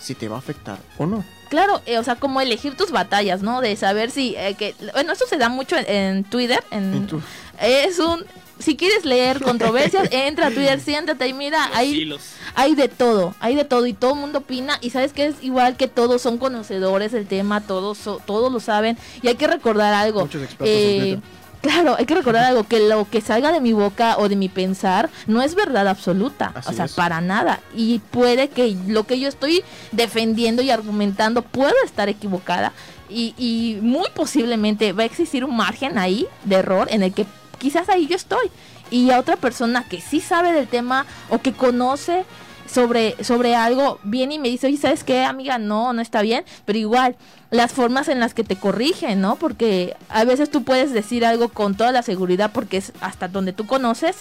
si 0.00 0.14
te 0.14 0.28
va 0.28 0.36
a 0.36 0.38
afectar 0.38 0.78
o 0.98 1.06
no. 1.06 1.24
Claro, 1.48 1.80
eh, 1.86 1.98
o 1.98 2.04
sea, 2.04 2.14
como 2.16 2.40
elegir 2.40 2.76
tus 2.76 2.90
batallas, 2.92 3.42
¿no? 3.42 3.60
De 3.60 3.74
saber 3.76 4.10
si... 4.12 4.34
eh, 4.36 4.54
que, 4.58 4.74
bueno, 4.92 5.12
eso 5.12 5.26
se 5.26 5.36
da 5.36 5.48
mucho 5.48 5.76
en, 5.76 5.88
en 5.90 6.24
Twitter. 6.24 6.62
En, 6.70 6.94
En 6.94 7.06
tu- 7.06 7.20
Es 7.60 7.98
un... 7.98 8.24
Si 8.60 8.76
quieres 8.76 9.04
leer 9.06 9.40
controversias, 9.42 10.08
entra 10.12 10.48
a 10.48 10.50
Twitter, 10.50 10.78
siéntate 10.80 11.26
y 11.26 11.32
mira, 11.32 11.68
Los 11.74 11.82
hilos. 11.84 12.20
hay 12.54 12.74
de 12.74 12.88
todo, 12.88 13.34
hay 13.40 13.54
de 13.54 13.64
todo 13.64 13.86
y 13.86 13.94
todo 13.94 14.12
el 14.12 14.20
mundo 14.20 14.40
opina 14.40 14.78
y 14.82 14.90
sabes 14.90 15.12
que 15.14 15.26
es 15.26 15.36
igual 15.42 15.76
que 15.78 15.88
todos 15.88 16.20
son 16.22 16.36
conocedores 16.38 17.10
del 17.10 17.26
tema, 17.26 17.62
todos 17.62 17.96
so- 17.98 18.20
todos 18.26 18.52
lo 18.52 18.60
saben 18.60 18.98
y 19.22 19.28
hay 19.28 19.36
que 19.36 19.46
recordar 19.46 19.94
algo. 19.94 20.20
Muchos 20.20 20.42
expertos 20.42 20.68
Eh. 20.68 21.20
Claro, 21.60 21.96
hay 21.98 22.06
que 22.06 22.14
recordar 22.14 22.44
algo 22.44 22.64
que 22.64 22.88
lo 22.88 23.08
que 23.08 23.20
salga 23.20 23.52
de 23.52 23.60
mi 23.60 23.72
boca 23.72 24.16
o 24.18 24.28
de 24.28 24.36
mi 24.36 24.48
pensar 24.48 25.10
no 25.26 25.42
es 25.42 25.54
verdad 25.54 25.88
absoluta, 25.88 26.52
Así 26.54 26.70
o 26.70 26.72
sea, 26.72 26.84
es. 26.86 26.92
para 26.92 27.20
nada 27.20 27.60
y 27.74 27.98
puede 28.10 28.48
que 28.48 28.76
lo 28.86 29.04
que 29.04 29.18
yo 29.20 29.28
estoy 29.28 29.62
defendiendo 29.92 30.62
y 30.62 30.70
argumentando 30.70 31.42
pueda 31.42 31.74
estar 31.84 32.08
equivocada 32.08 32.72
y, 33.08 33.34
y 33.36 33.78
muy 33.82 34.08
posiblemente 34.14 34.92
va 34.92 35.02
a 35.02 35.06
existir 35.06 35.44
un 35.44 35.56
margen 35.56 35.98
ahí 35.98 36.26
de 36.44 36.56
error 36.56 36.88
en 36.90 37.02
el 37.02 37.12
que 37.12 37.26
quizás 37.58 37.88
ahí 37.88 38.06
yo 38.06 38.16
estoy 38.16 38.50
y 38.90 39.10
a 39.10 39.18
otra 39.20 39.36
persona 39.36 39.84
que 39.88 40.00
sí 40.00 40.20
sabe 40.20 40.52
del 40.52 40.66
tema 40.66 41.06
o 41.28 41.38
que 41.38 41.52
conoce 41.52 42.24
sobre, 42.70 43.22
sobre 43.22 43.54
algo 43.54 43.98
viene 44.02 44.34
y 44.34 44.38
me 44.38 44.48
dice, 44.48 44.66
oye, 44.66 44.76
¿sabes 44.76 45.04
qué, 45.04 45.24
amiga? 45.24 45.58
No, 45.58 45.92
no 45.92 46.00
está 46.00 46.22
bien, 46.22 46.44
pero 46.64 46.78
igual, 46.78 47.16
las 47.50 47.72
formas 47.72 48.08
en 48.08 48.20
las 48.20 48.34
que 48.34 48.44
te 48.44 48.56
corrigen, 48.56 49.20
¿no? 49.20 49.36
Porque 49.36 49.96
a 50.08 50.24
veces 50.24 50.50
tú 50.50 50.62
puedes 50.62 50.92
decir 50.92 51.24
algo 51.24 51.48
con 51.48 51.74
toda 51.74 51.92
la 51.92 52.02
seguridad 52.02 52.50
porque 52.52 52.76
es 52.76 52.92
hasta 53.00 53.28
donde 53.28 53.52
tú 53.52 53.66
conoces 53.66 54.16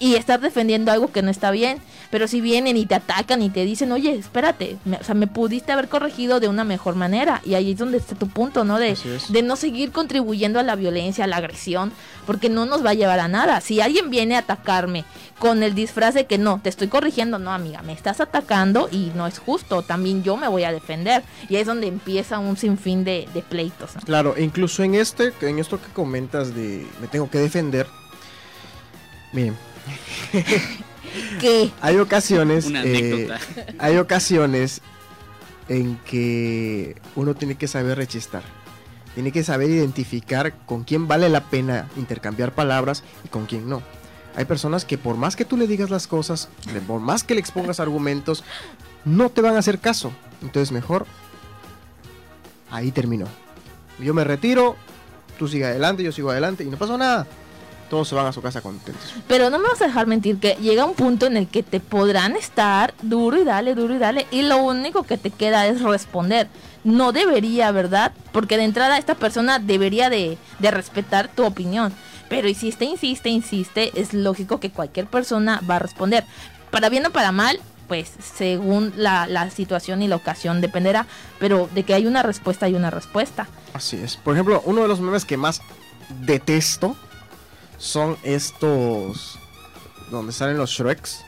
y 0.00 0.14
estar 0.14 0.40
defendiendo 0.40 0.92
algo 0.92 1.10
que 1.12 1.22
no 1.22 1.30
está 1.30 1.50
bien. 1.50 1.78
Pero 2.10 2.26
si 2.28 2.40
vienen 2.40 2.76
y 2.76 2.86
te 2.86 2.94
atacan 2.94 3.42
y 3.42 3.50
te 3.50 3.64
dicen, 3.64 3.92
oye, 3.92 4.14
espérate, 4.14 4.78
me- 4.84 4.96
o 4.96 5.04
sea, 5.04 5.14
me 5.14 5.26
pudiste 5.26 5.72
haber 5.72 5.88
corregido 5.88 6.40
de 6.40 6.48
una 6.48 6.64
mejor 6.64 6.94
manera. 6.94 7.42
Y 7.44 7.54
ahí 7.54 7.72
es 7.72 7.78
donde 7.78 7.98
está 7.98 8.14
tu 8.14 8.28
punto, 8.28 8.64
¿no? 8.64 8.78
De, 8.78 8.96
de 9.28 9.42
no 9.42 9.56
seguir 9.56 9.90
contribuyendo 9.92 10.58
a 10.58 10.62
la 10.62 10.74
violencia, 10.76 11.24
a 11.24 11.26
la 11.26 11.36
agresión, 11.36 11.92
porque 12.26 12.48
no 12.48 12.64
nos 12.64 12.84
va 12.84 12.90
a 12.90 12.94
llevar 12.94 13.20
a 13.20 13.28
nada. 13.28 13.60
Si 13.60 13.80
alguien 13.80 14.08
viene 14.08 14.36
a 14.36 14.40
atacarme 14.40 15.04
con 15.38 15.62
el 15.62 15.74
disfraz 15.74 16.14
de 16.14 16.26
que 16.26 16.38
no, 16.38 16.60
te 16.62 16.68
estoy 16.70 16.88
corrigiendo, 16.88 17.38
no, 17.38 17.52
amiga, 17.52 17.82
me 17.82 17.92
estás 17.92 18.20
atacando 18.20 18.88
y 18.90 19.12
no 19.14 19.26
es 19.26 19.38
justo, 19.38 19.82
también 19.82 20.22
yo 20.22 20.36
me 20.36 20.48
voy 20.48 20.64
a 20.64 20.72
defender. 20.72 21.22
Y 21.50 21.56
ahí 21.56 21.60
es 21.62 21.66
donde 21.66 21.88
empieza 21.88 22.38
un 22.38 22.56
sinfín 22.56 23.04
de, 23.04 23.28
de 23.34 23.42
pleitos. 23.42 23.96
¿no? 23.96 24.00
Claro, 24.02 24.34
incluso 24.38 24.82
en 24.82 24.94
este, 24.94 25.32
en 25.42 25.58
esto 25.58 25.78
que 25.80 25.88
comentas 25.92 26.54
de 26.54 26.86
me 27.00 27.06
tengo 27.08 27.28
que 27.30 27.38
defender. 27.38 27.86
Miren, 29.32 29.56
Hay 31.80 31.96
ocasiones. 31.98 32.66
Una 32.66 32.84
eh, 32.84 33.28
anécdota. 33.28 33.40
hay 33.78 33.96
ocasiones 33.96 34.80
en 35.68 35.96
que 36.04 36.96
uno 37.16 37.34
tiene 37.34 37.56
que 37.56 37.68
saber 37.68 37.98
rechistar. 37.98 38.42
Tiene 39.14 39.32
que 39.32 39.42
saber 39.42 39.70
identificar 39.70 40.54
con 40.66 40.84
quién 40.84 41.08
vale 41.08 41.28
la 41.28 41.44
pena 41.44 41.88
intercambiar 41.96 42.54
palabras 42.54 43.02
y 43.24 43.28
con 43.28 43.46
quién 43.46 43.68
no. 43.68 43.82
Hay 44.36 44.44
personas 44.44 44.84
que 44.84 44.98
por 44.98 45.16
más 45.16 45.34
que 45.34 45.44
tú 45.44 45.56
le 45.56 45.66
digas 45.66 45.90
las 45.90 46.06
cosas, 46.06 46.48
por 46.86 47.00
más 47.00 47.24
que 47.24 47.34
le 47.34 47.40
expongas 47.40 47.80
argumentos, 47.80 48.44
no 49.04 49.30
te 49.30 49.40
van 49.40 49.56
a 49.56 49.58
hacer 49.58 49.80
caso. 49.80 50.12
Entonces 50.42 50.70
mejor 50.70 51.06
ahí 52.70 52.92
terminó. 52.92 53.26
Yo 53.98 54.14
me 54.14 54.22
retiro, 54.22 54.76
tú 55.38 55.48
sigue 55.48 55.64
adelante, 55.64 56.04
yo 56.04 56.12
sigo 56.12 56.30
adelante 56.30 56.62
y 56.62 56.68
no 56.68 56.76
pasó 56.76 56.96
nada. 56.96 57.26
Todos 57.88 58.08
se 58.08 58.14
van 58.14 58.26
a 58.26 58.32
su 58.32 58.42
casa 58.42 58.60
contentos. 58.60 59.14
Pero 59.26 59.50
no 59.50 59.58
me 59.58 59.68
vas 59.68 59.80
a 59.80 59.86
dejar 59.86 60.06
mentir 60.06 60.38
que 60.38 60.56
llega 60.60 60.84
un 60.84 60.94
punto 60.94 61.26
en 61.26 61.36
el 61.36 61.48
que 61.48 61.62
te 61.62 61.80
podrán 61.80 62.36
estar 62.36 62.92
duro 63.02 63.40
y 63.40 63.44
dale, 63.44 63.74
duro 63.74 63.94
y 63.94 63.98
dale, 63.98 64.26
y 64.30 64.42
lo 64.42 64.58
único 64.58 65.04
que 65.04 65.16
te 65.16 65.30
queda 65.30 65.66
es 65.66 65.80
responder. 65.80 66.48
No 66.84 67.12
debería, 67.12 67.72
¿verdad? 67.72 68.12
Porque 68.32 68.56
de 68.56 68.64
entrada 68.64 68.98
esta 68.98 69.14
persona 69.14 69.58
debería 69.58 70.10
de, 70.10 70.38
de 70.58 70.70
respetar 70.70 71.28
tu 71.28 71.44
opinión. 71.44 71.92
Pero 72.28 72.46
insiste, 72.48 72.84
insiste, 72.84 73.30
insiste, 73.30 73.98
es 73.98 74.12
lógico 74.12 74.60
que 74.60 74.70
cualquier 74.70 75.06
persona 75.06 75.62
va 75.68 75.76
a 75.76 75.78
responder. 75.80 76.24
Para 76.70 76.90
bien 76.90 77.06
o 77.06 77.10
para 77.10 77.32
mal, 77.32 77.58
pues 77.88 78.10
según 78.36 78.92
la, 78.96 79.26
la 79.26 79.50
situación 79.50 80.02
y 80.02 80.08
la 80.08 80.16
ocasión 80.16 80.60
dependerá. 80.60 81.06
Pero 81.38 81.68
de 81.74 81.84
que 81.84 81.94
hay 81.94 82.06
una 82.06 82.22
respuesta, 82.22 82.66
hay 82.66 82.74
una 82.74 82.90
respuesta. 82.90 83.48
Así 83.72 83.96
es. 83.96 84.16
Por 84.16 84.34
ejemplo, 84.34 84.62
uno 84.66 84.82
de 84.82 84.88
los 84.88 85.00
memes 85.00 85.24
que 85.24 85.38
más 85.38 85.62
detesto 86.20 86.96
son 87.78 88.16
estos 88.22 89.38
donde 90.10 90.32
salen 90.32 90.56
los 90.58 90.70
Shreks. 90.70 91.24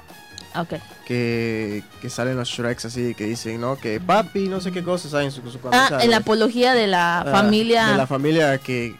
Ok. 0.56 0.74
Que, 1.06 1.82
que 2.00 2.10
salen 2.10 2.36
los 2.36 2.48
Shreks 2.48 2.84
así, 2.84 3.14
que 3.14 3.24
dicen, 3.24 3.60
¿no? 3.60 3.76
Que 3.76 4.00
papi, 4.00 4.48
no 4.48 4.60
sé 4.60 4.70
qué 4.70 4.82
cosas 4.82 5.14
hay 5.14 5.26
en 5.26 5.32
su, 5.32 5.40
su 5.50 5.58
Ah, 5.72 5.98
en 6.00 6.10
la 6.10 6.18
apología 6.18 6.74
de 6.74 6.86
la 6.86 7.20
ah, 7.20 7.30
familia. 7.30 7.88
De 7.88 7.96
la 7.96 8.06
familia 8.06 8.58
que 8.58 8.88
eh, 8.88 8.96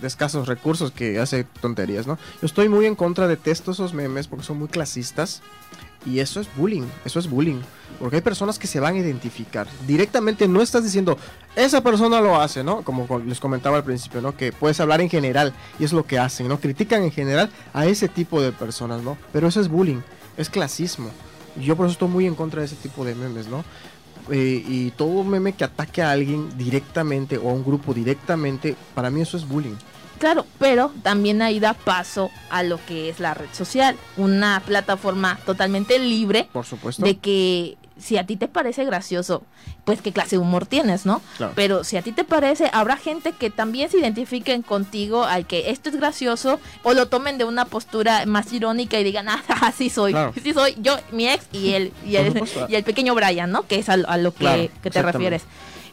de 0.00 0.06
escasos 0.06 0.48
recursos 0.48 0.90
que 0.90 1.20
hace 1.20 1.44
tonterías, 1.60 2.06
¿no? 2.06 2.18
Yo 2.40 2.46
estoy 2.46 2.68
muy 2.68 2.86
en 2.86 2.96
contra 2.96 3.28
de 3.28 3.36
textos 3.36 3.76
esos 3.76 3.94
memes 3.94 4.26
porque 4.26 4.44
son 4.44 4.58
muy 4.58 4.68
clasistas. 4.68 5.42
Y 6.04 6.18
eso 6.18 6.40
es 6.40 6.48
bullying, 6.56 6.82
eso 7.04 7.18
es 7.18 7.28
bullying. 7.28 7.60
Porque 8.00 8.16
hay 8.16 8.22
personas 8.22 8.58
que 8.58 8.66
se 8.66 8.80
van 8.80 8.94
a 8.94 8.98
identificar. 8.98 9.68
Directamente 9.86 10.48
no 10.48 10.60
estás 10.60 10.82
diciendo, 10.82 11.16
esa 11.54 11.80
persona 11.82 12.20
lo 12.20 12.40
hace, 12.40 12.64
¿no? 12.64 12.82
Como 12.82 13.06
co- 13.06 13.20
les 13.20 13.38
comentaba 13.38 13.76
al 13.76 13.84
principio, 13.84 14.20
¿no? 14.20 14.36
Que 14.36 14.50
puedes 14.52 14.80
hablar 14.80 15.00
en 15.00 15.08
general 15.08 15.52
y 15.78 15.84
es 15.84 15.92
lo 15.92 16.04
que 16.04 16.18
hacen, 16.18 16.48
¿no? 16.48 16.58
Critican 16.58 17.04
en 17.04 17.12
general 17.12 17.50
a 17.72 17.86
ese 17.86 18.08
tipo 18.08 18.40
de 18.42 18.50
personas, 18.50 19.02
¿no? 19.02 19.16
Pero 19.32 19.46
eso 19.46 19.60
es 19.60 19.68
bullying, 19.68 20.00
es 20.36 20.50
clasismo. 20.50 21.10
Yo 21.60 21.76
por 21.76 21.86
eso 21.86 21.92
estoy 21.92 22.08
muy 22.08 22.26
en 22.26 22.34
contra 22.34 22.60
de 22.60 22.66
ese 22.66 22.76
tipo 22.76 23.04
de 23.04 23.14
memes, 23.14 23.46
¿no? 23.46 23.62
Eh, 24.30 24.64
y 24.66 24.90
todo 24.92 25.22
meme 25.22 25.52
que 25.52 25.64
ataque 25.64 26.00
a 26.02 26.10
alguien 26.12 26.56
directamente 26.56 27.38
o 27.38 27.50
a 27.50 27.52
un 27.52 27.64
grupo 27.64 27.92
directamente, 27.94 28.74
para 28.94 29.10
mí 29.10 29.20
eso 29.20 29.36
es 29.36 29.46
bullying. 29.46 29.74
Claro, 30.22 30.46
pero 30.60 30.92
también 31.02 31.42
ahí 31.42 31.58
da 31.58 31.74
paso 31.74 32.30
a 32.48 32.62
lo 32.62 32.78
que 32.86 33.08
es 33.08 33.18
la 33.18 33.34
red 33.34 33.48
social, 33.52 33.96
una 34.16 34.62
plataforma 34.64 35.36
totalmente 35.44 35.98
libre 35.98 36.48
Por 36.52 36.64
supuesto. 36.64 37.04
de 37.04 37.18
que 37.18 37.76
si 37.98 38.18
a 38.18 38.24
ti 38.24 38.36
te 38.36 38.46
parece 38.46 38.84
gracioso, 38.84 39.42
pues 39.84 40.00
qué 40.00 40.12
clase 40.12 40.36
de 40.36 40.38
humor 40.38 40.64
tienes, 40.66 41.06
¿no? 41.06 41.20
Claro. 41.38 41.54
Pero 41.56 41.82
si 41.82 41.96
a 41.96 42.02
ti 42.02 42.12
te 42.12 42.22
parece, 42.22 42.70
habrá 42.72 42.96
gente 42.96 43.32
que 43.32 43.50
también 43.50 43.90
se 43.90 43.98
identifiquen 43.98 44.62
contigo 44.62 45.24
al 45.24 45.44
que 45.44 45.70
esto 45.70 45.88
es 45.88 45.96
gracioso 45.96 46.60
o 46.84 46.92
lo 46.94 47.08
tomen 47.08 47.36
de 47.36 47.44
una 47.44 47.64
postura 47.64 48.24
más 48.24 48.52
irónica 48.52 49.00
y 49.00 49.02
digan, 49.04 49.28
ah, 49.28 49.42
así 49.62 49.90
soy, 49.90 50.12
Claro. 50.12 50.32
sí 50.40 50.52
soy 50.54 50.76
yo, 50.78 50.98
mi 51.10 51.28
ex 51.28 51.46
y 51.50 51.72
el, 51.72 51.92
y 52.06 52.14
el, 52.14 52.40
y 52.68 52.76
el 52.76 52.84
pequeño 52.84 53.16
Brian, 53.16 53.50
¿no? 53.50 53.66
Que 53.66 53.80
es 53.80 53.88
a, 53.88 53.94
a 53.94 54.16
lo 54.18 54.30
que, 54.32 54.38
Claro, 54.38 54.68
que 54.84 54.90
te 54.90 55.02
refieres. 55.02 55.42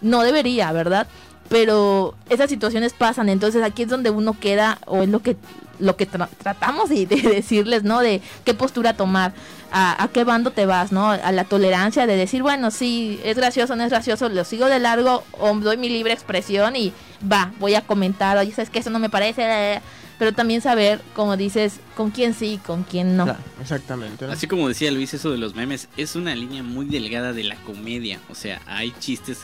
No 0.01 0.21
debería, 0.21 0.71
¿verdad? 0.71 1.07
Pero 1.49 2.15
esas 2.29 2.49
situaciones 2.49 2.93
pasan, 2.93 3.27
entonces 3.29 3.63
aquí 3.63 3.83
es 3.83 3.89
donde 3.89 4.11
uno 4.11 4.39
queda, 4.39 4.77
o 4.85 5.01
es 5.03 5.09
lo 5.09 5.21
que 5.21 5.35
lo 5.79 5.95
que 5.95 6.09
tra- 6.11 6.27
tratamos 6.43 6.89
de, 6.89 7.05
de 7.05 7.15
decirles, 7.21 7.83
¿no? 7.83 8.01
De 8.01 8.21
qué 8.43 8.53
postura 8.53 8.93
tomar, 8.95 9.31
a, 9.71 10.03
a 10.03 10.09
qué 10.09 10.25
bando 10.25 10.51
te 10.51 10.65
vas, 10.65 10.91
¿no? 10.91 11.09
A 11.09 11.31
la 11.31 11.45
tolerancia 11.45 12.05
de 12.05 12.17
decir, 12.17 12.41
bueno, 12.41 12.69
sí, 12.69 13.17
es 13.23 13.37
gracioso, 13.37 13.77
no 13.77 13.83
es 13.85 13.89
gracioso, 13.89 14.27
lo 14.27 14.43
sigo 14.43 14.65
de 14.65 14.77
largo 14.79 15.23
o 15.39 15.55
doy 15.55 15.77
mi 15.77 15.87
libre 15.87 16.11
expresión 16.11 16.75
y 16.75 16.91
va, 17.31 17.53
voy 17.59 17.75
a 17.75 17.81
comentar, 17.81 18.37
oye, 18.37 18.51
sabes 18.51 18.69
que 18.69 18.79
eso 18.79 18.89
no 18.89 18.99
me 18.99 19.09
parece, 19.09 19.81
pero 20.17 20.33
también 20.33 20.59
saber, 20.59 20.99
como 21.15 21.37
dices, 21.37 21.79
con 21.95 22.11
quién 22.11 22.33
sí, 22.33 22.59
con 22.67 22.83
quién 22.83 23.15
no. 23.15 23.23
Claro, 23.23 23.39
exactamente. 23.61 24.27
¿no? 24.27 24.33
Así 24.33 24.47
como 24.47 24.67
decía 24.67 24.91
Luis, 24.91 25.13
eso 25.13 25.31
de 25.31 25.37
los 25.37 25.55
memes 25.55 25.87
es 25.95 26.17
una 26.17 26.35
línea 26.35 26.61
muy 26.61 26.87
delgada 26.87 27.31
de 27.31 27.45
la 27.45 27.55
comedia. 27.55 28.19
O 28.29 28.35
sea, 28.35 28.61
hay 28.67 28.93
chistes 28.99 29.39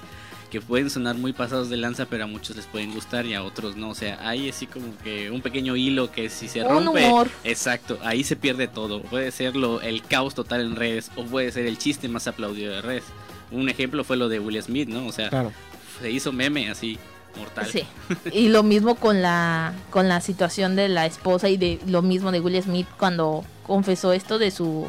que 0.49 0.61
pueden 0.61 0.89
sonar 0.89 1.15
muy 1.15 1.33
pasados 1.33 1.69
de 1.69 1.77
lanza, 1.77 2.05
pero 2.05 2.23
a 2.23 2.27
muchos 2.27 2.55
les 2.55 2.65
pueden 2.65 2.93
gustar 2.93 3.25
y 3.25 3.33
a 3.33 3.43
otros 3.43 3.75
no. 3.75 3.89
O 3.89 3.95
sea, 3.95 4.17
hay 4.27 4.49
así 4.49 4.67
como 4.67 4.95
que 5.03 5.29
un 5.31 5.41
pequeño 5.41 5.75
hilo 5.75 6.11
que 6.11 6.29
si 6.29 6.47
se 6.47 6.61
Un 6.63 6.85
rompe, 6.85 7.05
humor. 7.07 7.29
exacto, 7.43 7.97
ahí 8.03 8.23
se 8.23 8.35
pierde 8.35 8.67
todo. 8.67 9.01
Puede 9.01 9.31
ser 9.31 9.55
lo, 9.55 9.81
el 9.81 10.01
caos 10.03 10.35
total 10.35 10.61
en 10.61 10.75
redes 10.75 11.11
o 11.15 11.23
puede 11.23 11.51
ser 11.51 11.65
el 11.65 11.77
chiste 11.77 12.07
más 12.07 12.27
aplaudido 12.27 12.73
de 12.73 12.81
redes. 12.81 13.03
Un 13.51 13.69
ejemplo 13.69 14.03
fue 14.03 14.17
lo 14.17 14.29
de 14.29 14.39
Will 14.39 14.61
Smith, 14.61 14.87
¿no? 14.89 15.05
O 15.07 15.11
sea, 15.11 15.29
Claro. 15.29 15.51
se 16.01 16.09
hizo 16.11 16.31
meme 16.31 16.69
así 16.69 16.97
mortal. 17.37 17.67
Sí. 17.71 17.83
Y 18.31 18.49
lo 18.49 18.63
mismo 18.63 18.95
con 18.95 19.21
la 19.21 19.73
con 19.89 20.07
la 20.07 20.21
situación 20.21 20.75
de 20.75 20.89
la 20.89 21.05
esposa 21.05 21.49
y 21.49 21.57
de 21.57 21.79
lo 21.87 22.01
mismo 22.01 22.31
de 22.31 22.39
Will 22.39 22.61
Smith 22.61 22.87
cuando 22.97 23.43
confesó 23.65 24.13
esto 24.13 24.37
de 24.39 24.51
su 24.51 24.87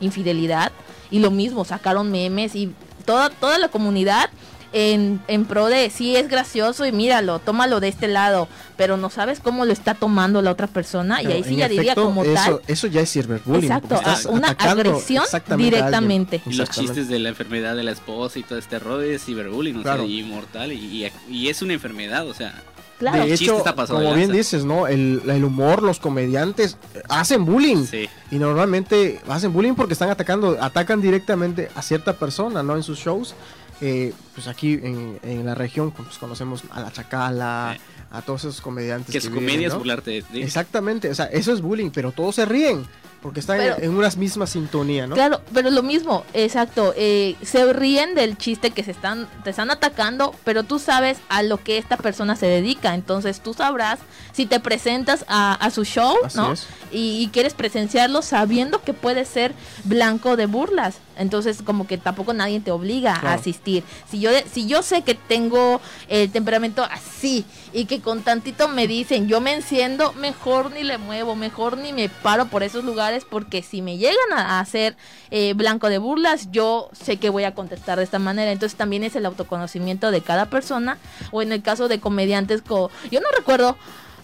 infidelidad 0.00 0.72
y 1.10 1.20
lo 1.20 1.30
mismo 1.30 1.64
sacaron 1.64 2.10
memes 2.10 2.54
y 2.54 2.72
toda 3.04 3.30
toda 3.30 3.58
la 3.58 3.68
comunidad 3.68 4.30
en, 4.72 5.20
en 5.28 5.44
pro 5.44 5.66
de 5.66 5.90
sí 5.90 6.16
es 6.16 6.28
gracioso 6.28 6.84
y 6.86 6.92
míralo, 6.92 7.38
tómalo 7.38 7.80
de 7.80 7.88
este 7.88 8.08
lado, 8.08 8.48
pero 8.76 8.96
no 8.96 9.08
sabes 9.10 9.40
cómo 9.40 9.64
lo 9.64 9.72
está 9.72 9.94
tomando 9.94 10.42
la 10.42 10.50
otra 10.50 10.66
persona 10.66 11.22
y 11.22 11.26
ahí 11.26 11.44
sí 11.44 11.56
ya 11.56 11.68
diría 11.68 11.94
como 11.94 12.22
eso, 12.24 12.34
tal. 12.34 12.60
Eso 12.66 12.86
ya 12.86 13.00
es 13.00 13.12
cyberbullying. 13.12 13.64
Exacto, 13.64 13.94
estás 13.94 14.26
una 14.26 14.48
agresión 14.48 15.24
directamente. 15.56 16.40
Y 16.46 16.54
los 16.54 16.70
chistes 16.70 17.08
de 17.08 17.18
la 17.18 17.28
enfermedad 17.30 17.76
de 17.76 17.82
la 17.84 17.92
esposa 17.92 18.38
y 18.38 18.42
todo 18.42 18.58
este 18.58 18.78
rollo 18.78 19.02
es 19.02 19.24
ciberbullying, 19.24 19.78
o 19.78 19.82
Claro. 19.82 20.02
sea, 20.06 20.10
y 20.10 20.22
mortal, 20.22 20.72
y, 20.72 20.76
y- 21.06 21.12
y 21.34 21.48
es 21.48 21.62
una 21.62 21.72
enfermedad, 21.74 22.26
o 22.28 22.34
sea, 22.34 22.54
Claro, 22.98 23.26
De 23.26 23.34
hecho, 23.34 23.62
como 23.88 24.00
de 24.00 24.14
bien 24.14 24.32
dices, 24.32 24.64
¿no? 24.64 24.86
El, 24.86 25.20
el 25.28 25.44
humor, 25.44 25.82
los 25.82 26.00
comediantes 26.00 26.78
eh, 26.94 27.02
hacen 27.10 27.44
bullying. 27.44 27.84
sí. 27.84 28.08
Y 28.30 28.36
normalmente 28.36 29.20
hacen 29.28 29.52
bullying 29.52 29.74
porque 29.74 29.92
están 29.92 30.08
atacando, 30.08 30.56
atacan 30.58 31.02
directamente 31.02 31.68
a 31.74 31.82
cierta 31.82 32.14
persona, 32.14 32.62
¿no? 32.62 32.74
En 32.74 32.82
sus 32.82 32.98
shows. 32.98 33.34
Eh, 33.80 34.12
pues 34.34 34.46
aquí 34.46 34.72
en, 34.74 35.18
en 35.22 35.44
la 35.44 35.54
región 35.54 35.90
pues, 35.90 36.16
conocemos 36.18 36.62
a 36.70 36.80
la 36.80 36.90
Chacala, 36.90 37.76
a 38.10 38.22
todos 38.22 38.44
esos 38.44 38.60
comediantes. 38.60 39.12
Que 39.12 39.20
su 39.20 39.28
viven, 39.28 39.44
comedia 39.44 39.68
es 39.68 39.74
burlarte 39.74 40.10
de 40.12 40.22
ti. 40.22 40.42
Exactamente, 40.42 41.10
o 41.10 41.14
sea, 41.14 41.26
eso 41.26 41.52
es 41.52 41.60
bullying, 41.60 41.90
pero 41.90 42.12
todos 42.12 42.36
se 42.36 42.46
ríen 42.46 42.86
porque 43.22 43.40
están 43.40 43.58
Pero- 43.58 43.76
en, 43.78 43.96
una 43.96 44.08
misma 44.10 44.46
sintonía, 44.46 45.06
¿no? 45.06 45.14
Claro, 45.14 45.40
pero 45.52 45.70
lo 45.70 45.82
mismo, 45.82 46.24
exacto. 46.32 46.94
eh, 46.96 47.34
se 47.42 47.72
ríen 47.72 48.14
del 48.14 48.36
chiste 48.38 48.70
que 48.70 48.84
se 48.84 48.92
están, 48.92 49.28
te 49.44 49.50
están 49.50 49.70
atacando, 49.70 50.34
pero 50.44 50.62
tú 50.62 50.78
sabes 50.78 51.18
a 51.28 51.42
lo 51.42 51.56
que 51.62 51.78
esta 51.78 51.96
persona 51.96 52.36
se 52.36 52.46
dedica. 52.46 52.94
Entonces 52.94 53.40
tú 53.40 53.54
sabrás 53.54 53.98
si 54.32 54.46
te 54.46 54.60
presentas 54.60 55.24
a, 55.28 55.54
a 55.54 55.70
su 55.70 55.84
show, 55.84 56.14
Así 56.24 56.36
¿no? 56.36 56.54
Y, 56.92 57.22
y 57.22 57.28
quieres 57.32 57.54
presenciarlo 57.54 58.22
sabiendo 58.22 58.82
que 58.82 58.92
puede 58.92 59.24
ser 59.24 59.54
blanco 59.84 60.36
de 60.36 60.46
burlas. 60.46 60.96
Entonces 61.18 61.62
como 61.62 61.86
que 61.86 61.96
tampoco 61.96 62.34
nadie 62.34 62.60
te 62.60 62.70
obliga 62.70 63.14
a 63.14 63.32
asistir. 63.32 63.82
Si 64.10 64.20
yo, 64.20 64.30
si 64.52 64.66
yo 64.66 64.82
sé 64.82 65.02
que 65.02 65.14
tengo 65.14 65.80
el 66.08 66.30
temperamento 66.30 66.84
así 66.84 67.46
y 67.72 67.86
que 67.86 68.00
con 68.02 68.22
tantito 68.22 68.68
me 68.68 68.86
dicen 68.86 69.26
yo 69.26 69.40
me 69.40 69.54
enciendo, 69.54 70.12
mejor 70.12 70.70
ni 70.72 70.84
le 70.84 70.98
muevo, 70.98 71.34
mejor 71.34 71.78
ni 71.78 71.94
me 71.94 72.10
paro 72.10 72.46
por 72.48 72.62
esos 72.62 72.84
lugares 72.84 73.05
porque 73.28 73.62
si 73.62 73.82
me 73.82 73.98
llegan 73.98 74.32
a, 74.32 74.60
hacer 74.60 74.96
eh, 75.30 75.54
blanco 75.54 75.88
de 75.88 75.98
burlas, 75.98 76.50
yo 76.50 76.88
sé 76.92 77.18
que 77.18 77.30
voy 77.30 77.44
a 77.44 77.54
contestar 77.54 77.98
de 77.98 78.04
esta 78.04 78.18
manera. 78.18 78.52
Entonces 78.52 78.76
también 78.76 79.04
es 79.04 79.16
el 79.16 79.26
autoconocimiento 79.26 80.10
de 80.10 80.20
cada 80.20 80.46
persona 80.46 80.98
o 81.30 81.42
en 81.42 81.52
el 81.52 81.62
caso 81.62 81.88
de 81.88 82.00
comediantes, 82.00 82.62
co 82.62 82.90
yo 83.10 83.20
no 83.20 83.28
recuerdo 83.36 83.76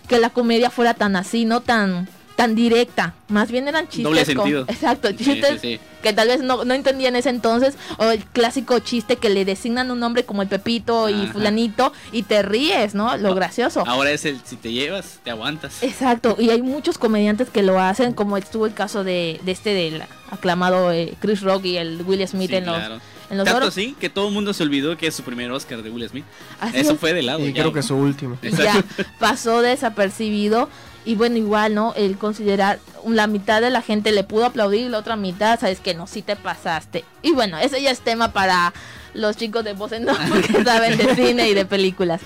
que 0.08 0.18
la 0.18 0.30
comedia 0.30 0.70
fuera 0.70 0.94
tan 0.94 1.16
así, 1.16 1.44
no 1.44 1.60
tan 1.60 2.08
tan 2.42 2.54
directa, 2.56 3.14
más 3.28 3.52
bien 3.52 3.68
eran 3.68 3.84
chistes 3.86 4.02
Doble 4.02 4.24
con- 4.24 4.34
sentido. 4.34 4.64
exacto, 4.66 5.12
chistes 5.12 5.60
sí, 5.60 5.74
sí. 5.76 5.80
que 6.02 6.12
tal 6.12 6.26
vez 6.26 6.40
no, 6.42 6.64
no 6.64 6.74
entendía 6.74 7.06
en 7.08 7.14
ese 7.14 7.28
entonces, 7.30 7.76
o 7.98 8.10
el 8.10 8.24
clásico 8.24 8.80
chiste 8.80 9.14
que 9.14 9.30
le 9.30 9.44
designan 9.44 9.92
un 9.92 10.00
nombre 10.00 10.24
como 10.24 10.42
el 10.42 10.48
Pepito 10.48 11.08
y 11.08 11.14
Ajá. 11.22 11.32
fulanito 11.34 11.92
y 12.10 12.24
te 12.24 12.42
ríes, 12.42 12.96
¿no? 12.96 13.16
Lo 13.16 13.28
No. 13.28 13.34
gracioso. 13.36 13.84
Ahora 13.86 14.10
es 14.10 14.24
el 14.24 14.40
si 14.44 14.56
te 14.56 14.72
llevas, 14.72 15.20
te 15.22 15.30
aguantas. 15.30 15.84
Exacto, 15.84 16.34
y 16.36 16.50
hay 16.50 16.62
muchos 16.62 16.98
comediantes 16.98 17.48
que 17.48 17.62
lo 17.62 17.78
hacen, 17.80 18.12
como 18.12 18.36
estuvo 18.36 18.66
el 18.66 18.74
caso 18.74 19.04
de, 19.04 19.38
de 19.44 19.52
este 19.52 19.70
del 19.72 20.02
aclamado 20.32 20.90
eh, 20.90 21.14
Chris 21.20 21.42
Rock 21.42 21.64
y 21.66 21.76
el 21.76 22.02
Will 22.04 22.26
Smith 22.26 22.50
Sí, 22.50 22.56
en 22.56 22.66
los, 22.66 22.76
claro. 22.76 22.94
en 23.30 23.36
los 23.38 23.44
Tanto 23.44 23.56
oros. 23.58 23.68
así 23.68 23.94
que 24.00 24.08
todo 24.10 24.26
el 24.28 24.34
mundo 24.34 24.52
se 24.52 24.64
olvidó 24.64 24.96
que 24.96 25.06
es 25.06 25.14
su 25.14 25.22
primer 25.22 25.48
Oscar 25.52 25.80
de 25.82 25.90
Will 25.90 26.08
Smith. 26.08 26.24
Así 26.60 26.78
Eso 26.78 26.92
es. 26.94 26.98
fue 26.98 27.12
de 27.12 27.22
lado. 27.22 27.46
Y 27.46 27.52
ya. 27.52 27.62
creo 27.62 27.72
que 27.72 27.82
su 27.84 27.94
último. 27.94 28.36
ya 28.42 28.82
pasó 29.20 29.60
desapercibido. 29.62 30.68
Y 31.04 31.16
bueno, 31.16 31.36
igual, 31.36 31.74
¿no? 31.74 31.94
El 31.94 32.16
considerar 32.16 32.78
la 33.06 33.26
mitad 33.26 33.60
de 33.60 33.70
la 33.70 33.82
gente 33.82 34.12
le 34.12 34.24
pudo 34.24 34.46
aplaudir 34.46 34.82
y 34.82 34.88
la 34.88 34.98
otra 34.98 35.16
mitad, 35.16 35.58
sabes 35.58 35.80
que 35.80 35.94
no, 35.94 36.06
sí 36.06 36.22
te 36.22 36.36
pasaste. 36.36 37.04
Y 37.22 37.32
bueno, 37.32 37.58
ese 37.58 37.82
ya 37.82 37.90
es 37.90 38.00
tema 38.00 38.32
para 38.32 38.72
los 39.14 39.36
chicos 39.36 39.64
de 39.64 39.74
voz 39.74 39.92
en 39.92 40.08
off 40.08 40.18
que 40.46 40.64
saben 40.64 40.96
de 40.96 41.14
cine 41.14 41.48
y 41.48 41.54
de 41.54 41.64
películas. 41.64 42.20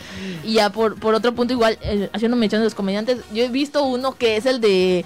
Y 0.45 0.55
ya 0.55 0.71
por, 0.71 0.99
por 0.99 1.15
otro 1.15 1.35
punto, 1.35 1.53
igual, 1.53 1.79
eh, 1.83 2.11
haciendo 2.13 2.37
mención 2.37 2.61
de 2.61 2.67
los 2.67 2.75
comediantes, 2.75 3.19
yo 3.33 3.45
he 3.45 3.49
visto 3.49 3.83
uno 3.83 4.15
que 4.17 4.37
es 4.37 4.47
el 4.47 4.61
de. 4.61 5.05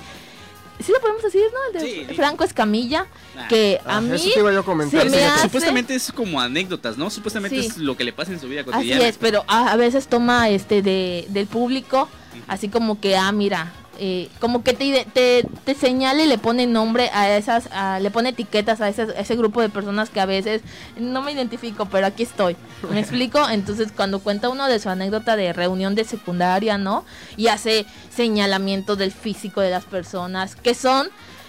¿Sí 0.85 0.93
lo 0.93 1.01
podemos 1.01 1.23
decir, 1.23 1.43
no? 1.53 1.79
El 1.79 1.85
de 1.85 2.07
Sí. 2.09 2.15
Franco 2.15 2.45
Escamilla, 2.45 3.07
que 3.49 3.81
a 3.85 3.99
Ah, 3.99 4.01
mí. 4.01 4.15
eso 4.15 4.31
te 4.33 4.41
iba 4.41 4.53
yo 4.53 4.61
a 4.61 4.65
comentar. 4.65 5.03
se 5.03 5.11
me 5.11 5.17
fíjate. 5.17 5.33
hace- 5.35 5.43
Supuestamente 5.45 5.95
es 5.95 6.13
como 6.13 6.41
anécdotas, 6.41 6.97
¿no? 6.97 7.11
Supuestamente 7.11 7.61
Sí. 7.61 7.67
es 7.69 7.77
lo 7.77 7.97
que 7.97 8.05
le 8.05 8.13
pasa 8.13 8.33
en 8.33 8.41
su 8.41 8.49
vida 8.49 8.63
Así 8.63 8.71
cotidiana. 8.71 9.07
es, 9.09 9.19
pero 9.19 9.45
a, 9.47 9.73
a 9.73 9.77
veces 9.77 10.09
toma 10.09 10.49
este 10.49 10.83
de, 10.83 11.27
del 11.29 11.47
público, 11.47 12.09
así 12.49 12.69
como 12.69 13.01
que, 13.01 13.17
ah, 13.17 13.31
mira, 13.33 13.73
eh, 14.03 14.29
como 14.41 14.65
que 14.65 14.73
te, 14.73 15.07
te, 15.13 15.47
te 15.65 15.75
señala 15.75 16.23
y 16.23 16.27
le 16.27 16.39
pone 16.39 16.67
nombre 16.67 17.11
a 17.13 17.37
esas, 17.37 17.69
a- 17.71 18.01
le 18.01 18.11
pone 18.11 18.31
etiquetas 18.31 18.81
a 18.81 18.89
ese, 18.89 19.03
a 19.03 19.21
ese 19.21 19.37
grupo 19.37 19.61
de 19.61 19.69
personas 19.69 20.11
que 20.11 20.21
a 20.21 20.27
veces 20.27 20.63
no 20.99 21.23
me 21.23 21.33
identifico, 21.33 21.87
pero 21.87 22.07
aquí 22.07 22.23
estoy. 22.23 22.57
¿Me 22.91 22.99
explico? 23.01 23.47
Entonces, 23.49 23.93
cuando 23.95 24.21
cuenta 24.21 24.49
uno 24.49 24.67
de 24.67 24.79
su 24.79 24.89
anécdota 24.89 25.37
de 25.37 25.53
reunión 25.53 25.95
de 25.95 26.05
secundaria, 26.05 26.79
¿no? 26.79 27.05
Y 27.37 27.49
hace 27.49 27.85
señalamiento 28.15 28.97
del 28.97 29.13
físico 29.13 29.61
de 29.61 29.71
las 29.71 29.85
personas, 29.85 30.57
que 30.57 30.75
son 30.75 31.09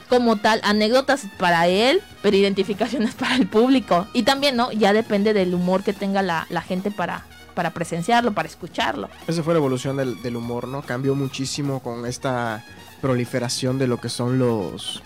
como 0.10 0.36
tal 0.36 0.60
anécdotas 0.64 1.22
para 1.38 1.68
él, 1.68 2.02
pero 2.22 2.36
identificaciones 2.36 3.14
para 3.20 3.36
el 3.36 3.48
público. 3.48 4.08
Y 4.14 4.24
también, 4.24 4.58
¿no? 4.58 4.72
Ya 4.74 4.92
depende 4.94 5.34
del 5.34 5.54
humor 5.54 5.84
que 5.84 5.94
tenga 5.94 6.22
la, 6.22 6.48
la 6.50 6.62
gente 6.62 6.92
para, 6.92 7.26
para 7.52 7.72
presenciarlo, 7.72 8.34
para 8.34 8.48
escucharlo. 8.48 9.10
Esa 9.28 9.44
fue 9.44 9.54
la 9.54 9.60
evolución 9.60 9.98
del, 9.98 10.36
humor, 10.36 10.68
¿no? 10.68 10.82
Cambió 10.82 11.16
muchísimo 11.16 11.82
con 11.82 12.06
esta 12.06 12.64
proliferación 13.02 13.78
de 13.78 13.88
lo 13.88 14.00
que 14.00 14.10
son 14.10 14.40
los, 14.40 15.02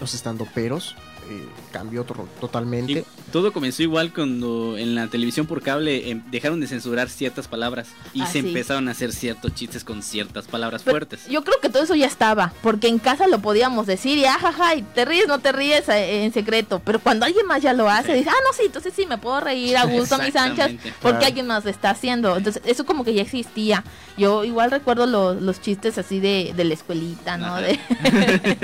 los 0.00 0.14
estandoperos. 0.14 0.96
Eh, 1.28 1.46
cambió 1.72 2.04
to- 2.04 2.28
totalmente. 2.40 2.92
Y 2.92 3.04
todo 3.32 3.52
comenzó 3.52 3.82
igual 3.82 4.12
cuando 4.12 4.78
en 4.78 4.94
la 4.94 5.08
televisión 5.08 5.46
por 5.46 5.60
cable 5.62 6.10
em, 6.10 6.22
dejaron 6.30 6.60
de 6.60 6.66
censurar 6.68 7.08
ciertas 7.08 7.48
palabras 7.48 7.88
y 8.14 8.22
Ah, 8.22 8.26
se 8.26 8.40
sí. 8.42 8.48
empezaron 8.48 8.86
a 8.88 8.92
hacer 8.92 9.12
ciertos 9.12 9.54
chistes 9.54 9.82
con 9.84 10.02
ciertas 10.02 10.46
palabras 10.46 10.82
Pero 10.84 10.92
fuertes. 10.94 11.26
Yo 11.28 11.42
creo 11.42 11.60
que 11.60 11.68
todo 11.68 11.82
eso 11.82 11.94
ya 11.94 12.06
estaba, 12.06 12.52
porque 12.62 12.86
en 12.88 12.98
casa 12.98 13.26
lo 13.26 13.40
podíamos 13.40 13.86
decir 13.86 14.18
y 14.18 14.24
ajaja, 14.24 14.76
y 14.76 14.82
te 14.82 15.04
ríes, 15.04 15.26
no 15.26 15.40
te 15.40 15.52
ríes 15.52 15.88
eh, 15.88 16.24
en 16.24 16.32
secreto, 16.32 16.80
pero 16.84 17.00
cuando 17.00 17.26
alguien 17.26 17.46
más 17.46 17.60
ya 17.62 17.72
lo 17.72 17.88
hace, 17.88 18.12
Sí. 18.12 18.18
dice, 18.18 18.30
ah, 18.30 18.42
no, 18.46 18.52
sí, 18.52 18.62
entonces 18.66 18.92
sí, 18.94 19.06
me 19.06 19.18
puedo 19.18 19.40
reír 19.40 19.76
a 19.76 19.84
gusto 19.86 20.14
a 20.14 20.18
mis 20.18 20.36
anchas, 20.36 20.70
porque 21.00 21.18
Claro. 21.18 21.26
alguien 21.26 21.46
más 21.46 21.64
lo 21.64 21.70
está 21.70 21.90
haciendo. 21.90 22.36
Entonces, 22.36 22.62
eso 22.64 22.86
como 22.86 23.04
que 23.04 23.14
ya 23.14 23.22
existía. 23.22 23.82
Yo 24.16 24.44
igual 24.44 24.70
recuerdo 24.70 25.06
los, 25.06 25.42
los 25.42 25.60
chistes 25.60 25.98
así 25.98 26.20
de, 26.20 26.52
de 26.56 26.64
la 26.64 26.74
escuelita, 26.74 27.36
¿no? 27.36 27.56
De, 27.56 27.78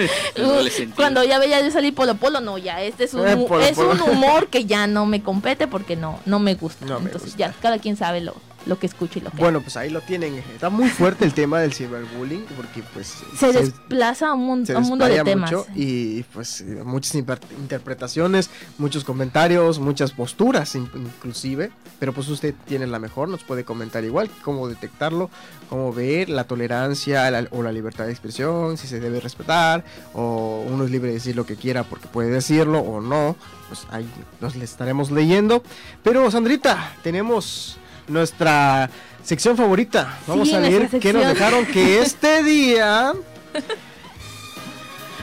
sentido. 0.70 0.92
cuando 0.96 1.24
ya 1.24 1.38
veía 1.38 1.60
yo 1.60 1.70
salir 1.70 1.94
Polo 1.94 2.14
Polo, 2.16 2.40
no, 2.40 2.51
ya, 2.58 2.82
este 2.82 3.04
es 3.04 3.14
un, 3.14 3.26
Eh, 3.26 3.46
es 3.68 3.78
un 3.78 4.00
humor 4.00 4.48
que 4.48 4.64
ya 4.64 4.86
no 4.86 5.06
me 5.06 5.22
compete 5.22 5.66
porque 5.66 5.96
no, 5.96 6.18
no 6.26 6.38
me 6.38 6.54
gusta. 6.54 6.86
No 6.86 7.00
me 7.00 7.06
Entonces, 7.06 7.30
gusta. 7.30 7.38
ya, 7.38 7.54
cada 7.60 7.78
quien 7.78 7.96
sabe 7.96 8.20
lo, 8.20 8.34
lo 8.66 8.78
que 8.78 8.86
escucha 8.86 9.18
y 9.18 9.22
lo 9.22 9.30
que 9.30 9.36
Bueno, 9.38 9.60
pues 9.60 9.76
ahí 9.76 9.90
lo 9.90 10.00
tienen. 10.02 10.34
Está 10.54 10.70
muy 10.70 10.88
fuerte 10.88 11.24
el 11.24 11.34
tema 11.34 11.60
del 11.60 11.72
ciberbullying 11.72 12.44
porque 12.56 12.82
pues 12.94 13.14
se 13.38 13.52
desplaza 13.52 14.28
a 14.28 14.34
un, 14.34 14.46
mun- 14.46 14.66
se 14.66 14.74
a 14.74 14.78
un 14.78 14.84
mundo 14.88 15.04
de 15.06 15.22
temas. 15.24 15.50
mucho 15.50 15.66
y 15.74 16.22
pues 16.32 16.64
muchas 16.84 17.14
interpretaciones, 17.16 18.50
muchos 18.78 19.04
comentarios, 19.04 19.78
muchas 19.78 20.12
posturas 20.12 20.74
in- 20.74 20.88
inclusive, 20.94 21.70
pero 21.98 22.12
pues 22.12 22.28
usted 22.28 22.54
tiene 22.66 22.86
la 22.86 22.98
mejor, 22.98 23.28
nos 23.28 23.42
puede 23.44 23.64
comentar 23.64 24.04
igual 24.04 24.30
cómo 24.42 24.68
detectarlo, 24.68 25.30
cómo 25.68 25.92
ver 25.92 26.28
la 26.28 26.44
tolerancia 26.44 27.30
la- 27.30 27.48
o 27.50 27.62
la 27.62 27.72
libertad 27.72 28.04
de 28.06 28.12
expresión, 28.12 28.76
si 28.76 28.86
se 28.86 29.00
debe 29.00 29.20
respetar 29.20 29.84
o 30.14 30.64
uno 30.68 30.84
es 30.84 30.90
libre 30.90 31.08
de 31.08 31.14
decir 31.14 31.34
lo 31.36 31.46
que 31.46 31.56
quiera 31.56 31.82
porque 31.84 32.06
puede 32.08 32.30
decirlo 32.30 32.80
o 32.80 33.00
no, 33.00 33.36
pues 33.68 33.86
ahí 33.90 34.06
nos 34.40 34.54
le 34.56 34.64
estaremos 34.64 35.10
leyendo. 35.10 35.62
Pero 36.02 36.30
Sandrita, 36.30 36.92
tenemos 37.02 37.78
nuestra 38.08 38.90
sección 39.22 39.56
favorita. 39.56 40.18
Vamos 40.26 40.48
Sí, 40.48 40.54
a 40.54 40.60
leer 40.60 40.88
qué 41.00 41.12
nos 41.12 41.26
dejaron 41.26 41.64
que 41.66 42.00
este 42.02 42.42
día 42.42 43.12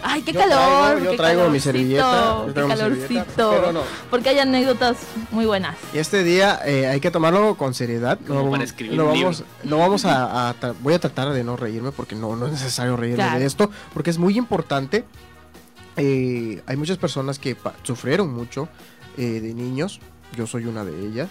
Ay, 0.02 0.22
qué 0.22 0.32
Yo 0.32 0.40
calor. 0.40 0.58
traigo- 0.58 1.04
yo 1.04 1.12
qué 1.12 1.18
traigo 1.18 1.50
mi 1.50 1.60
servilleta, 1.60 2.38
yo 2.40 2.46
Qué 2.48 2.54
traigo 2.54 2.70
mi 2.70 2.76
servilleta, 2.78 3.08
calorcito. 3.36 3.52
pero 3.52 3.72
no. 3.74 3.82
Porque 4.10 4.30
hay 4.30 4.40
anécdotas 4.40 4.96
muy 5.32 5.46
buenas. 5.46 5.76
Y 5.94 5.98
este 5.98 6.24
día 6.24 6.58
eh, 6.66 6.88
hay 6.88 7.02
que 7.02 7.12
tomarlo 7.12 7.56
con 7.58 7.74
seriedad. 7.74 8.18
Como 8.26 8.44
no, 8.44 8.52
para 8.52 8.64
escribir 8.64 8.98
no 8.98 9.08
un 9.12 9.20
vamos, 9.22 9.44
no 9.66 9.78
vamos 9.78 10.06
a, 10.06 10.56
voy 10.82 10.94
a 10.94 11.00
tratar 11.00 11.34
de 11.34 11.44
no 11.44 11.58
reírme 11.58 11.92
porque 11.92 12.16
no, 12.16 12.38
no 12.38 12.46
es 12.46 12.54
necesario 12.54 12.96
reírme 12.96 13.24
Claro. 13.26 13.40
de 13.40 13.46
esto, 13.46 13.70
porque 13.94 14.10
es 14.10 14.18
muy 14.18 14.38
importante. 14.38 15.04
Eh, 15.98 16.62
hay 16.66 16.78
muchas 16.78 16.98
personas 16.98 17.38
que 17.38 17.58
sufrieron 17.84 18.34
mucho 18.34 18.70
eh, 19.18 19.42
de 19.42 19.54
niños. 19.54 20.00
Yo 20.34 20.48
soy 20.48 20.64
una 20.66 20.86
de 20.86 20.98
ellas. 21.08 21.28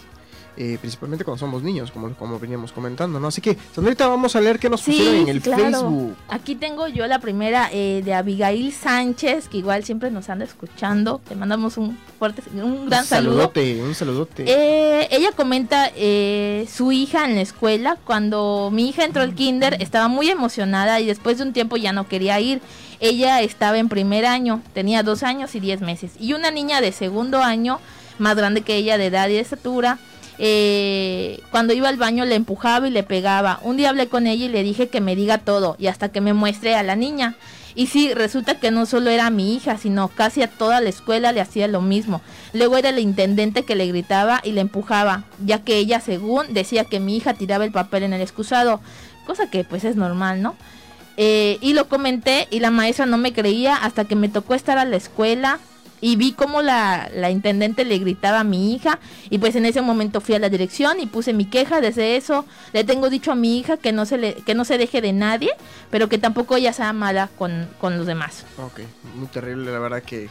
Eh, 0.60 0.76
principalmente 0.80 1.24
cuando 1.24 1.38
somos 1.38 1.62
niños, 1.62 1.90
como, 1.92 2.12
como 2.14 2.38
veníamos 2.38 2.72
comentando, 2.72 3.20
¿no? 3.20 3.28
Así 3.28 3.40
que, 3.40 3.56
Sandrita, 3.74 4.08
vamos 4.08 4.34
a 4.36 4.40
leer 4.40 4.58
qué 4.58 4.68
nos 4.68 4.80
Sí, 4.80 4.90
pusieron 4.90 5.14
en 5.22 5.28
el 5.28 5.40
claro. 5.40 5.62
Facebook. 5.62 6.16
Aquí 6.28 6.54
tengo 6.56 6.88
yo 6.88 7.06
la 7.06 7.20
primera 7.20 7.70
eh, 7.72 8.02
de 8.04 8.12
Abigail 8.14 8.72
Sánchez, 8.72 9.48
que 9.48 9.58
igual 9.58 9.84
siempre 9.84 10.10
nos 10.10 10.28
anda 10.28 10.44
escuchando. 10.44 11.20
Le 11.30 11.36
mandamos 11.36 11.76
un 11.76 11.96
fuerte, 12.18 12.42
un 12.54 12.86
gran 12.88 13.02
un 13.02 13.06
saludo. 13.06 13.32
saludote, 13.36 13.82
un 13.82 13.94
saludote. 13.94 14.44
Eh, 14.48 15.08
ella 15.12 15.30
comenta 15.32 15.90
eh, 15.94 16.66
su 16.72 16.90
hija 16.92 17.24
en 17.24 17.36
la 17.36 17.42
escuela. 17.42 17.96
Cuando 18.04 18.70
mi 18.72 18.88
hija 18.88 19.04
entró 19.04 19.22
al 19.22 19.34
kinder 19.34 19.76
estaba 19.80 20.08
muy 20.08 20.28
emocionada 20.28 21.00
y 21.00 21.06
después 21.06 21.38
de 21.38 21.44
un 21.44 21.52
tiempo 21.52 21.76
ya 21.76 21.92
no 21.92 22.08
quería 22.08 22.40
ir. 22.40 22.60
Ella 23.00 23.42
estaba 23.42 23.78
en 23.78 23.88
primer 23.88 24.26
año, 24.26 24.60
tenía 24.74 25.04
dos 25.04 25.22
años 25.22 25.54
y 25.54 25.60
diez 25.60 25.80
meses. 25.80 26.12
Y 26.18 26.32
una 26.32 26.50
niña 26.50 26.80
de 26.80 26.90
segundo 26.90 27.38
año, 27.40 27.78
más 28.18 28.34
grande 28.36 28.62
que 28.62 28.74
ella 28.74 28.98
de 28.98 29.06
edad 29.06 29.28
y 29.28 29.34
de 29.34 29.40
estatura, 29.40 29.98
eh, 30.38 31.40
cuando 31.50 31.72
iba 31.72 31.88
al 31.88 31.96
baño 31.96 32.24
le 32.24 32.34
empujaba 32.34 32.86
y 32.86 32.90
le 32.90 33.02
pegaba. 33.02 33.58
Un 33.62 33.76
día 33.76 33.90
hablé 33.90 34.08
con 34.08 34.26
ella 34.26 34.44
y 34.44 34.48
le 34.48 34.62
dije 34.62 34.88
que 34.88 35.00
me 35.00 35.16
diga 35.16 35.38
todo 35.38 35.76
y 35.78 35.88
hasta 35.88 36.10
que 36.10 36.20
me 36.20 36.32
muestre 36.32 36.74
a 36.74 36.82
la 36.82 36.96
niña. 36.96 37.36
Y 37.74 37.86
sí, 37.86 38.12
resulta 38.12 38.58
que 38.58 38.70
no 38.70 38.86
solo 38.86 39.10
era 39.10 39.30
mi 39.30 39.54
hija, 39.54 39.78
sino 39.78 40.08
casi 40.08 40.42
a 40.42 40.48
toda 40.48 40.80
la 40.80 40.88
escuela 40.88 41.30
le 41.32 41.40
hacía 41.40 41.68
lo 41.68 41.80
mismo. 41.80 42.20
Luego 42.52 42.76
era 42.76 42.88
el 42.88 42.98
intendente 42.98 43.64
que 43.64 43.76
le 43.76 43.86
gritaba 43.86 44.40
y 44.42 44.52
le 44.52 44.60
empujaba, 44.60 45.24
ya 45.44 45.62
que 45.62 45.76
ella, 45.78 46.00
según, 46.00 46.52
decía 46.54 46.84
que 46.84 46.98
mi 46.98 47.16
hija 47.16 47.34
tiraba 47.34 47.64
el 47.64 47.70
papel 47.70 48.02
en 48.02 48.12
el 48.12 48.20
excusado, 48.20 48.80
cosa 49.26 49.48
que 49.48 49.62
pues 49.62 49.84
es 49.84 49.94
normal, 49.94 50.42
¿no? 50.42 50.56
Eh, 51.16 51.58
y 51.60 51.72
lo 51.72 51.88
comenté 51.88 52.48
y 52.50 52.60
la 52.60 52.70
maestra 52.70 53.06
no 53.06 53.18
me 53.18 53.32
creía 53.32 53.76
hasta 53.76 54.04
que 54.04 54.16
me 54.16 54.28
tocó 54.28 54.54
estar 54.54 54.78
a 54.78 54.84
la 54.84 54.96
escuela 54.96 55.58
y 56.00 56.16
vi 56.16 56.32
cómo 56.32 56.62
la, 56.62 57.10
la, 57.14 57.30
intendente 57.30 57.84
le 57.84 57.98
gritaba 57.98 58.40
a 58.40 58.44
mi 58.44 58.74
hija 58.74 58.98
y 59.30 59.38
pues 59.38 59.56
en 59.56 59.66
ese 59.66 59.82
momento 59.82 60.20
fui 60.20 60.34
a 60.34 60.38
la 60.38 60.48
dirección 60.48 61.00
y 61.00 61.06
puse 61.06 61.32
mi 61.32 61.44
queja 61.44 61.80
desde 61.80 62.16
eso 62.16 62.44
le 62.72 62.84
tengo 62.84 63.10
dicho 63.10 63.32
a 63.32 63.34
mi 63.34 63.58
hija 63.58 63.76
que 63.76 63.92
no 63.92 64.06
se 64.06 64.18
le 64.18 64.34
que 64.34 64.54
no 64.54 64.64
se 64.64 64.78
deje 64.78 65.00
de 65.00 65.12
nadie 65.12 65.50
pero 65.90 66.08
que 66.08 66.18
tampoco 66.18 66.56
ella 66.56 66.72
sea 66.72 66.92
mala 66.92 67.28
con, 67.38 67.68
con 67.80 67.98
los 67.98 68.06
demás 68.06 68.44
ok 68.58 68.80
muy 69.16 69.28
terrible 69.28 69.72
la 69.72 69.78
verdad 69.78 70.02
que 70.02 70.28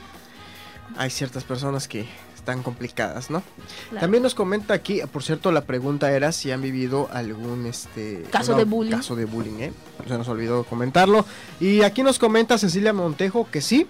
hay 0.95 1.09
ciertas 1.09 1.43
personas 1.43 1.87
que 1.87 2.07
están 2.35 2.63
complicadas 2.63 3.29
no 3.29 3.43
claro. 3.89 4.01
también 4.01 4.23
nos 4.23 4.33
comenta 4.33 4.73
aquí 4.73 5.01
por 5.11 5.23
cierto 5.23 5.51
la 5.51 5.61
pregunta 5.61 6.11
era 6.11 6.31
si 6.31 6.51
han 6.51 6.61
vivido 6.61 7.09
algún 7.11 7.65
este 7.65 8.23
caso 8.31 8.53
no, 8.53 8.59
de 8.59 8.63
bullying 8.63 8.95
caso 8.95 9.15
de 9.15 9.25
bullying 9.25 9.59
¿eh? 9.59 9.73
se 10.07 10.17
nos 10.17 10.27
olvidó 10.29 10.63
comentarlo 10.63 11.25
y 11.59 11.81
aquí 11.81 12.03
nos 12.03 12.19
comenta 12.19 12.57
Cecilia 12.57 12.93
Montejo 12.93 13.49
que 13.51 13.61
sí 13.61 13.87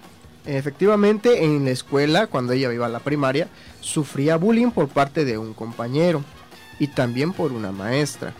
Efectivamente, 0.48 1.44
en 1.44 1.66
la 1.66 1.72
escuela, 1.72 2.26
cuando 2.26 2.54
ella 2.54 2.72
iba 2.72 2.86
a 2.86 2.88
la 2.88 3.00
primaria, 3.00 3.48
sufría 3.80 4.36
bullying 4.36 4.70
por 4.70 4.88
parte 4.88 5.26
de 5.26 5.36
un 5.36 5.52
compañero 5.52 6.24
y 6.78 6.86
también 6.86 7.34
por 7.34 7.52
una 7.52 7.70
maestra. 7.70 8.32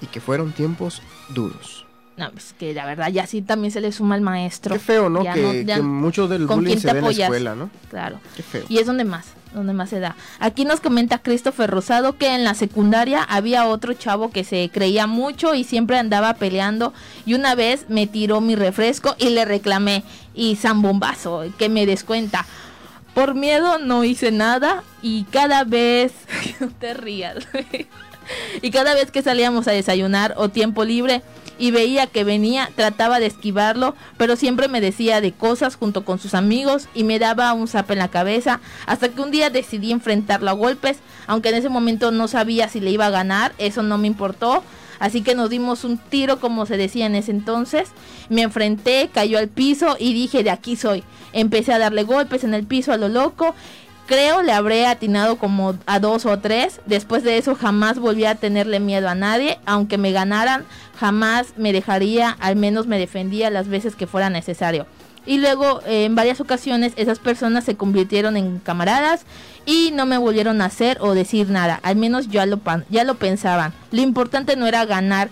Y 0.00 0.06
que 0.06 0.20
fueron 0.20 0.52
tiempos 0.52 1.02
duros. 1.28 1.86
No, 2.16 2.30
pues 2.30 2.54
que 2.58 2.72
la 2.72 2.86
verdad 2.86 3.10
ya 3.10 3.26
sí 3.26 3.42
también 3.42 3.70
se 3.70 3.82
le 3.82 3.92
suma 3.92 4.14
al 4.14 4.22
maestro. 4.22 4.74
Qué 4.74 4.78
feo, 4.78 5.10
¿no? 5.10 5.22
Que, 5.22 5.42
no 5.42 5.52
ya, 5.52 5.76
que, 5.76 5.82
mucho 5.82 6.26
del 6.26 6.46
bullying 6.46 6.78
se 6.78 6.90
ve 6.90 7.00
en 7.00 7.04
la 7.04 7.10
escuela, 7.10 7.54
¿no? 7.54 7.68
Claro. 7.90 8.18
Qué 8.34 8.42
feo. 8.42 8.64
Y 8.70 8.78
es 8.78 8.86
donde 8.86 9.04
más, 9.04 9.26
donde 9.56 9.72
más 9.72 9.90
se 9.90 10.00
da. 10.00 10.14
Aquí 10.38 10.64
nos 10.64 10.80
comenta 10.80 11.18
Christopher 11.18 11.70
Rosado 11.70 12.16
que 12.16 12.34
en 12.34 12.44
la 12.44 12.54
secundaria 12.54 13.22
había 13.22 13.66
otro 13.66 13.94
chavo 13.94 14.30
que 14.30 14.44
se 14.44 14.70
creía 14.72 15.06
mucho 15.06 15.54
y 15.54 15.64
siempre 15.64 15.98
andaba 15.98 16.34
peleando. 16.34 16.92
Y 17.24 17.34
una 17.34 17.54
vez 17.54 17.86
me 17.88 18.06
tiró 18.06 18.40
mi 18.40 18.54
refresco 18.54 19.16
y 19.18 19.30
le 19.30 19.44
reclamé. 19.44 20.04
Y 20.34 20.56
zambombazo, 20.56 21.44
que 21.58 21.68
me 21.68 21.86
descuenta. 21.86 22.44
Por 23.14 23.34
miedo 23.34 23.78
no 23.78 24.04
hice 24.04 24.30
nada 24.30 24.84
y 25.00 25.24
cada 25.24 25.64
vez... 25.64 26.12
te 26.78 26.92
rías. 26.92 27.48
y 28.62 28.70
cada 28.70 28.94
vez 28.94 29.10
que 29.10 29.22
salíamos 29.22 29.66
a 29.68 29.72
desayunar 29.72 30.34
o 30.36 30.50
tiempo 30.50 30.84
libre 30.84 31.22
y 31.58 31.70
veía 31.70 32.06
que 32.06 32.24
venía, 32.24 32.70
trataba 32.74 33.20
de 33.20 33.26
esquivarlo, 33.26 33.94
pero 34.16 34.36
siempre 34.36 34.68
me 34.68 34.80
decía 34.80 35.20
de 35.20 35.32
cosas 35.32 35.76
junto 35.76 36.04
con 36.04 36.18
sus 36.18 36.34
amigos 36.34 36.88
y 36.94 37.04
me 37.04 37.18
daba 37.18 37.52
un 37.52 37.68
zap 37.68 37.90
en 37.90 37.98
la 37.98 38.08
cabeza, 38.08 38.60
hasta 38.86 39.08
que 39.08 39.20
un 39.20 39.30
día 39.30 39.50
decidí 39.50 39.92
enfrentarlo 39.92 40.50
a 40.50 40.54
golpes, 40.54 40.98
aunque 41.26 41.50
en 41.50 41.56
ese 41.56 41.68
momento 41.68 42.10
no 42.10 42.28
sabía 42.28 42.68
si 42.68 42.80
le 42.80 42.90
iba 42.90 43.06
a 43.06 43.10
ganar, 43.10 43.52
eso 43.58 43.82
no 43.82 43.98
me 43.98 44.06
importó. 44.06 44.62
Así 44.98 45.22
que 45.22 45.34
nos 45.34 45.50
dimos 45.50 45.84
un 45.84 45.98
tiro, 45.98 46.40
como 46.40 46.64
se 46.64 46.78
decía 46.78 47.04
en 47.04 47.16
ese 47.16 47.30
entonces. 47.30 47.90
Me 48.30 48.40
enfrenté, 48.42 49.10
cayó 49.12 49.38
al 49.38 49.48
piso 49.48 49.96
y 49.98 50.14
dije, 50.14 50.42
de 50.42 50.50
aquí 50.50 50.74
soy. 50.74 51.04
Empecé 51.34 51.74
a 51.74 51.78
darle 51.78 52.02
golpes 52.02 52.44
en 52.44 52.54
el 52.54 52.64
piso 52.66 52.94
a 52.94 52.96
lo 52.96 53.10
loco 53.10 53.54
Creo 54.06 54.42
le 54.42 54.52
habré 54.52 54.86
atinado 54.86 55.36
como 55.36 55.74
a 55.86 55.98
dos 55.98 56.26
o 56.26 56.38
tres. 56.38 56.80
Después 56.86 57.24
de 57.24 57.38
eso 57.38 57.56
jamás 57.56 57.98
volví 57.98 58.24
a 58.24 58.36
tenerle 58.36 58.78
miedo 58.78 59.08
a 59.08 59.16
nadie. 59.16 59.58
Aunque 59.66 59.98
me 59.98 60.12
ganaran, 60.12 60.64
jamás 60.98 61.54
me 61.56 61.72
dejaría, 61.72 62.36
al 62.38 62.54
menos 62.54 62.86
me 62.86 63.00
defendía 63.00 63.50
las 63.50 63.66
veces 63.66 63.96
que 63.96 64.06
fuera 64.06 64.30
necesario. 64.30 64.86
Y 65.26 65.38
luego 65.38 65.80
eh, 65.86 66.04
en 66.04 66.14
varias 66.14 66.40
ocasiones 66.40 66.92
esas 66.94 67.18
personas 67.18 67.64
se 67.64 67.76
convirtieron 67.76 68.36
en 68.36 68.60
camaradas 68.60 69.24
y 69.66 69.90
no 69.92 70.06
me 70.06 70.18
volvieron 70.18 70.62
a 70.62 70.66
hacer 70.66 70.98
o 71.00 71.14
decir 71.14 71.50
nada. 71.50 71.80
Al 71.82 71.96
menos 71.96 72.28
ya 72.28 72.46
lo, 72.46 72.60
ya 72.88 73.02
lo 73.02 73.16
pensaban. 73.16 73.72
Lo 73.90 74.02
importante 74.02 74.54
no 74.54 74.68
era 74.68 74.84
ganar, 74.84 75.30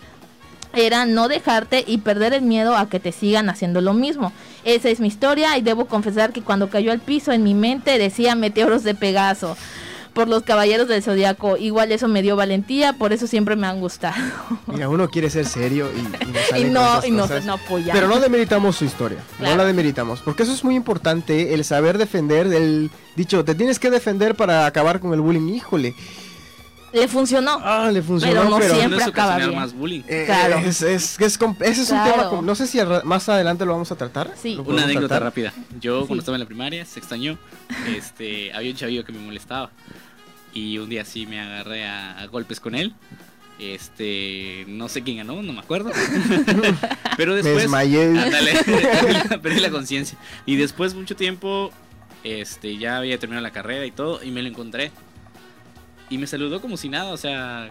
era 0.74 1.06
no 1.06 1.28
dejarte 1.28 1.84
y 1.86 1.98
perder 1.98 2.32
el 2.32 2.42
miedo 2.42 2.76
a 2.76 2.88
que 2.88 2.98
te 2.98 3.12
sigan 3.12 3.48
haciendo 3.48 3.80
lo 3.80 3.94
mismo. 3.94 4.32
Esa 4.64 4.88
es 4.88 5.00
mi 5.00 5.08
historia 5.08 5.56
y 5.58 5.62
debo 5.62 5.86
confesar 5.86 6.32
que 6.32 6.42
cuando 6.42 6.70
cayó 6.70 6.92
al 6.92 7.00
piso 7.00 7.32
en 7.32 7.42
mi 7.42 7.54
mente 7.54 7.98
decía 7.98 8.34
meteoros 8.34 8.82
de 8.82 8.94
Pegaso 8.94 9.56
por 10.14 10.28
los 10.28 10.44
caballeros 10.44 10.88
del 10.88 11.02
zodiaco. 11.02 11.56
Igual 11.58 11.92
eso 11.92 12.08
me 12.08 12.22
dio 12.22 12.36
valentía, 12.36 12.94
por 12.94 13.12
eso 13.12 13.26
siempre 13.26 13.56
me 13.56 13.66
han 13.66 13.80
gustado. 13.80 14.14
Mira, 14.66 14.88
uno 14.88 15.10
quiere 15.10 15.28
ser 15.28 15.44
serio 15.44 15.90
y, 15.94 16.60
y 16.60 16.64
no, 16.64 17.00
y 17.06 17.10
no, 17.10 17.26
no 17.26 17.52
apoya. 17.52 17.92
Pero 17.92 18.08
no 18.08 18.20
demeritamos 18.20 18.76
su 18.76 18.84
historia, 18.84 19.18
claro. 19.36 19.56
no 19.56 19.62
la 19.62 19.66
demeritamos, 19.66 20.20
porque 20.20 20.44
eso 20.44 20.52
es 20.52 20.64
muy 20.64 20.76
importante, 20.76 21.52
el 21.52 21.64
saber 21.64 21.98
defender, 21.98 22.46
el 22.46 22.90
dicho, 23.16 23.44
te 23.44 23.54
tienes 23.54 23.78
que 23.78 23.90
defender 23.90 24.34
para 24.34 24.66
acabar 24.66 25.00
con 25.00 25.12
el 25.12 25.20
bullying, 25.20 25.52
híjole. 25.54 25.94
Le 26.94 27.08
funcionó. 27.08 27.58
Ah, 27.62 27.90
le 27.92 28.02
funcionó. 28.02 28.32
Pero 28.34 28.48
no 28.50 28.58
pero 28.58 28.74
siempre 28.76 29.02
acaba 29.02 29.36
bien. 29.36 29.54
más 29.54 29.72
bullying. 29.74 30.02
Eh, 30.08 30.22
Claro. 30.26 30.58
Es, 30.58 30.80
es, 30.82 31.18
es, 31.20 31.38
ese 31.60 31.82
es 31.82 31.88
Claro. 31.88 32.22
un 32.24 32.28
tema, 32.30 32.42
no 32.42 32.54
sé 32.54 32.66
si 32.66 32.78
más 33.04 33.28
adelante 33.28 33.64
lo 33.66 33.72
vamos 33.72 33.90
a 33.92 33.96
tratar. 33.96 34.32
Sí. 34.40 34.54
¿Lo 34.54 34.62
Una 34.62 34.84
anécdota 34.84 35.08
tratar? 35.08 35.22
rápida. 35.24 35.52
Yo 35.80 36.02
Sí. 36.02 36.06
cuando 36.06 36.20
estaba 36.22 36.36
en 36.36 36.40
la 36.40 36.46
primaria, 36.46 36.84
se 36.84 37.00
extrañó, 37.00 37.36
este, 37.94 38.52
había 38.54 38.70
un 38.70 38.76
chavillo 38.76 39.04
que 39.04 39.12
me 39.12 39.18
molestaba. 39.18 39.70
Y 40.52 40.78
un 40.78 40.88
día 40.88 41.04
sí 41.04 41.26
me 41.26 41.40
agarré 41.40 41.84
a, 41.86 42.18
a 42.20 42.26
golpes 42.26 42.60
con 42.60 42.74
él. 42.76 42.94
Este, 43.58 44.64
no 44.68 44.88
sé 44.88 45.02
quién 45.02 45.16
ganó, 45.18 45.42
no 45.42 45.52
me 45.52 45.60
acuerdo. 45.60 45.90
Pero 47.16 47.32
Me 47.32 47.36
después... 47.42 47.56
desmayé. 47.62 48.04
Ándale, 48.18 48.52
perdí 49.42 49.60
la 49.60 49.70
conciencia. 49.70 50.18
Y 50.46 50.56
después 50.56 50.94
mucho 50.94 51.16
tiempo, 51.16 51.72
este, 52.22 52.76
ya 52.78 52.98
había 52.98 53.18
terminado 53.18 53.42
la 53.42 53.52
carrera 53.52 53.84
y 53.86 53.90
todo, 53.90 54.22
y 54.22 54.30
me 54.30 54.42
lo 54.42 54.48
encontré. 54.48 54.92
Y 56.10 56.18
me 56.18 56.26
saludó 56.26 56.60
como 56.60 56.76
si 56.76 56.88
nada, 56.88 57.12
o 57.12 57.16
sea, 57.16 57.70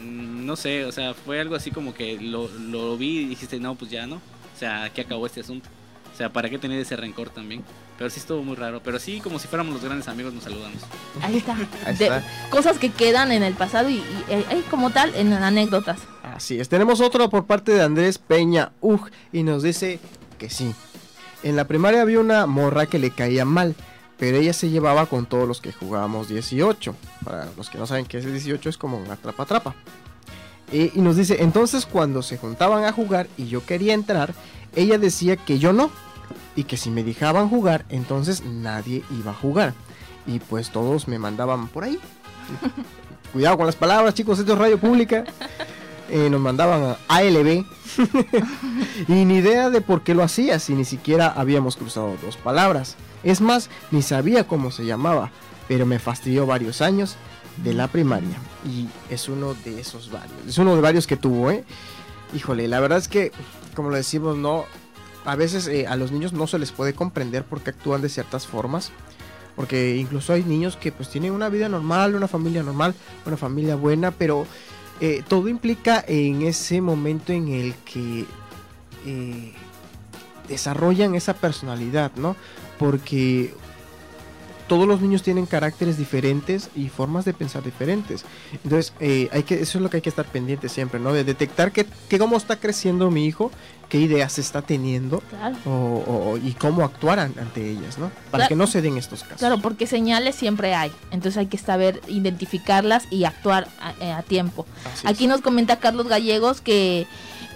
no 0.00 0.56
sé, 0.56 0.84
o 0.84 0.92
sea, 0.92 1.14
fue 1.14 1.40
algo 1.40 1.54
así 1.54 1.70
como 1.70 1.94
que 1.94 2.18
lo, 2.20 2.48
lo 2.48 2.96
vi 2.96 3.20
y 3.20 3.26
dijiste, 3.26 3.58
no, 3.60 3.74
pues 3.74 3.90
ya 3.90 4.06
no. 4.06 4.16
O 4.16 4.58
sea, 4.58 4.84
aquí 4.84 5.00
acabó 5.00 5.26
este 5.26 5.40
asunto. 5.40 5.68
O 6.12 6.16
sea, 6.16 6.30
¿para 6.32 6.48
qué 6.50 6.58
tener 6.58 6.78
ese 6.78 6.94
rencor 6.96 7.30
también? 7.30 7.64
Pero 7.98 8.10
sí 8.10 8.20
estuvo 8.20 8.42
muy 8.42 8.54
raro. 8.56 8.80
Pero 8.84 8.98
sí, 8.98 9.20
como 9.20 9.38
si 9.38 9.48
fuéramos 9.48 9.72
los 9.74 9.82
grandes 9.82 10.08
amigos, 10.08 10.32
nos 10.34 10.44
saludamos. 10.44 10.78
Ahí 11.22 11.38
está. 11.38 11.56
Ahí 11.86 11.96
De- 11.96 12.04
está. 12.04 12.22
cosas 12.50 12.78
que 12.78 12.90
quedan 12.90 13.32
en 13.32 13.42
el 13.42 13.54
pasado 13.54 13.88
y, 13.88 13.94
y, 13.94 14.00
eh, 14.28 14.44
eh, 14.50 14.62
como 14.70 14.90
tal 14.90 15.14
en 15.14 15.32
anécdotas. 15.32 16.00
Así 16.22 16.60
es. 16.60 16.68
Tenemos 16.68 17.00
otro 17.00 17.28
por 17.30 17.46
parte 17.46 17.72
de 17.72 17.82
Andrés 17.82 18.18
Peña 18.18 18.72
Ug 18.80 19.08
y 19.32 19.42
nos 19.42 19.62
dice 19.62 20.00
que 20.38 20.50
sí. 20.50 20.74
En 21.42 21.56
la 21.56 21.66
primaria 21.66 22.02
había 22.02 22.20
una 22.20 22.46
morra 22.46 22.86
que 22.86 22.98
le 22.98 23.10
caía 23.10 23.44
mal, 23.44 23.74
pero 24.22 24.36
ella 24.36 24.52
se 24.52 24.70
llevaba 24.70 25.06
con 25.06 25.26
todos 25.26 25.48
los 25.48 25.60
que 25.60 25.72
jugábamos 25.72 26.28
18. 26.28 26.94
Para 27.24 27.48
los 27.56 27.68
que 27.68 27.76
no 27.76 27.88
saben 27.88 28.06
qué 28.06 28.18
es 28.18 28.24
el 28.24 28.30
18 28.30 28.68
es 28.68 28.78
como 28.78 28.96
una 28.96 29.16
trapa 29.16 29.46
trapa. 29.46 29.74
y 30.70 30.92
nos 31.00 31.16
dice, 31.16 31.42
entonces 31.42 31.86
cuando 31.86 32.22
se 32.22 32.38
juntaban 32.38 32.84
a 32.84 32.92
jugar 32.92 33.26
y 33.36 33.48
yo 33.48 33.66
quería 33.66 33.94
entrar, 33.94 34.32
ella 34.76 34.96
decía 34.96 35.34
que 35.34 35.58
yo 35.58 35.72
no. 35.72 35.90
Y 36.54 36.62
que 36.62 36.76
si 36.76 36.88
me 36.88 37.02
dejaban 37.02 37.48
jugar, 37.48 37.84
entonces 37.88 38.44
nadie 38.44 39.02
iba 39.10 39.32
a 39.32 39.34
jugar. 39.34 39.74
Y 40.24 40.38
pues 40.38 40.70
todos 40.70 41.08
me 41.08 41.18
mandaban 41.18 41.66
por 41.66 41.82
ahí. 41.82 41.98
Cuidado 43.32 43.56
con 43.56 43.66
las 43.66 43.74
palabras, 43.74 44.14
chicos, 44.14 44.38
esto 44.38 44.52
es 44.52 44.58
radio 44.60 44.78
pública. 44.78 45.24
Eh, 46.08 46.30
nos 46.30 46.40
mandaban 46.40 46.84
a 46.84 47.16
ALB. 47.16 47.64
y 49.08 49.24
ni 49.24 49.38
idea 49.38 49.68
de 49.68 49.80
por 49.80 50.02
qué 50.02 50.14
lo 50.14 50.22
hacía, 50.22 50.60
si 50.60 50.74
ni 50.74 50.84
siquiera 50.84 51.26
habíamos 51.26 51.74
cruzado 51.74 52.16
dos 52.22 52.36
palabras. 52.36 52.96
Es 53.22 53.40
más, 53.40 53.70
ni 53.90 54.02
sabía 54.02 54.46
cómo 54.46 54.70
se 54.70 54.84
llamaba, 54.84 55.30
pero 55.68 55.86
me 55.86 55.98
fastidió 55.98 56.46
varios 56.46 56.80
años 56.80 57.16
de 57.62 57.74
la 57.74 57.88
primaria. 57.88 58.36
Y 58.66 58.88
es 59.12 59.28
uno 59.28 59.54
de 59.64 59.80
esos 59.80 60.10
varios. 60.10 60.36
Es 60.46 60.58
uno 60.58 60.74
de 60.74 60.80
varios 60.80 61.06
que 61.06 61.16
tuvo, 61.16 61.50
¿eh? 61.50 61.64
Híjole, 62.34 62.68
la 62.68 62.80
verdad 62.80 62.98
es 62.98 63.08
que, 63.08 63.32
como 63.74 63.90
lo 63.90 63.96
decimos, 63.96 64.36
no. 64.36 64.64
A 65.24 65.36
veces 65.36 65.68
eh, 65.68 65.86
a 65.86 65.94
los 65.94 66.10
niños 66.10 66.32
no 66.32 66.46
se 66.48 66.58
les 66.58 66.72
puede 66.72 66.94
comprender 66.94 67.44
por 67.44 67.60
qué 67.60 67.70
actúan 67.70 68.02
de 68.02 68.08
ciertas 68.08 68.46
formas. 68.46 68.90
Porque 69.54 69.96
incluso 69.96 70.32
hay 70.32 70.42
niños 70.44 70.76
que 70.76 70.92
pues 70.92 71.10
tienen 71.10 71.32
una 71.32 71.48
vida 71.50 71.68
normal, 71.68 72.14
una 72.14 72.26
familia 72.26 72.62
normal, 72.62 72.94
una 73.26 73.36
familia 73.36 73.76
buena, 73.76 74.10
pero 74.10 74.46
eh, 75.00 75.22
todo 75.28 75.48
implica 75.48 76.02
en 76.06 76.42
ese 76.42 76.80
momento 76.80 77.32
en 77.32 77.48
el 77.48 77.74
que 77.84 78.24
eh, 79.04 79.52
desarrollan 80.48 81.14
esa 81.14 81.34
personalidad, 81.34 82.12
¿no? 82.16 82.34
Porque 82.82 83.54
todos 84.68 84.86
los 84.88 85.00
niños 85.02 85.22
tienen 85.22 85.44
caracteres 85.44 85.98
diferentes 85.98 86.70
y 86.74 86.88
formas 86.88 87.24
de 87.26 87.34
pensar 87.34 87.62
diferentes. 87.62 88.24
Entonces, 88.64 88.94
eh, 89.00 89.28
hay 89.32 89.42
que, 89.42 89.60
eso 89.60 89.76
es 89.78 89.82
lo 89.82 89.90
que 89.90 89.98
hay 89.98 90.00
que 90.02 90.08
estar 90.08 90.24
pendiente 90.24 90.68
siempre, 90.70 90.98
¿no? 90.98 91.12
De 91.12 91.24
detectar 91.24 91.72
que, 91.72 91.84
que 92.08 92.18
cómo 92.18 92.36
está 92.38 92.56
creciendo 92.56 93.10
mi 93.10 93.26
hijo, 93.26 93.50
qué 93.90 93.98
ideas 93.98 94.38
está 94.38 94.62
teniendo 94.62 95.18
Claro. 95.28 95.56
o, 95.66 96.30
o- 96.32 96.36
y 96.38 96.52
cómo 96.54 96.84
actuar 96.84 97.18
an- 97.18 97.34
ante 97.38 97.68
ellas, 97.70 97.98
¿no? 97.98 98.10
Para 98.30 98.44
Claro. 98.44 98.48
que 98.48 98.56
no 98.56 98.66
se 98.66 98.80
den 98.80 98.96
estos 98.96 99.24
casos. 99.24 99.38
Claro, 99.40 99.58
porque 99.60 99.86
señales 99.86 100.36
siempre 100.36 100.74
hay. 100.74 100.90
Entonces 101.10 101.36
hay 101.36 101.48
que 101.48 101.58
saber 101.58 102.00
identificarlas 102.08 103.04
y 103.10 103.24
actuar 103.24 103.68
a, 103.78 103.92
eh, 104.02 104.12
a 104.12 104.22
tiempo. 104.22 104.64
Aquí 105.04 105.26
nos 105.26 105.42
comenta 105.42 105.76
Carlos 105.80 106.08
Gallegos 106.08 106.62
que 106.62 107.06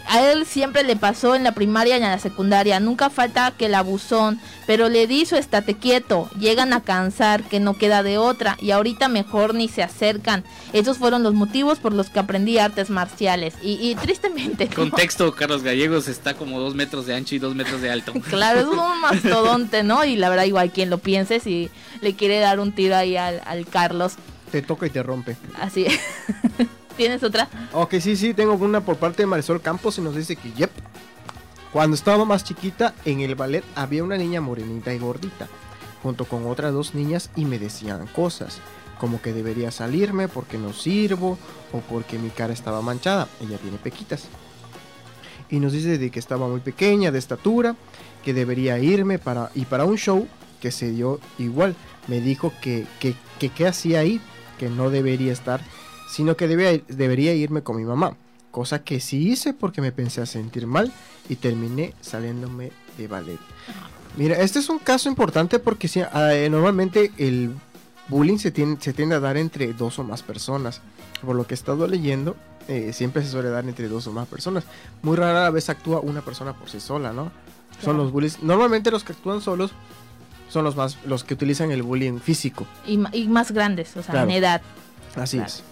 a 0.08 0.30
él 0.30 0.46
siempre 0.46 0.82
le 0.84 0.96
pasó 0.96 1.34
en 1.34 1.44
la 1.44 1.52
primaria 1.52 1.98
y 1.98 2.02
en 2.02 2.08
la 2.08 2.18
secundaria. 2.18 2.80
Nunca 2.80 3.10
falta 3.10 3.50
que 3.50 3.66
el 3.66 3.74
abusón, 3.74 4.40
pero 4.66 4.88
le 4.88 5.06
di 5.06 5.26
su 5.26 5.36
estate 5.36 5.74
quieto. 5.74 6.28
Llegan 6.38 6.72
a 6.72 6.82
cansar 6.82 7.42
que 7.44 7.60
no 7.60 7.74
queda 7.74 8.02
de 8.02 8.18
otra 8.18 8.56
y 8.60 8.70
ahorita 8.70 9.08
mejor 9.08 9.54
ni 9.54 9.68
se 9.68 9.82
acercan. 9.82 10.44
Esos 10.72 10.98
fueron 10.98 11.22
los 11.22 11.34
motivos 11.34 11.78
por 11.78 11.92
los 11.92 12.10
que 12.10 12.18
aprendí 12.18 12.58
artes 12.58 12.90
marciales. 12.90 13.54
Y, 13.62 13.74
y 13.74 13.94
tristemente. 13.94 14.66
¿no? 14.68 14.74
Contexto, 14.74 15.34
Carlos 15.34 15.62
Gallegos 15.62 16.08
está 16.08 16.34
como 16.34 16.60
dos 16.60 16.74
metros 16.74 17.06
de 17.06 17.14
ancho 17.14 17.34
y 17.34 17.38
dos 17.38 17.54
metros 17.54 17.80
de 17.80 17.90
alto. 17.90 18.12
Claro, 18.36 18.60
es 18.60 18.66
un 18.66 19.00
mastodonte, 19.00 19.82
¿no? 19.82 20.04
Y 20.04 20.16
la 20.16 20.28
verdad, 20.28 20.44
igual 20.44 20.70
quien 20.70 20.90
lo 20.90 20.98
piense, 20.98 21.40
si 21.40 21.70
le 22.00 22.14
quiere 22.14 22.38
dar 22.38 22.60
un 22.60 22.72
tiro 22.72 22.96
ahí 22.96 23.16
al, 23.16 23.40
al 23.46 23.66
Carlos. 23.66 24.14
Te 24.50 24.62
toca 24.62 24.86
y 24.86 24.90
te 24.90 25.02
rompe. 25.02 25.36
Así. 25.58 25.86
¿Tienes 26.96 27.22
otra? 27.22 27.48
Ok, 27.72 27.96
sí, 28.00 28.16
sí, 28.16 28.32
tengo 28.32 28.54
una 28.54 28.80
por 28.80 28.96
parte 28.96 29.22
de 29.22 29.26
Marisol 29.26 29.60
Campos 29.60 29.98
y 29.98 30.00
nos 30.00 30.16
dice 30.16 30.36
que, 30.36 30.52
yep. 30.52 30.70
Cuando 31.72 31.94
estaba 31.94 32.24
más 32.24 32.42
chiquita, 32.42 32.94
en 33.04 33.20
el 33.20 33.34
ballet 33.34 33.62
había 33.74 34.02
una 34.02 34.16
niña 34.16 34.40
morenita 34.40 34.94
y 34.94 34.98
gordita, 34.98 35.46
junto 36.02 36.24
con 36.24 36.46
otras 36.46 36.72
dos 36.72 36.94
niñas 36.94 37.30
y 37.36 37.44
me 37.44 37.58
decían 37.58 38.06
cosas, 38.06 38.60
como 38.98 39.20
que 39.20 39.34
debería 39.34 39.70
salirme 39.70 40.26
porque 40.26 40.56
no 40.56 40.72
sirvo 40.72 41.36
o 41.72 41.80
porque 41.80 42.18
mi 42.18 42.30
cara 42.30 42.54
estaba 42.54 42.80
manchada. 42.80 43.28
Ella 43.42 43.58
tiene 43.58 43.76
pequitas. 43.76 44.24
Y 45.50 45.60
nos 45.60 45.72
dice 45.72 45.98
de 45.98 46.10
que 46.10 46.18
estaba 46.18 46.48
muy 46.48 46.60
pequeña, 46.60 47.12
de 47.12 47.18
estatura, 47.18 47.76
que 48.24 48.32
debería 48.32 48.78
irme 48.78 49.18
para, 49.18 49.50
y 49.54 49.66
para 49.66 49.84
un 49.84 49.98
show 49.98 50.26
que 50.62 50.70
se 50.70 50.90
dio 50.90 51.20
igual. 51.38 51.76
Me 52.08 52.22
dijo 52.22 52.54
que 52.62 52.86
que, 53.00 53.14
que 53.38 53.50
qué 53.50 53.66
hacía 53.66 54.00
ahí, 54.00 54.20
que 54.58 54.70
no 54.70 54.88
debería 54.88 55.32
estar 55.32 55.60
sino 56.08 56.36
que 56.36 56.48
debería 56.48 57.34
irme 57.34 57.62
con 57.62 57.76
mi 57.76 57.84
mamá, 57.84 58.16
cosa 58.50 58.82
que 58.82 59.00
sí 59.00 59.30
hice 59.30 59.52
porque 59.52 59.80
me 59.80 59.92
pensé 59.92 60.20
a 60.20 60.26
sentir 60.26 60.66
mal 60.66 60.92
y 61.28 61.36
terminé 61.36 61.94
saliéndome 62.00 62.72
de 62.96 63.08
ballet. 63.08 63.38
Mira, 64.16 64.36
este 64.40 64.58
es 64.60 64.68
un 64.70 64.78
caso 64.78 65.08
importante 65.08 65.58
porque 65.58 65.90
ah, 66.12 66.32
eh, 66.34 66.48
normalmente 66.48 67.12
el 67.18 67.50
bullying 68.08 68.38
se 68.38 68.50
tiende, 68.50 68.80
se 68.80 68.92
tiende 68.92 69.14
a 69.14 69.20
dar 69.20 69.36
entre 69.36 69.72
dos 69.74 69.98
o 69.98 70.04
más 70.04 70.22
personas. 70.22 70.80
Por 71.24 71.36
lo 71.36 71.46
que 71.46 71.54
he 71.54 71.56
estado 71.56 71.86
leyendo, 71.86 72.36
eh, 72.68 72.92
siempre 72.92 73.22
se 73.22 73.30
suele 73.30 73.50
dar 73.50 73.64
entre 73.66 73.88
dos 73.88 74.06
o 74.06 74.12
más 74.12 74.26
personas. 74.26 74.64
Muy 75.02 75.16
rara 75.16 75.50
vez 75.50 75.68
actúa 75.68 76.00
una 76.00 76.22
persona 76.22 76.54
por 76.54 76.70
sí 76.70 76.80
sola, 76.80 77.12
¿no? 77.12 77.30
Son 77.82 77.96
los 77.98 78.10
bullies. 78.10 78.42
Normalmente 78.42 78.90
los 78.90 79.04
que 79.04 79.12
actúan 79.12 79.42
solos 79.42 79.72
son 80.48 80.64
los 80.64 80.76
más 80.76 80.96
los 81.04 81.24
que 81.24 81.34
utilizan 81.34 81.70
el 81.70 81.82
bullying 81.82 82.18
físico. 82.20 82.66
Y, 82.86 82.96
más 83.28 83.52
grandes, 83.52 83.96
o 83.96 84.02
sea, 84.02 84.12
Claro. 84.12 84.30
en 84.30 84.36
edad. 84.36 84.62
Así 85.14 85.36
Claro. 85.36 85.52
es. 85.52 85.62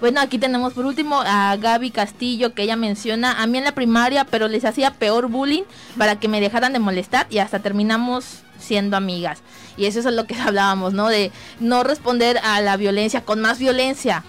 Bueno, 0.00 0.20
aquí 0.20 0.38
tenemos 0.38 0.74
por 0.74 0.86
último 0.86 1.20
a 1.26 1.56
Gaby 1.56 1.90
Castillo, 1.90 2.54
que 2.54 2.62
ella 2.62 2.76
menciona 2.76 3.42
a 3.42 3.46
mí 3.48 3.58
en 3.58 3.64
la 3.64 3.72
primaria, 3.72 4.24
pero 4.24 4.46
les 4.46 4.64
hacía 4.64 4.92
peor 4.92 5.28
bullying 5.28 5.64
para 5.96 6.20
que 6.20 6.28
me 6.28 6.40
dejaran 6.40 6.72
de 6.72 6.78
molestar 6.78 7.26
y 7.30 7.38
hasta 7.38 7.58
terminamos 7.58 8.42
siendo 8.60 8.96
amigas. 8.96 9.40
Y 9.76 9.86
eso 9.86 9.98
es 9.98 10.04
lo 10.06 10.24
que 10.24 10.34
hablábamos, 10.40 10.92
¿no? 10.92 11.08
De 11.08 11.32
no 11.58 11.82
responder 11.82 12.38
a 12.44 12.60
la 12.60 12.76
violencia 12.76 13.24
con 13.24 13.40
más 13.40 13.58
violencia. 13.58 14.22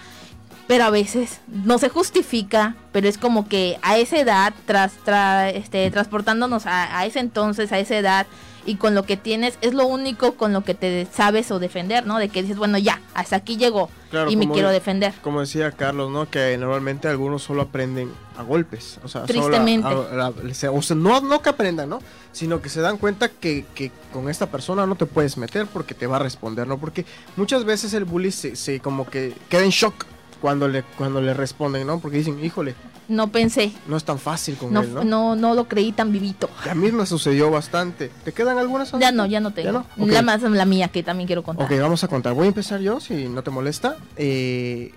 Pero 0.67 0.85
a 0.85 0.89
veces 0.91 1.39
no 1.47 1.77
se 1.79 1.89
justifica, 1.89 2.75
pero 2.91 3.07
es 3.07 3.17
como 3.17 3.47
que 3.47 3.79
a 3.81 3.97
esa 3.97 4.17
edad, 4.19 4.53
tras, 4.65 4.93
tra- 5.03 5.51
este, 5.53 5.89
transportándonos 5.91 6.65
a, 6.67 6.97
a 6.97 7.05
ese 7.05 7.19
entonces, 7.19 7.71
a 7.71 7.79
esa 7.79 7.95
edad, 7.97 8.27
y 8.65 8.75
con 8.75 8.95
lo 8.95 9.03
que 9.03 9.17
tienes, 9.17 9.57
es 9.61 9.73
lo 9.73 9.85
único 9.85 10.33
con 10.35 10.53
lo 10.53 10.63
que 10.63 10.73
te 10.73 11.07
sabes 11.11 11.51
o 11.51 11.59
defender, 11.59 12.05
¿no? 12.05 12.17
De 12.19 12.29
que 12.29 12.41
dices, 12.41 12.57
bueno, 12.57 12.77
ya, 12.77 13.01
hasta 13.13 13.35
aquí 13.37 13.57
llegó 13.57 13.89
Claro, 14.11 14.31
y 14.31 14.35
me 14.35 14.49
quiero 14.49 14.69
defender. 14.69 15.13
Como 15.21 15.39
decía 15.41 15.71
Carlos, 15.71 16.09
¿no? 16.11 16.29
Que 16.29 16.57
normalmente 16.57 17.07
algunos 17.07 17.43
solo 17.43 17.61
aprenden 17.63 18.11
a 18.37 18.43
golpes. 18.43 18.99
O 19.03 19.07
sea, 19.07 19.21
solo 19.21 19.23
a- 19.23 19.27
Tristemente. 19.49 19.87
a- 19.87 20.71
o 20.71 20.81
sea, 20.81 20.95
no, 20.95 21.21
no 21.21 21.41
que 21.41 21.49
aprendan, 21.49 21.89
¿no? 21.89 21.99
Sino 22.31 22.61
que 22.61 22.69
se 22.69 22.81
dan 22.81 22.97
cuenta 22.97 23.29
que, 23.29 23.65
que 23.75 23.91
con 24.13 24.29
esta 24.29 24.47
persona 24.47 24.85
no 24.85 24.95
te 24.95 25.05
puedes 25.05 25.37
meter 25.37 25.67
porque 25.67 25.93
te 25.93 26.07
va 26.07 26.17
a 26.17 26.19
responder, 26.19 26.67
¿no? 26.67 26.77
Porque 26.77 27.05
muchas 27.35 27.65
veces 27.65 27.93
el 27.93 28.05
bully 28.05 28.31
se, 28.31 28.55
se 28.55 28.79
como 28.79 29.05
que 29.07 29.33
queda 29.49 29.63
en 29.63 29.69
shock 29.71 30.05
cuando 30.41 30.67
le, 30.67 30.83
cuando 30.97 31.21
le 31.21 31.33
responden, 31.33 31.85
¿no? 31.87 31.99
Porque 31.99 32.17
dicen, 32.17 32.43
híjole, 32.43 32.75
No 33.07 33.31
pensé, 33.31 33.71
no 33.87 33.97
es 33.97 34.03
tan 34.03 34.19
fácil 34.19 34.55
con 34.55 34.71
no, 34.73 34.81
él, 34.81 34.93
¿no? 34.93 35.03
no, 35.03 35.35
no 35.35 35.53
lo 35.55 35.67
creí 35.67 35.91
tan 35.91 36.11
vivito. 36.11 36.49
Y 36.65 36.69
a 36.69 36.75
mí 36.75 36.91
me 36.91 37.05
sucedió 37.05 37.49
bastante. 37.51 38.11
¿Te 38.23 38.31
quedan 38.31 38.57
algunas? 38.57 38.91
Ya 38.99 39.11
no, 39.11 39.25
ya 39.25 39.39
no 39.39 39.51
tengo. 39.51 39.71
no? 39.71 39.79
Ok. 39.97 40.09
La 40.11 40.21
más 40.21 40.41
la 40.41 40.65
mía 40.65 40.87
que 40.89 41.03
también 41.03 41.27
quiero 41.27 41.43
contar. 41.43 41.65
Ok, 41.65 41.79
vamos 41.79 42.03
a 42.03 42.07
contar. 42.07 42.33
Voy 42.33 42.45
a 42.45 42.49
empezar 42.49 42.79
yo, 42.81 42.99
si 42.99 43.27
no 43.27 43.41
te 43.43 43.51
molesta. 43.51 43.97
Eh, 44.15 44.93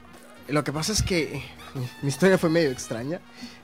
lo 0.48 0.62
que 0.64 0.72
pasa 0.72 0.92
es 0.92 1.02
que 1.02 1.42
mi 2.02 2.08
historia 2.08 2.36
fue 2.38 2.50
medio 2.50 2.70
extraña. 2.70 3.20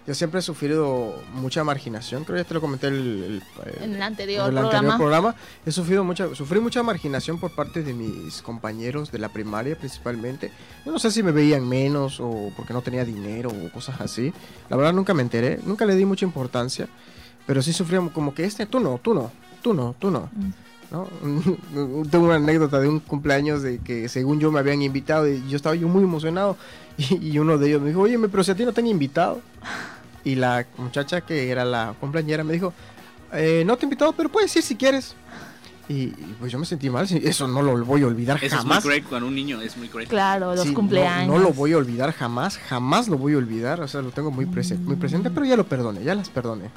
Yo 0.09 0.15
siempre 0.15 0.41
he 0.41 0.43
sufrido 0.43 1.23
mucha 1.35 1.63
marginación. 1.65 2.25
Creo 2.25 2.37
que 2.39 2.43
ya 2.45 2.49
te 2.49 2.55
lo 2.55 2.63
comenté 2.63 2.87
el, 2.89 2.95
el- 2.95 3.43
eh, 3.67 3.79
En 3.83 3.95
el 3.95 4.01
anterior 4.03 4.49
el 4.49 4.55
programa. 4.59 4.97
programa. 4.97 5.35
He 5.67 5.71
sufrido 5.71 6.03
mucha, 6.03 6.35
sufrí 6.35 6.61
mucha 6.61 6.83
marginación 6.83 7.39
por 7.39 7.51
parte 7.55 7.83
de 7.83 7.93
mis 7.93 8.41
compañeros 8.41 9.13
de 9.13 9.19
la 9.19 9.29
primaria 9.29 9.77
principalmente. 9.77 10.51
Yo 10.87 10.93
no 10.93 10.99
sé 10.99 11.11
si 11.11 11.23
me 11.23 11.31
veían 11.31 11.69
menos 11.69 12.21
o 12.21 12.51
porque 12.57 12.73
no 12.73 12.81
tenía 12.81 13.05
dinero 13.05 13.51
o 13.51 13.71
cosas 13.71 14.01
así. 14.01 14.33
La 14.71 14.79
verdad 14.79 14.95
nunca 14.95 15.13
me 15.13 15.21
enteré, 15.21 15.61
nunca 15.67 15.85
le 15.85 15.95
di 15.95 16.07
mucha 16.07 16.25
importancia. 16.25 16.89
Pero 17.47 17.61
sí 17.61 17.75
sufrí 17.75 17.99
como 18.15 18.33
que 18.33 18.45
este, 18.47 18.65
tú 18.65 18.81
no, 18.81 18.99
tú 19.03 19.13
no, 19.13 19.31
tú 19.63 19.75
no, 19.75 19.95
tú 19.99 20.11
no. 20.11 20.31
Mm. 20.33 20.51
¿no? 20.91 21.07
Tengo 22.11 22.25
una 22.25 22.37
anécdota 22.37 22.81
de 22.81 22.89
un 22.89 23.01
cumpleaños 23.01 23.63
de 23.63 23.79
que 23.81 24.09
según 24.09 24.41
yo 24.41 24.51
me 24.51 24.59
habían 24.61 24.81
invitado 24.81 25.29
y 25.29 25.47
yo 25.51 25.57
estaba 25.57 25.75
yo 25.75 25.87
muy 25.87 26.03
emocionado 26.03 26.57
y, 26.97 27.29
y 27.33 27.39
uno 27.39 27.59
de 27.59 27.69
ellos 27.69 27.83
me 27.83 27.89
dijo, 27.89 28.01
oye, 28.01 28.19
pero 28.31 28.43
si 28.43 28.53
a 28.53 28.55
ti 28.55 28.65
no 28.65 28.73
te 28.73 28.81
han 28.81 28.87
invitado. 28.87 29.43
Y 30.29 30.35
la 30.35 30.67
muchacha 30.77 31.23
que 31.23 31.49
era 31.51 31.65
la 31.65 31.95
compañera 31.99 32.45
me 32.45 32.53
dijo, 32.53 32.75
"Eh, 33.33 33.63
no 33.67 33.77
te 33.77 33.85
he 33.85 33.87
invitado, 33.87 34.13
pero 34.13 34.29
puedes 34.29 34.55
ir 34.57 34.63
si 34.63 34.77
quieres. 34.77 35.15
Y, 35.89 35.95
y, 35.95 36.37
pues 36.39 36.53
yo 36.53 36.59
me 36.59 36.67
sentí 36.67 36.91
mal, 36.91 37.07
eso 37.11 37.49
no 37.49 37.63
lo 37.63 37.83
voy 37.83 38.03
a 38.03 38.07
olvidar 38.09 38.37
Eso 38.37 38.45
es 38.45 38.53
muy 38.53 38.59
jamás. 38.59 38.85
cruel 38.85 39.03
con 39.05 39.23
un 39.23 39.35
niño, 39.35 39.63
es 39.63 39.75
muy 39.79 39.89
cruel. 39.89 40.07
Claro, 40.07 40.55
los 40.55 40.67
Sí, 40.67 40.75
cumpleaños. 40.75 41.29
No, 41.35 41.39
lo 41.43 41.55
voy 41.55 41.73
a 41.73 41.79
olvidar 41.79 42.13
jamás, 42.13 42.59
jamás 42.59 43.09
lo 43.09 43.17
voy 43.17 43.33
a 43.33 43.39
olvidar. 43.39 43.81
O 43.81 43.89
sea, 43.89 44.03
lo 44.03 44.11
tengo 44.11 44.31
muy, 44.31 44.45
prese- 44.45 44.77
muy 44.79 44.97
presente, 44.97 45.31
pero 45.31 45.47
ya 45.47 45.57
lo 45.57 45.65
perdoné, 45.67 46.05
ya 46.05 46.15
las 46.15 46.29
perdoné. 46.29 46.69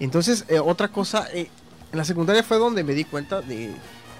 Entonces, 0.00 0.46
eh, 0.48 0.58
otra 0.58 0.88
cosa, 0.88 1.26
eh, 1.34 1.50
en 1.92 1.98
la 1.98 2.04
secundaria 2.04 2.42
fue 2.42 2.56
donde 2.58 2.82
me 2.82 2.94
di 2.94 3.04
cuenta 3.04 3.42
de 3.42 3.72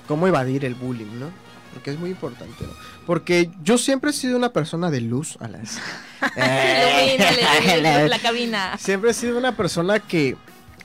cómo 0.07 0.26
evadir 0.26 0.66
el 0.66 0.74
bullying, 0.74 1.18
¿no? 1.18 1.26
Porque 1.75 1.91
es 1.91 1.99
muy 1.99 2.11
importante, 2.11 2.64
¿no? 2.64 2.73
Porque 3.07 3.51
yo 3.62 3.79
siempre 3.79 4.11
he 4.11 4.12
sido 4.12 4.37
una 4.37 4.51
persona 4.51 4.91
de 4.91 5.01
luz 5.01 5.37
a 5.41 5.49
las... 5.49 5.79
Ilumínale, 6.37 8.09
la, 8.09 8.19
cabina. 8.19 8.77
Siempre 8.79 9.11
he 9.11 9.14
sido 9.14 9.39
una 9.39 9.57
persona 9.57 10.01
que 10.01 10.37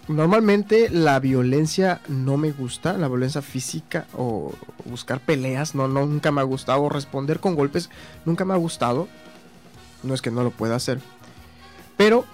normalmente 0.07 0.89
la 0.89 1.19
violencia 1.19 2.01
no 2.07 2.37
me 2.37 2.51
gusta, 2.51 2.93
la 2.93 3.07
violencia 3.07 3.41
física 3.41 4.05
o 4.13 4.53
buscar 4.85 5.19
peleas, 5.19 5.73
no, 5.75 5.87
no 5.87 6.05
nunca 6.05 6.31
me 6.31 6.41
ha 6.41 6.43
gustado, 6.43 6.81
o 6.83 6.89
responder 6.89 7.39
con 7.39 7.55
golpes 7.55 7.89
nunca 8.25 8.45
me 8.45 8.53
ha 8.53 8.57
gustado. 8.57 9.07
No 10.03 10.13
es 10.13 10.21
que 10.21 10.31
no 10.31 10.43
lo 10.43 10.51
pueda 10.51 10.75
hacer. 10.75 10.99
Pero 11.95 12.25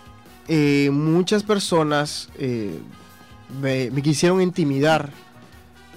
eh, 0.48 0.90
muchas 0.92 1.44
personas 1.44 2.30
eh, 2.40 2.80
me, 3.62 3.92
me 3.92 4.02
quisieron 4.02 4.42
intimidar. 4.42 5.12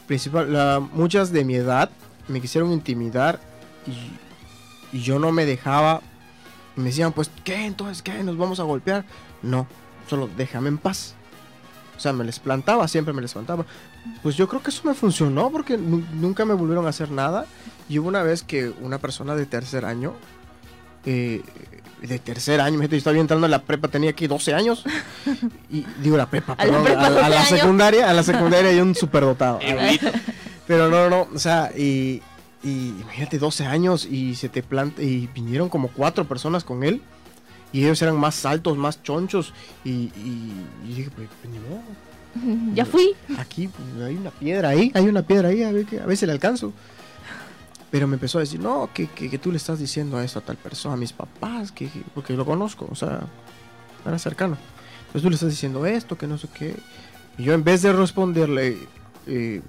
Principal, 0.07 0.53
la- 0.53 0.81
muchas 0.81 1.33
de 1.33 1.45
mi 1.45 1.55
edad 1.55 1.91
me 2.29 2.41
quisieron 2.41 2.73
intimidar 2.73 3.39
y, 3.87 4.97
y 4.97 5.01
yo 5.03 5.19
no 5.19 5.33
me 5.33 5.45
dejaba. 5.47 6.01
Y 6.77 6.81
me 6.81 6.87
decían, 6.87 7.13
pues, 7.13 7.31
¿qué? 7.45 7.67
Entonces, 7.67 8.03
¿qué? 8.03 8.23
¿Nos 8.23 8.37
vamos 8.37 8.61
a 8.61 8.63
golpear? 8.63 9.05
No, 9.43 9.67
solo 10.09 10.29
déjame 10.37 10.69
en 10.69 10.79
paz. 10.79 11.15
O 11.97 12.01
sea, 12.01 12.13
me 12.13 12.25
les 12.25 12.39
plantaba, 12.41 12.89
siempre 12.89 13.13
me 13.15 13.23
les 13.23 13.33
plantaba. 13.33 13.65
Pues 14.23 14.37
yo 14.37 14.49
creo 14.49 14.63
que 14.63 14.71
eso 14.71 14.83
me 14.85 14.95
funcionó 14.95 15.51
porque 15.51 15.77
nu- 15.77 16.05
nunca 16.15 16.45
me 16.45 16.55
volvieron 16.55 16.87
a 16.87 16.89
hacer 16.89 17.11
nada. 17.11 17.47
Y 17.89 17.99
hubo 17.99 18.09
una 18.09 18.23
vez 18.23 18.43
que 18.43 18.73
una 18.81 18.99
persona 18.99 19.35
de 19.37 19.45
tercer 19.47 19.85
año, 19.85 20.15
eh, 21.05 21.43
de 22.01 22.19
tercer 22.19 22.61
año, 22.61 22.79
me 22.79 22.87
estaba 22.87 23.17
entrando 23.19 23.47
a 23.47 23.51
la 23.51 23.63
prepa, 23.63 23.89
tenía 23.89 24.11
aquí 24.11 24.27
12 24.27 24.55
años. 24.55 24.85
Y 25.71 25.85
digo 26.03 26.17
la 26.17 26.27
prepa, 26.27 26.55
A 26.55 26.65
la 26.65 26.73
perdón, 26.73 26.85
prepa, 26.85 27.03
a, 27.03 27.07
a 27.07 27.11
12 27.11 27.31
la 27.31 27.45
secundaria, 27.45 28.11
a 28.11 28.13
la 28.15 28.23
secundaria 28.23 28.71
hay 28.71 28.81
un 28.81 28.95
superdotado. 28.95 29.59
Pero 30.73 30.89
no, 30.89 31.11
no, 31.11 31.29
o 31.35 31.39
sea, 31.39 31.71
y, 31.77 32.23
y 32.63 32.89
imagínate 33.03 33.39
12 33.39 33.67
años 33.67 34.07
y 34.07 34.35
se 34.37 34.49
te 34.49 34.63
planta 34.63 35.03
y 35.03 35.27
vinieron 35.35 35.69
como 35.69 35.89
cuatro 35.89 36.27
personas 36.27 36.65
con 36.65 36.83
él 36.83 37.03
y 37.75 37.85
ellos 37.85 38.01
eran 38.01 38.17
más 38.19 38.47
altos, 38.47 38.79
más 38.79 39.03
chonchos 39.03 39.53
y, 39.85 39.91
y, 39.91 40.53
y 40.87 40.95
dije, 40.95 41.11
pues, 41.15 41.29
pues, 41.43 41.55
modo. 41.55 42.73
Ya 42.75 42.87
fui. 42.87 43.15
Aquí 43.39 43.69
pues, 43.69 44.03
hay 44.03 44.17
una 44.17 44.31
piedra 44.31 44.71
ahí, 44.71 44.91
hay 44.95 45.07
una 45.09 45.21
piedra 45.23 45.51
ahí, 45.51 45.63
a 45.63 45.73
ver, 45.73 45.85
que, 45.85 46.01
a 46.01 46.07
ver 46.07 46.17
si 46.17 46.25
le 46.25 46.33
alcanzo. 46.33 46.73
Pero 47.91 48.07
me 48.09 48.15
empezó 48.15 48.39
a 48.39 48.41
decir, 48.41 48.59
no, 48.59 48.89
que, 48.95 49.09
que, 49.09 49.29
que 49.29 49.37
tú 49.37 49.51
le 49.51 49.59
estás 49.59 49.79
diciendo 49.79 50.19
esto 50.23 50.39
a 50.39 50.43
tal 50.43 50.57
persona, 50.57 50.95
a 50.95 50.97
mis 50.97 51.13
papás, 51.13 51.71
que, 51.71 51.89
que- 51.91 52.01
porque 52.15 52.33
lo 52.33 52.47
conozco, 52.47 52.89
o 52.91 52.95
sea, 52.95 53.21
era 54.07 54.19
cercano. 54.19 54.57
Entonces 55.01 55.23
tú 55.23 55.29
le 55.29 55.35
estás 55.35 55.51
diciendo 55.51 55.85
esto, 55.85 56.17
que 56.17 56.27
no 56.27 56.39
sé 56.39 56.49
qué. 56.59 56.75
Y 57.37 57.43
yo 57.43 57.53
en 57.53 57.63
vez 57.63 57.83
de 57.83 57.93
responderle 57.93 58.79
eh, 59.27 59.61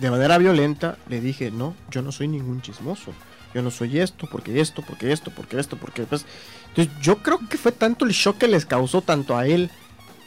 de 0.00 0.10
manera 0.10 0.38
violenta, 0.38 0.96
le 1.08 1.20
dije, 1.20 1.50
no, 1.50 1.74
yo 1.90 2.02
no 2.02 2.12
soy 2.12 2.28
ningún 2.28 2.62
chismoso. 2.62 3.12
Yo 3.54 3.62
no 3.62 3.70
soy 3.70 3.98
esto, 3.98 4.28
porque 4.30 4.60
esto, 4.60 4.82
porque 4.86 5.10
esto, 5.12 5.30
porque 5.34 5.58
esto, 5.58 5.76
porque 5.76 6.02
pues... 6.04 6.24
Entonces 6.68 6.92
yo 7.02 7.16
creo 7.18 7.40
que 7.48 7.56
fue 7.58 7.72
tanto 7.72 8.04
el 8.04 8.12
shock 8.12 8.38
que 8.38 8.46
les 8.48 8.64
causó 8.64 9.02
tanto 9.02 9.36
a 9.36 9.46
él, 9.46 9.70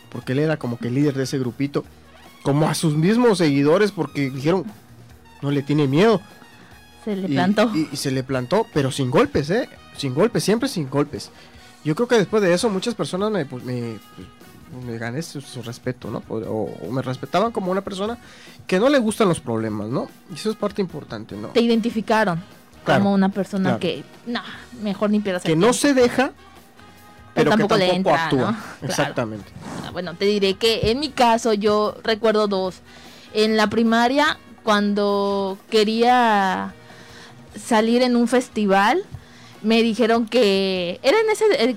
porque 0.10 0.34
él 0.34 0.40
era 0.40 0.58
como 0.58 0.78
que 0.78 0.90
el 0.90 0.96
líder 0.96 1.14
de 1.14 1.24
ese 1.24 1.40
grupito, 1.40 1.86
como 2.42 2.68
a 2.70 2.76
sus 2.76 2.96
mismos 2.96 3.38
seguidores, 3.38 3.92
porque 3.94 4.30
dijeron, 4.30 4.66
no 5.42 5.52
le 5.52 5.62
tiene 5.64 5.88
miedo. 5.88 6.22
Se 7.06 7.16
le 7.16 7.30
Y- 7.30 7.32
plantó. 7.34 7.72
Y, 7.74 7.88
y 7.92 7.96
se 7.96 8.12
le 8.12 8.24
plantó, 8.24 8.68
pero 8.74 8.92
sin 8.92 9.10
golpes, 9.10 9.50
¿eh? 9.50 9.70
Sin 9.98 10.14
golpes, 10.14 10.44
siempre 10.44 10.68
sin 10.68 10.90
golpes. 10.90 11.32
Yo 11.86 11.96
creo 11.96 12.08
que 12.10 12.16
después 12.18 12.44
de 12.44 12.54
eso 12.54 12.70
muchas 12.70 12.94
personas 12.96 13.32
me, 13.32 13.46
pues, 13.46 13.64
me, 13.64 13.98
pues, 14.16 14.28
me 14.86 14.98
gané 14.98 15.22
su, 15.22 15.42
su 15.42 15.62
respeto, 15.62 16.10
¿no? 16.12 16.24
O, 16.30 16.38
o 16.38 16.92
me 16.92 17.02
respetaban 17.02 17.52
como 17.52 17.72
una 17.72 17.82
persona 17.82 18.18
que 18.68 18.80
no 18.80 18.90
le 18.90 18.98
gustan 19.00 19.28
los 19.30 19.40
problemas, 19.40 19.88
¿no? 19.90 20.10
Y 20.32 20.36
eso 20.36 20.50
es 20.52 20.56
parte 20.56 20.82
importante, 20.82 21.36
¿no? 21.36 21.50
Te 21.50 21.62
identificaron 21.62 22.42
Claro, 22.84 23.04
como 23.04 23.14
una 23.16 23.30
persona 23.30 23.78
claro. 23.78 23.80
que, 23.80 24.04
no, 24.26 24.42
mejor 24.82 25.10
ni 25.10 25.20
pierdas 25.22 25.44
Que 25.44 25.56
no 25.56 25.72
tiempo. 25.72 25.74
se 25.74 25.94
deja, 25.94 26.32
pero, 27.34 27.52
tampoco 27.52 27.76
que 27.76 27.80
le 27.80 27.96
entra, 27.96 28.26
actúa. 28.26 28.52
¿no? 28.52 28.58
Exactamente. 28.88 29.50
Ah, 29.86 29.92
Bueno, 29.92 30.16
te 30.16 30.26
diré 30.26 30.56
que 30.56 30.92
en 30.92 31.00
mi 31.00 31.10
caso 31.10 31.54
yo 31.54 31.96
recuerdo 32.04 32.48
dos. 32.48 32.82
En 33.34 33.56
la 33.58 33.68
primaria, 33.68 34.38
cuando 34.64 35.58
quería 35.70 36.74
salir 37.56 38.02
en 38.02 38.16
un 38.16 38.28
festival, 38.28 39.04
me 39.62 39.82
dijeron 39.82 40.28
que 40.28 41.00
era 41.04 41.18
en 41.20 41.30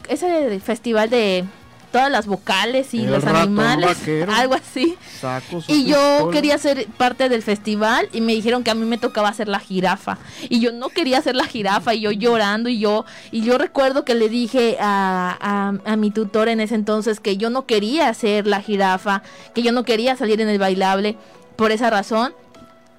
ese 0.08 0.60
festival 0.60 1.08
de 1.08 1.44
todas 1.96 2.10
las 2.12 2.26
vocales 2.26 2.92
y 2.92 3.04
El 3.04 3.12
los 3.12 3.24
animales, 3.24 3.86
vaquero. 3.98 4.32
algo 4.32 4.54
así. 4.54 4.96
Y 5.68 5.86
yo 5.86 6.28
quería 6.30 6.58
ser 6.58 6.86
parte 6.98 7.28
del 7.30 7.42
festival 7.42 8.08
y 8.12 8.20
me 8.20 8.34
dijeron 8.34 8.62
que 8.62 8.70
a 8.70 8.74
mí 8.74 8.84
me 8.84 8.98
tocaba 8.98 9.30
hacer 9.30 9.48
la 9.48 9.60
jirafa. 9.60 10.18
Y 10.50 10.60
yo 10.60 10.72
no 10.72 10.90
quería 10.90 11.18
hacer 11.18 11.34
la 11.36 11.44
jirafa 11.46 11.94
y 11.94 12.00
yo 12.00 12.10
llorando 12.12 12.68
y 12.68 12.78
yo 12.78 13.06
y 13.30 13.40
yo 13.40 13.56
recuerdo 13.56 14.04
que 14.04 14.14
le 14.14 14.28
dije 14.28 14.76
a, 14.78 15.36
a, 15.84 15.90
a 15.92 15.96
mi 15.96 16.10
tutor 16.10 16.48
en 16.48 16.60
ese 16.60 16.74
entonces 16.74 17.18
que 17.18 17.38
yo 17.38 17.48
no 17.48 17.64
quería 17.64 18.10
hacer 18.10 18.46
la 18.46 18.60
jirafa, 18.60 19.22
que 19.54 19.62
yo 19.62 19.72
no 19.72 19.84
quería 19.84 20.16
salir 20.16 20.40
en 20.42 20.50
el 20.50 20.58
bailable 20.58 21.16
por 21.56 21.72
esa 21.72 21.88
razón. 21.88 22.34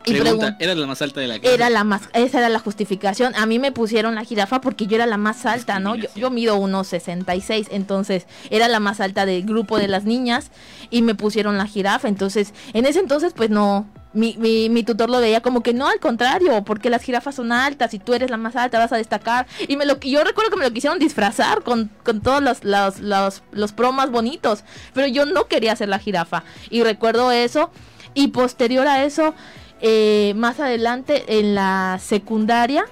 Y 0.08 0.14
Pregunta, 0.14 0.48
pregun- 0.50 0.56
¿eras 0.64 0.78
la 0.78 0.88
más 0.88 1.02
alta 1.02 1.20
de 1.20 1.28
la 1.28 1.40
clase? 1.40 1.54
era 1.56 1.70
la 1.70 1.84
más, 1.84 2.02
esa 2.14 2.40
era 2.40 2.50
la 2.50 2.60
justificación. 2.60 3.36
A 3.36 3.46
mí 3.46 3.60
me 3.60 3.72
pusieron 3.72 4.16
la 4.16 4.24
jirafa 4.24 4.62
porque 4.62 4.88
yo 4.88 4.96
era 4.96 5.06
la 5.06 5.18
más 5.18 5.46
alta, 5.46 5.80
¿no? 5.80 5.96
Yo, 5.96 6.08
yo 6.16 6.30
mido 6.32 6.56
unos 6.56 6.88
66, 6.88 7.68
entonces 7.72 8.26
era 8.50 8.68
la 8.68 8.80
más 8.80 9.00
alta 9.00 9.26
del 9.26 9.44
grupo 9.44 9.78
de 9.78 9.88
las 9.88 10.04
niñas 10.06 10.52
y 10.90 11.02
me 11.02 11.16
pusieron 11.16 11.58
la 11.58 11.68
jirafa. 11.68 12.08
Entonces, 12.08 12.54
en 12.74 12.86
ese 12.86 13.00
entonces, 13.00 13.34
pues 13.36 13.50
no, 13.50 13.88
mi, 14.14 14.36
mi, 14.40 14.70
mi 14.70 14.84
tutor 14.84 15.10
lo 15.10 15.20
veía 15.20 15.42
como 15.42 15.62
que 15.62 15.74
no, 15.74 15.88
al 15.88 16.00
contrario, 16.00 16.64
porque 16.64 16.90
las 16.90 17.04
jirafas 17.04 17.36
son 17.36 17.52
altas 17.52 17.94
y 17.94 18.00
tú 18.00 18.14
eres 18.14 18.30
la 18.32 18.38
más 18.38 18.56
alta, 18.56 18.80
vas 18.80 18.92
a 18.94 18.98
destacar. 18.98 19.46
Y 19.68 19.76
me 19.78 19.86
lo, 19.86 20.00
yo 20.00 20.24
recuerdo 20.24 20.50
que 20.52 20.58
me 20.58 20.66
lo 20.66 20.72
quisieron 20.72 20.98
disfrazar 21.00 21.62
con, 21.64 21.92
con 22.04 22.22
todos 22.22 22.42
los, 22.42 22.64
los, 22.64 23.00
los, 23.00 23.44
los 23.52 23.74
promas 23.74 24.10
bonitos, 24.10 24.64
pero 24.94 25.08
yo 25.08 25.26
no 25.26 25.48
quería 25.48 25.74
hacer 25.74 25.90
la 25.90 26.00
jirafa. 26.00 26.44
Y 26.70 26.84
recuerdo 26.84 27.32
eso. 27.32 27.70
Y 28.14 28.30
posterior 28.30 28.88
a 28.88 29.04
eso, 29.04 29.36
eh, 29.82 30.34
más 30.36 30.60
adelante 30.60 31.40
en 31.40 31.56
la 31.56 32.00
secundaria, 32.02 32.86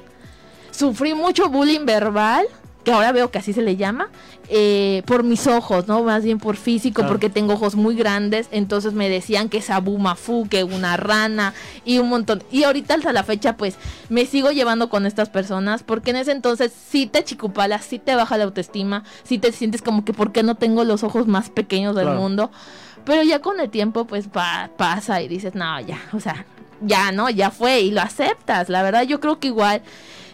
sufrí 0.71 1.13
mucho 1.13 1.49
bullying 1.49 1.85
verbal, 1.85 2.45
que 2.83 2.91
ahora 2.91 3.11
veo 3.11 3.31
que 3.31 3.39
así 3.39 3.51
se 3.53 3.63
le 3.63 3.77
llama, 3.77 4.09
eh, 4.47 5.01
por 5.07 5.23
mis 5.23 5.47
ojos, 5.47 5.87
¿no? 5.87 6.03
Más 6.03 6.23
bien 6.23 6.37
por 6.37 6.55
físico, 6.55 6.97
Claro. 6.97 7.09
porque 7.13 7.31
tengo 7.31 7.53
ojos 7.53 7.73
muy 7.73 7.95
grandes, 7.95 8.47
entonces 8.51 8.93
me 8.93 9.09
decían 9.09 9.49
que 9.49 9.59
sabumafu, 9.63 10.47
que 10.47 10.63
una 10.63 10.95
rana 10.95 11.55
y 11.83 11.97
un 11.97 12.09
montón. 12.09 12.43
Y 12.51 12.61
ahorita 12.63 12.93
hasta 12.93 13.11
la 13.11 13.23
fecha, 13.23 13.57
pues, 13.57 13.75
me 14.09 14.27
sigo 14.27 14.51
llevando 14.51 14.87
con 14.89 15.07
estas 15.07 15.29
personas, 15.29 15.81
porque 15.81 16.11
en 16.11 16.17
ese 16.17 16.31
entonces 16.31 16.71
sí 16.89 17.07
te 17.07 17.23
chicupalas, 17.23 17.85
sí 17.85 17.97
te 17.97 18.13
baja 18.13 18.37
la 18.37 18.43
autoestima, 18.43 19.03
sí 19.23 19.39
te 19.39 19.51
sientes 19.51 19.81
como 19.81 20.05
que, 20.05 20.13
¿por 20.13 20.31
qué 20.31 20.43
no 20.43 20.53
tengo 20.53 20.83
los 20.83 21.03
ojos 21.03 21.25
más 21.25 21.49
pequeños 21.49 21.95
del 21.95 22.05
Claro. 22.05 22.19
mundo? 22.19 22.51
Pero 23.03 23.23
ya 23.23 23.39
con 23.39 23.59
el 23.59 23.71
tiempo, 23.71 24.05
pues, 24.05 24.27
pa- 24.27 24.69
pasa 24.77 25.23
y 25.23 25.27
dices, 25.27 25.55
no, 25.55 25.79
ya, 25.81 25.99
o 26.13 26.19
sea, 26.19 26.45
ya, 26.81 27.11
¿no? 27.11 27.29
Ya 27.29 27.51
fue 27.51 27.81
y 27.81 27.91
lo 27.91 28.01
aceptas. 28.01 28.69
La 28.69 28.83
verdad, 28.83 29.03
yo 29.03 29.19
creo 29.19 29.39
que 29.39 29.47
igual 29.47 29.81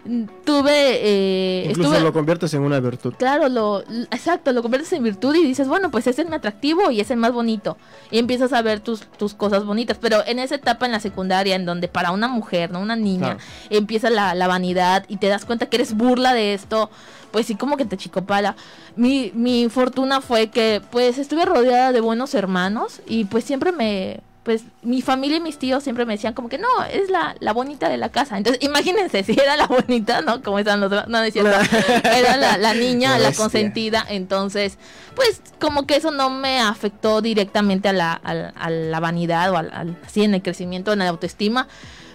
mm, 0.05 0.23
tuve... 0.45 0.71
Eh, 0.73 1.65
Incluso 1.69 1.91
estuve- 1.93 2.03
lo 2.03 2.13
conviertes 2.13 2.53
en 2.53 2.61
una 2.63 2.79
virtud. 2.79 3.13
Claro, 3.17 3.47
lo, 3.49 3.81
exacto, 4.11 4.51
lo 4.51 4.61
conviertes 4.61 4.91
en 4.93 5.03
virtud 5.03 5.35
y 5.35 5.43
dices, 5.45 5.67
bueno, 5.67 5.91
pues 5.91 6.07
es 6.07 6.17
el 6.19 6.27
más 6.27 6.37
atractivo 6.39 6.89
y 6.91 6.99
es 6.99 7.11
el 7.11 7.17
más 7.17 7.31
bonito. 7.33 7.77
Y 8.09 8.17
empiezas 8.19 8.53
a 8.53 8.61
ver 8.61 8.79
tus, 8.79 9.01
tus 9.17 9.33
cosas 9.33 9.65
bonitas. 9.65 9.97
Pero 10.01 10.25
en 10.25 10.39
esa 10.39 10.55
etapa 10.55 10.85
en 10.85 10.91
la 10.91 10.99
secundaria, 10.99 11.55
en 11.55 11.65
donde 11.65 11.87
para 11.87 12.11
una 12.11 12.27
mujer, 12.27 12.71
¿no? 12.71 12.79
Una 12.79 12.95
niña, 12.95 13.35
Claro. 13.35 13.39
empieza 13.69 14.09
la, 14.09 14.33
la 14.35 14.47
vanidad 14.47 15.05
y 15.07 15.17
te 15.17 15.27
das 15.27 15.45
cuenta 15.45 15.67
que 15.67 15.77
eres 15.77 15.95
burla 15.95 16.33
de 16.33 16.53
esto, 16.55 16.89
pues 17.31 17.45
sí, 17.45 17.55
como 17.55 17.77
que 17.77 17.85
te 17.85 17.95
chicopala. 17.97 18.55
Mi, 18.95 19.31
mi 19.35 19.69
fortuna 19.69 20.19
fue 20.19 20.47
que, 20.49 20.81
pues, 20.91 21.17
estuve 21.17 21.45
rodeada 21.45 21.91
de 21.93 22.01
buenos 22.01 22.33
hermanos 22.33 23.01
y 23.07 23.25
pues 23.25 23.43
siempre 23.45 23.71
me... 23.71 24.19
Pues 24.43 24.63
mi 24.81 25.03
familia 25.03 25.37
y 25.37 25.39
mis 25.39 25.59
tíos 25.59 25.83
siempre 25.83 26.03
me 26.05 26.13
decían 26.13 26.33
como 26.33 26.49
que 26.49 26.57
no, 26.57 26.67
es 26.91 27.11
la, 27.11 27.35
la 27.39 27.53
bonita 27.53 27.89
de 27.89 27.97
la 27.97 28.09
casa. 28.09 28.37
Entonces, 28.37 28.63
imagínense, 28.65 29.23
si 29.23 29.33
era 29.33 29.55
la 29.55 29.67
bonita, 29.67 30.21
¿no? 30.21 30.41
Como 30.41 30.57
están 30.57 30.81
los 30.81 30.89
demás. 30.89 31.07
No, 31.07 31.19
no 31.19 31.23
es 31.23 31.33
cierto. 31.33 31.51
Era 32.03 32.37
la, 32.37 32.57
la 32.57 32.73
niña, 32.73 33.19
la 33.19 33.29
consentida. 33.33 34.03
Entonces, 34.09 34.79
pues 35.15 35.41
como 35.59 35.85
que 35.85 35.95
eso 35.95 36.09
no 36.09 36.31
me 36.31 36.59
afectó 36.59 37.21
directamente 37.21 37.89
a 37.89 37.93
la, 37.93 38.13
a 38.23 38.31
a 38.55 38.69
la 38.71 38.99
vanidad 38.99 39.51
o 39.51 39.57
al, 39.57 39.71
al- 39.73 39.97
así 40.05 40.23
en 40.23 40.33
el 40.33 40.41
crecimiento, 40.41 40.91
en 40.93 40.99
la 40.99 41.09
autoestima. 41.09 41.67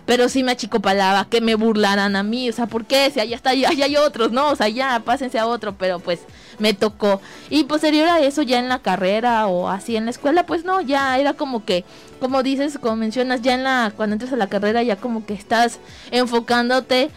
Pero 0.06 0.28
sí 0.28 0.42
me 0.42 0.52
achicopalaba 0.52 1.28
que 1.28 1.40
me 1.40 1.56
burlaran 1.56 2.16
a 2.16 2.22
mí. 2.22 2.48
O 2.48 2.52
sea, 2.52 2.66
¿por 2.66 2.84
qué? 2.84 3.10
Si 3.10 3.20
allá 3.20 3.36
está, 3.36 3.50
allá 3.50 3.84
hay 3.84 3.96
otros, 3.96 4.32
¿no? 4.32 4.48
O 4.50 4.56
sea, 4.56 4.68
ya, 4.68 5.02
pásense 5.04 5.38
a 5.38 5.46
otro. 5.46 5.74
Pero 5.76 5.98
pues 5.98 6.20
me 6.58 6.74
tocó. 6.74 7.20
Y 7.50 7.64
posterior 7.64 8.08
a 8.08 8.20
eso, 8.20 8.42
ya 8.42 8.58
en 8.58 8.68
la 8.68 8.78
carrera 8.78 9.46
o 9.46 9.68
así 9.68 9.96
en 9.96 10.04
la 10.04 10.10
escuela, 10.10 10.46
pues 10.46 10.64
no, 10.64 10.80
ya 10.80 11.18
era 11.18 11.34
como 11.34 11.64
que, 11.64 11.84
como 12.20 12.42
dices, 12.42 12.78
como 12.80 12.96
mencionas, 12.96 13.42
ya 13.42 13.54
en 13.54 13.64
la, 13.64 13.92
cuando 13.96 14.14
entras 14.14 14.32
a 14.32 14.36
la 14.36 14.48
carrera, 14.48 14.82
ya 14.82 14.96
como 14.96 15.26
que 15.26 15.34
estás 15.34 15.78
enfocándote 16.10 17.10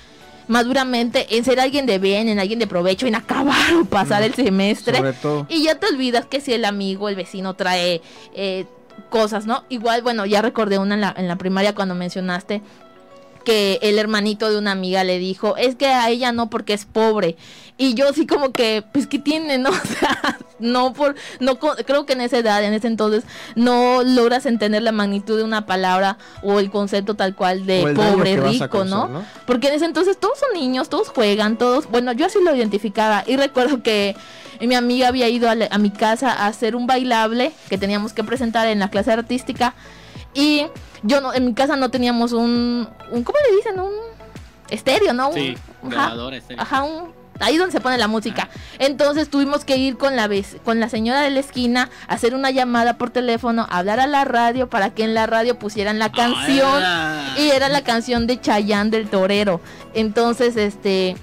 maduramente 0.48 1.38
en 1.38 1.46
ser 1.46 1.60
alguien 1.60 1.86
de 1.86 2.00
bien, 2.00 2.28
en 2.28 2.40
alguien 2.40 2.58
de 2.58 2.66
provecho, 2.66 3.06
en 3.06 3.16
acabar 3.16 3.74
o 3.80 3.86
pasar 3.86 4.24
el 4.24 4.34
semestre. 4.34 4.98
Sobre 4.98 5.14
todo. 5.14 5.46
Y 5.48 5.64
ya 5.64 5.76
te 5.76 5.88
olvidas 5.88 6.26
que 6.26 6.42
si 6.42 6.54
el 6.54 6.66
amigo, 6.66 7.08
el 7.08 7.16
vecino 7.16 7.54
trae 7.54 8.02
eh, 8.34 8.66
cosas, 9.10 9.46
¿no? 9.46 9.64
Igual, 9.70 10.02
bueno, 10.02 10.26
ya 10.26 10.42
recordé 10.42 10.78
una 10.80 10.96
en 10.96 11.02
la, 11.02 11.14
en 11.18 11.28
la 11.28 11.38
primaria 11.38 11.76
cuando 11.76 11.96
mencionaste 11.96 12.62
que 13.44 13.80
el 13.82 13.98
hermanito 13.98 14.50
de 14.50 14.58
una 14.58 14.72
amiga 14.72 15.04
le 15.04 15.18
dijo, 15.18 15.58
es 15.58 15.76
que 15.76 15.88
a 15.88 16.10
ella 16.10 16.32
no 16.32 16.50
porque 16.50 16.74
es 16.74 16.86
pobre. 16.86 17.36
Y 17.78 17.94
yo 17.94 18.12
sí 18.14 18.28
como 18.28 18.52
que, 18.52 18.84
pues 18.92 19.08
¿qué 19.08 19.20
tiene, 19.20 19.58
no? 19.58 19.70
O 19.80 19.88
sea, 19.88 20.38
no 20.60 20.94
por, 20.94 21.16
no 21.40 21.58
creo 21.58 22.06
que 22.06 22.14
en 22.14 22.22
esa 22.22 22.38
edad, 22.38 22.64
en 22.64 22.74
ese 22.74 22.88
entonces, 22.88 23.24
no 23.56 24.04
logras 24.04 24.46
entender 24.46 24.84
la 24.84 24.92
magnitud 24.92 25.38
de 25.38 25.44
una 25.44 25.66
palabra 25.66 26.18
o 26.44 26.60
el 26.60 26.70
concepto 26.70 27.16
tal 27.16 27.36
cual 27.36 27.66
de 27.66 27.94
pobre, 27.96 28.36
que 28.36 28.42
rico, 28.42 28.84
¿no? 28.84 29.08
¿no? 29.08 29.26
Porque 29.48 29.70
en 29.70 29.76
ese 29.76 29.86
entonces 29.86 30.20
todos 30.20 30.38
son 30.38 30.54
niños, 30.54 30.90
todos 30.90 31.10
juegan, 31.10 31.58
todos, 31.58 31.90
bueno, 31.90 32.12
yo 32.12 32.26
así 32.26 32.40
lo 32.44 32.54
identificaba 32.54 33.24
y 33.26 33.38
recuerdo 33.38 33.82
que 33.82 34.16
mi 34.68 34.76
amiga 34.76 35.08
había 35.08 35.30
ido 35.30 35.50
a, 35.50 35.56
la- 35.56 35.68
a 35.72 35.78
mi 35.78 35.90
casa 35.92 36.32
a 36.32 36.48
hacer 36.48 36.76
un 36.76 36.86
bailable 36.88 37.52
que 37.70 37.78
teníamos 37.78 38.14
que 38.14 38.24
presentar 38.24 38.68
en 38.68 38.80
la 38.80 38.90
clase 38.90 39.12
artística 39.12 39.74
y 40.34 40.66
yo 41.04 41.22
no, 41.22 41.34
en 41.34 41.46
mi 41.46 41.54
casa 41.54 41.76
no 41.76 41.90
teníamos 41.90 42.34
un, 42.34 42.88
un 43.12 43.24
¿cómo 43.24 43.38
le 43.50 43.56
dicen? 43.56 43.80
Un 43.80 43.92
estéreo, 44.70 45.14
¿no? 45.14 45.30
Un- 45.30 45.34
Sí, 45.36 45.58
ajá, 45.82 45.90
grabadora, 45.90 46.38
estéreo. 46.38 46.62
ajá, 46.62 46.84
un- 46.84 47.18
ahí 47.40 47.56
donde 47.56 47.72
se 47.72 47.80
pone 47.80 47.98
la 47.98 48.10
música. 48.10 48.50
Entonces 48.80 49.30
tuvimos 49.30 49.64
que 49.64 49.78
ir 49.78 49.96
con 49.98 50.18
la 50.18 50.28
vez, 50.28 50.58
con 50.66 50.82
la 50.82 50.90
señora 50.90 51.22
de 51.22 51.30
la 51.30 51.40
esquina, 51.40 51.90
hacer 52.10 52.36
una 52.36 52.52
llamada 52.52 52.98
por 52.98 53.12
teléfono, 53.12 53.66
hablar 53.70 54.02
a 54.02 54.08
la 54.08 54.26
radio 54.26 54.70
para 54.70 54.90
que 54.90 55.06
en 55.06 55.14
la 55.14 55.26
radio 55.26 55.58
pusieran 55.58 56.00
la 56.00 56.12
canción. 56.12 56.84
Ah, 56.84 57.36
Y 57.40 57.48
era 57.50 57.70
la 57.70 57.82
canción 57.82 58.28
de 58.28 58.42
Chayán 58.42 58.92
del 58.92 59.10
Torero. 59.10 59.62
Entonces, 59.94 60.58
este, 60.58 61.16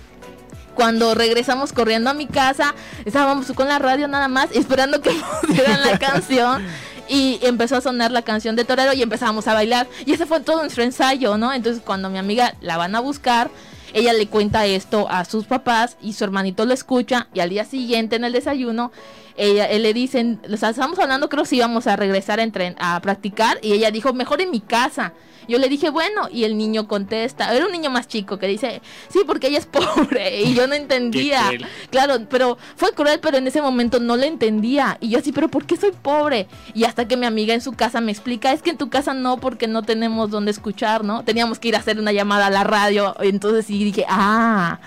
cuando 0.76 1.14
regresamos 1.14 1.72
corriendo 1.72 2.10
a 2.10 2.14
mi 2.14 2.26
casa, 2.26 2.74
estábamos 3.04 3.50
con 3.52 3.66
la 3.66 3.80
radio 3.80 4.06
nada 4.06 4.28
más, 4.28 4.50
esperando 4.52 5.00
que 5.00 5.10
pusieran 5.46 5.80
la 5.80 5.98
canción. 5.98 6.62
Y 7.08 7.38
empezó 7.42 7.76
a 7.76 7.80
sonar 7.80 8.10
la 8.10 8.22
canción 8.22 8.56
de 8.56 8.64
Torero 8.64 8.92
y 8.92 9.00
empezamos 9.00 9.46
a 9.46 9.54
bailar. 9.54 9.86
Y 10.04 10.12
ese 10.12 10.26
fue 10.26 10.40
todo 10.40 10.60
nuestro 10.60 10.82
ensayo, 10.82 11.38
¿no? 11.38 11.52
Entonces, 11.52 11.82
cuando 11.84 12.10
mi 12.10 12.18
amiga 12.18 12.54
la 12.60 12.76
van 12.76 12.96
a 12.96 13.00
buscar, 13.00 13.48
ella 13.92 14.12
le 14.12 14.26
cuenta 14.26 14.66
esto 14.66 15.08
a 15.08 15.24
sus 15.24 15.46
papás 15.46 15.96
y 16.02 16.12
su 16.12 16.24
hermanito 16.24 16.66
lo 16.66 16.74
escucha 16.74 17.28
y 17.32 17.40
al 17.40 17.48
día 17.48 17.64
siguiente 17.64 18.16
en 18.16 18.24
el 18.24 18.32
desayuno 18.32 18.92
ella 19.36 19.66
él 19.66 19.82
le 19.82 19.92
dicen, 19.92 20.40
o 20.52 20.56
sea, 20.56 20.70
estábamos 20.70 20.98
hablando 20.98 21.28
creo 21.28 21.44
si 21.44 21.56
íbamos 21.56 21.86
a 21.86 21.96
regresar 21.96 22.40
a, 22.40 22.44
entren- 22.44 22.76
a 22.78 23.00
practicar 23.00 23.58
y 23.62 23.72
ella 23.72 23.90
dijo, 23.90 24.12
mejor 24.12 24.40
en 24.40 24.50
mi 24.50 24.60
casa. 24.60 25.12
Yo 25.48 25.58
le 25.60 25.68
dije, 25.68 25.90
bueno, 25.90 26.22
y 26.28 26.42
el 26.42 26.58
niño 26.58 26.88
contesta, 26.88 27.54
era 27.54 27.66
un 27.66 27.70
niño 27.70 27.88
más 27.88 28.08
chico 28.08 28.36
que 28.36 28.48
dice, 28.48 28.82
sí, 29.08 29.20
porque 29.24 29.46
ella 29.46 29.58
es 29.58 29.66
pobre, 29.66 30.42
y 30.42 30.54
yo 30.54 30.66
no 30.66 30.74
entendía. 30.74 31.50
Claro, 31.90 32.26
pero 32.28 32.58
fue 32.74 32.90
cruel, 32.94 33.20
pero 33.20 33.36
en 33.36 33.46
ese 33.46 33.62
momento 33.62 34.00
no 34.00 34.16
lo 34.16 34.24
entendía. 34.24 34.98
Y 35.00 35.10
yo 35.10 35.20
así, 35.20 35.30
pero 35.30 35.46
¿por 35.48 35.64
qué 35.64 35.76
soy 35.76 35.92
pobre? 35.92 36.48
Y 36.74 36.82
hasta 36.82 37.06
que 37.06 37.16
mi 37.16 37.26
amiga 37.26 37.54
en 37.54 37.60
su 37.60 37.74
casa 37.74 38.00
me 38.00 38.10
explica, 38.10 38.52
es 38.52 38.60
que 38.60 38.70
en 38.70 38.76
tu 38.76 38.90
casa 38.90 39.14
no, 39.14 39.36
porque 39.36 39.68
no 39.68 39.84
tenemos 39.84 40.30
donde 40.30 40.50
escuchar, 40.50 41.04
¿no? 41.04 41.22
Teníamos 41.22 41.60
que 41.60 41.68
ir 41.68 41.76
a 41.76 41.78
hacer 41.78 42.00
una 42.00 42.10
llamada 42.10 42.46
a 42.46 42.50
la 42.50 42.64
radio. 42.64 43.14
Entonces 43.20 43.66
sí 43.66 43.84
dije, 43.84 44.04
ah. 44.08 44.80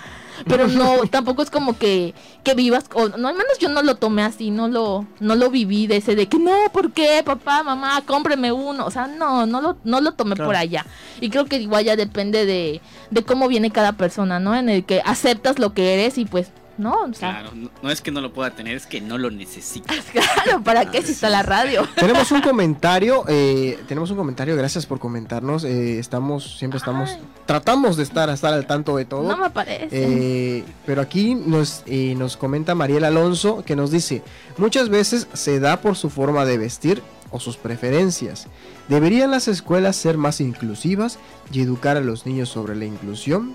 Pero 0.48 0.68
no, 0.68 0.98
tampoco 1.10 1.42
es 1.42 1.50
como 1.50 1.78
que, 1.78 2.14
que 2.44 2.54
vivas, 2.54 2.86
o 2.94 3.10
no, 3.10 3.28
al 3.28 3.36
menos 3.36 3.58
yo 3.60 3.70
no 3.70 3.82
lo 3.82 3.96
tomé 3.96 4.24
así, 4.24 4.52
no 4.52 4.68
lo, 4.68 5.06
no 5.20 5.36
lo 5.36 5.50
viví 5.50 5.88
de 5.88 5.98
ese 5.98 6.16
de 6.16 6.28
que 6.28 6.38
no, 6.40 6.52
¿por 6.72 6.92
qué, 6.92 7.22
papá, 7.26 7.64
mamá, 7.64 8.02
cómpreme 8.06 8.52
uno? 8.52 8.86
O 8.86 8.92
sea, 8.92 9.08
no, 9.08 9.46
no 9.46 9.62
lo, 9.62 9.78
no 9.84 10.02
lo 10.02 10.14
tomé 10.14 10.36
Claro. 10.36 10.48
por 10.50 10.56
allá. 10.56 10.86
Y 11.22 11.30
creo 11.30 11.46
que 11.46 11.58
igual 11.58 11.84
ya 11.86 11.96
depende 11.96 12.46
de, 12.46 12.82
de 13.12 13.24
cómo 13.24 13.48
viene 13.48 13.72
cada 13.72 13.94
persona, 13.94 14.40
¿no? 14.40 14.56
En 14.56 14.70
el 14.70 14.86
que 14.86 15.02
aceptas 15.06 15.60
lo 15.60 15.74
que 15.74 15.94
eres 15.96 16.18
y 16.18 16.26
pues, 16.26 16.52
no, 16.80 17.03
o 17.03 17.13
sea, 17.13 17.32
Claro, 17.41 17.51
no, 17.53 17.69
no 17.84 17.91
es 17.91 18.01
que 18.01 18.09
no 18.11 18.21
lo 18.21 18.34
pueda 18.34 18.51
tener, 18.51 18.75
es 18.75 18.88
que 18.88 19.01
no 19.01 19.17
lo 19.17 19.30
necesita. 19.30 19.93
claro, 20.11 20.63
¿para 20.63 20.89
qué 20.89 21.01
si 21.03 21.11
está 21.11 21.30
la 21.30 21.43
radio? 21.43 21.88
Tenemos 21.95 22.32
un 22.32 22.41
comentario, 22.41 23.23
eh, 23.27 23.77
tenemos 23.88 24.09
un 24.11 24.17
comentario, 24.17 24.55
gracias 24.55 24.86
por 24.86 24.99
comentarnos. 24.99 25.63
eh, 25.63 25.99
estamos, 25.99 26.57
siempre 26.57 26.77
estamos, 26.77 27.11
Ay. 27.11 27.21
tratamos 27.45 27.97
de 27.97 28.03
estar, 28.03 28.30
estar 28.30 28.53
al 28.53 28.65
tanto 28.65 28.95
de 28.97 29.05
todo. 29.05 29.27
No 29.27 29.38
me 29.38 29.49
parece. 29.49 29.89
Eh, 29.91 30.63
pero 30.86 31.01
aquí 31.01 31.36
nos, 31.36 31.84
eh, 31.86 32.15
nos 32.17 32.38
comenta 32.38 32.73
Mariel 32.75 33.03
Alonso 33.03 33.63
que 33.65 33.75
nos 33.75 33.91
dice, 33.91 34.23
muchas 34.57 34.89
veces 34.89 35.27
se 35.34 35.59
da 35.59 35.82
por 35.82 35.95
su 35.95 36.09
forma 36.09 36.45
de 36.45 36.57
vestir 36.57 37.03
o 37.32 37.39
sus 37.39 37.57
preferencias. 37.57 38.47
Deberían 38.88 39.30
las 39.30 39.47
escuelas 39.47 39.95
ser 39.95 40.17
más 40.17 40.41
inclusivas 40.41 41.19
y 41.51 41.61
educar 41.61 41.95
a 41.97 42.01
los 42.01 42.25
niños 42.25 42.49
sobre 42.49 42.75
la 42.75 42.86
inclusión 42.86 43.53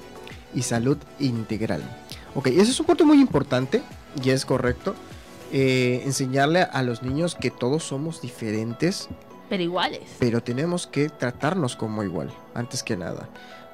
y 0.54 0.62
salud 0.62 0.96
integral. 1.18 1.82
Ok, 2.34 2.48
ese 2.48 2.70
es 2.72 2.80
un 2.80 2.86
punto 2.86 3.04
muy 3.06 3.20
importante 3.20 3.82
y 4.22 4.30
es 4.30 4.44
correcto. 4.44 4.94
eh, 5.52 6.02
enseñarle 6.04 6.62
a 6.62 6.82
los 6.82 7.02
niños 7.02 7.36
que 7.36 7.50
todos 7.50 7.84
somos 7.84 8.20
diferentes 8.20 9.08
pero 9.48 9.62
iguales. 9.62 10.00
pero 10.18 10.42
tenemos 10.42 10.88
que 10.88 11.08
tratarnos 11.10 11.76
como 11.76 12.02
igual, 12.02 12.32
antes 12.54 12.82
que 12.82 12.96
nada. 12.96 13.28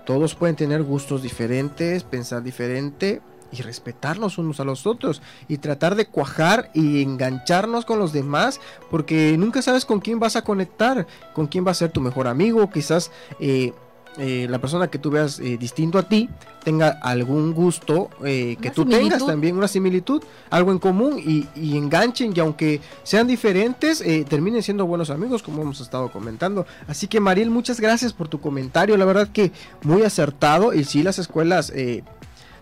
Todos 0.04 0.34
pueden 0.34 0.56
tener 0.56 0.82
gustos 0.82 1.22
diferentes, 1.22 2.02
pensar 2.02 2.42
diferente 2.42 3.22
y 3.52 3.62
respetarnos 3.62 4.36
unos 4.36 4.60
a 4.60 4.64
los 4.64 4.86
otros 4.86 5.22
y 5.48 5.56
tratar 5.58 5.94
de 5.94 6.06
cuajar 6.06 6.70
y 6.74 7.02
engancharnos 7.02 7.84
con 7.86 7.98
los 7.98 8.12
demás 8.12 8.60
porque 8.90 9.36
nunca 9.38 9.62
sabes 9.62 9.86
con 9.86 10.00
quién 10.00 10.18
vas 10.20 10.36
a 10.36 10.42
conectar, 10.44 11.06
con 11.34 11.46
quién 11.46 11.66
va 11.66 11.70
a 11.70 11.74
ser 11.74 11.90
tu 11.92 12.00
mejor 12.02 12.26
amigo, 12.28 12.68
quizás 12.70 13.10
eh, 13.38 13.72
eh, 14.18 14.46
la 14.50 14.58
persona 14.58 14.88
que 14.88 14.98
tú 14.98 15.10
veas 15.10 15.38
eh, 15.38 15.56
distinto 15.56 15.96
a 15.96 16.02
ti 16.02 16.28
tenga 16.64 16.88
algún 16.88 17.52
gusto 17.54 18.10
eh, 18.24 18.56
que 18.60 18.70
tú 18.70 18.84
tengas 18.84 19.24
también, 19.24 19.56
una 19.56 19.68
similitud, 19.68 20.22
algo 20.50 20.72
en 20.72 20.78
común 20.78 21.18
y, 21.18 21.46
y 21.54 21.76
enganchen 21.76 22.32
y 22.34 22.40
aunque 22.40 22.80
sean 23.02 23.26
diferentes, 23.26 24.04
terminen 24.28 24.62
siendo 24.62 24.84
buenos 24.84 25.10
amigos 25.10 25.42
como 25.42 25.62
hemos 25.62 25.80
estado 25.80 26.10
comentando. 26.10 26.66
Así 26.88 27.06
que 27.06 27.20
Mariel, 27.20 27.50
muchas 27.50 27.80
gracias 27.80 28.12
por 28.12 28.28
tu 28.28 28.40
comentario, 28.40 28.96
la 28.96 29.04
verdad 29.04 29.28
que 29.28 29.52
muy 29.82 30.02
acertado 30.02 30.74
y 30.74 30.84
sí 30.84 31.02
las 31.02 31.18
escuelas 31.18 31.72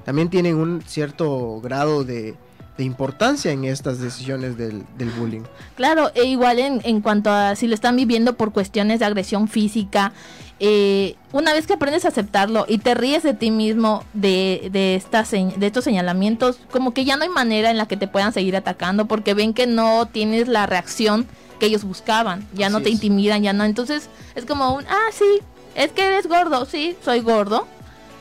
también 0.05 0.31
tienen 0.31 0.57
un 0.57 0.83
cierto 0.83 1.61
grado 1.61 2.05
de, 2.05 2.37
de 2.79 2.85
importancia 2.85 3.51
en 3.51 3.65
estas 3.65 3.99
decisiones 3.99 4.57
del, 4.57 4.85
del 4.97 5.11
bullying. 5.11 5.43
Claro, 5.75 6.11
e 6.15 6.25
igual 6.25 6.61
en, 6.61 6.81
en 6.85 7.01
cuanto 7.01 7.31
a 7.31 7.57
si 7.57 7.67
lo 7.67 7.75
están 7.75 7.97
viviendo 7.97 8.37
por 8.37 8.53
cuestiones 8.53 9.01
de 9.01 9.05
agresión 9.05 9.49
física, 9.49 10.13
eh, 10.61 11.17
una 11.33 11.53
vez 11.53 11.67
que 11.67 11.75
aprendes 11.75 12.05
a 12.05 12.09
aceptarlo 12.09 12.67
y 12.69 12.79
te 12.79 12.95
ríes 12.95 13.25
de 13.25 13.35
ti 13.35 13.51
mismo 13.51 14.05
de, 14.13 14.69
de, 14.73 14.95
estas, 14.95 15.33
de 15.33 15.67
estos 15.67 15.85
señalamientos, 15.85 16.61
como 16.71 16.95
que 16.95 17.05
ya 17.05 17.17
no 17.17 17.25
hay 17.25 17.29
manera 17.29 17.71
en 17.71 17.79
la 17.79 17.87
que 17.87 17.97
te 17.97 18.09
puedan 18.09 18.33
seguir 18.33 18.57
atacando 18.57 19.07
porque 19.07 19.35
ven 19.35 19.55
que 19.55 19.67
no 19.67 20.07
tienes 20.07 20.47
la 20.47 20.67
reacción 20.67 21.27
que 21.59 21.67
ellos 21.67 21.83
buscaban, 21.83 22.47
ya 22.55 22.71
no 22.71 22.81
te 22.81 22.91
es. 22.91 22.95
intimidan, 22.95 23.43
ya 23.43 23.53
no, 23.53 23.65
entonces 23.65 24.09
es 24.37 24.47
como 24.47 24.75
un, 24.75 24.85
ah, 24.87 25.11
sí, 25.13 25.41
es 25.75 25.91
que 25.91 26.05
eres 26.05 26.29
gordo, 26.29 26.65
sí, 26.65 26.97
soy 27.05 27.21
gordo, 27.21 27.67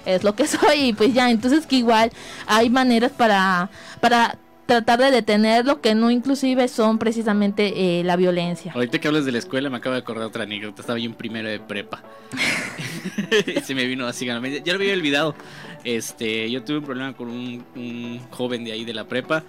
es 0.05 0.23
lo 0.23 0.33
que 0.35 0.47
soy 0.47 0.89
y 0.89 0.93
pues 0.93 1.13
ya, 1.13 1.29
entonces 1.29 1.67
que 1.67 1.75
igual 1.75 2.11
hay 2.47 2.71
maneras 2.71 3.11
para, 3.11 3.69
para 3.99 4.37
tratar 4.67 4.99
de 4.99 5.09
detenerlo 5.09 5.81
que 5.81 5.95
no 5.95 6.11
inclusive 6.11 6.67
son 6.67 6.99
precisamente 6.99 7.99
eh, 7.99 8.03
la 8.03 8.15
violencia. 8.15 8.73
Ahorita 8.73 8.99
que 8.99 9.07
hablas 9.07 9.25
de 9.25 9.31
la 9.31 9.39
escuela 9.39 9.69
me 9.71 9.77
acabo 9.77 9.93
de 9.93 10.01
acordar 10.01 10.25
otra 10.27 10.43
anécdota. 10.43 10.81
Estaba 10.81 10.99
yo 10.99 11.05
en 11.09 11.15
primero 11.15 11.49
de 11.49 11.59
prepa. 11.59 12.03
Se 13.63 13.73
me 13.73 13.85
vino 13.85 14.05
así. 14.05 14.25
Ya 14.25 14.33
lo 14.39 14.75
había 14.75 14.93
olvidado. 14.93 15.35
Este, 15.83 16.49
yo 16.51 16.63
tuve 16.63 16.79
un 16.79 16.83
problema 16.83 17.13
con 17.13 17.29
un, 17.29 17.65
un 17.75 18.19
joven 18.29 18.63
de 18.63 18.73
ahí 18.73 18.85
de 18.85 18.93
la 18.93 19.07
prepa. 19.07 19.43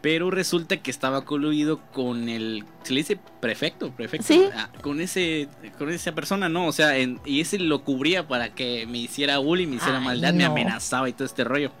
Pero 0.00 0.30
resulta 0.30 0.76
que 0.76 0.90
estaba 0.90 1.24
coluido 1.24 1.80
con 1.92 2.28
el. 2.28 2.64
¿Se 2.82 2.92
le 2.92 3.00
dice 3.00 3.18
prefecto? 3.40 3.90
Prefecto. 3.90 4.26
Sí. 4.26 4.44
Ah, 4.54 4.68
con 4.82 5.00
ese. 5.00 5.48
Con 5.78 5.88
esa 5.90 6.12
persona, 6.12 6.50
¿no? 6.50 6.66
O 6.66 6.72
sea, 6.72 6.98
en- 6.98 7.20
y 7.24 7.40
ese 7.40 7.58
lo 7.58 7.84
cubría 7.84 8.28
para 8.28 8.54
que 8.54 8.86
me 8.86 8.98
hiciera 8.98 9.38
bullying, 9.38 9.68
me 9.68 9.76
hiciera 9.76 9.98
Ay, 10.00 10.04
maldad, 10.04 10.34
me 10.34 10.44
amenazaba 10.44 11.08
y 11.08 11.14
todo 11.14 11.24
este 11.24 11.42
rollo. 11.42 11.72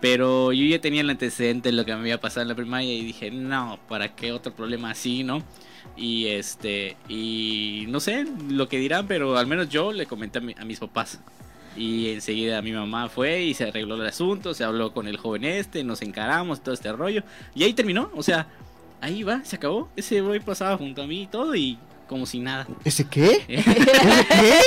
Pero 0.00 0.52
yo 0.52 0.64
ya 0.64 0.80
tenía 0.80 1.00
el 1.00 1.10
antecedente 1.10 1.70
de 1.70 1.72
lo 1.76 1.84
que 1.84 1.92
me 1.94 2.00
había 2.00 2.20
pasado 2.20 2.42
en 2.42 2.48
la 2.48 2.54
primaria 2.54 2.92
y 2.94 3.04
dije, 3.04 3.30
no, 3.32 3.80
¿para 3.88 4.14
qué 4.14 4.30
otro 4.32 4.52
problema 4.54 4.90
así, 4.90 5.24
no? 5.24 5.42
Y 5.96 6.26
este, 6.26 6.96
y 7.08 7.86
no 7.88 7.98
sé 7.98 8.24
lo 8.48 8.68
que 8.68 8.78
dirán, 8.78 9.08
pero 9.08 9.36
al 9.36 9.48
menos 9.48 9.68
yo 9.68 9.92
le 9.92 10.06
comenté 10.06 10.38
a, 10.38 10.42
mi- 10.42 10.54
a 10.56 10.64
mis 10.64 10.78
papás. 10.78 11.18
Y 11.76 12.10
enseguida 12.10 12.62
mi 12.62 12.72
mamá 12.72 13.08
fue 13.08 13.42
y 13.42 13.54
se 13.54 13.64
arregló 13.64 13.96
el 13.96 14.06
asunto, 14.06 14.54
se 14.54 14.64
habló 14.64 14.92
con 14.92 15.08
el 15.08 15.16
joven 15.16 15.44
este, 15.44 15.82
nos 15.84 16.02
encaramos, 16.02 16.62
todo 16.62 16.74
este 16.74 16.92
rollo. 16.92 17.22
Y 17.54 17.64
ahí 17.64 17.72
terminó, 17.72 18.10
o 18.14 18.22
sea, 18.22 18.46
ahí 19.00 19.22
va, 19.24 19.44
se 19.44 19.56
acabó. 19.56 19.88
Ese 19.96 20.20
boy 20.20 20.38
pasaba 20.40 20.76
junto 20.76 21.02
a 21.02 21.06
mí 21.08 21.22
y 21.22 21.26
todo 21.26 21.54
y 21.56 21.76
como 22.08 22.26
si 22.26 22.40
nada. 22.40 22.66
¿Ese 22.84 23.04
qué? 23.06 23.44
¿Ese 23.48 24.26
qué? 24.26 24.60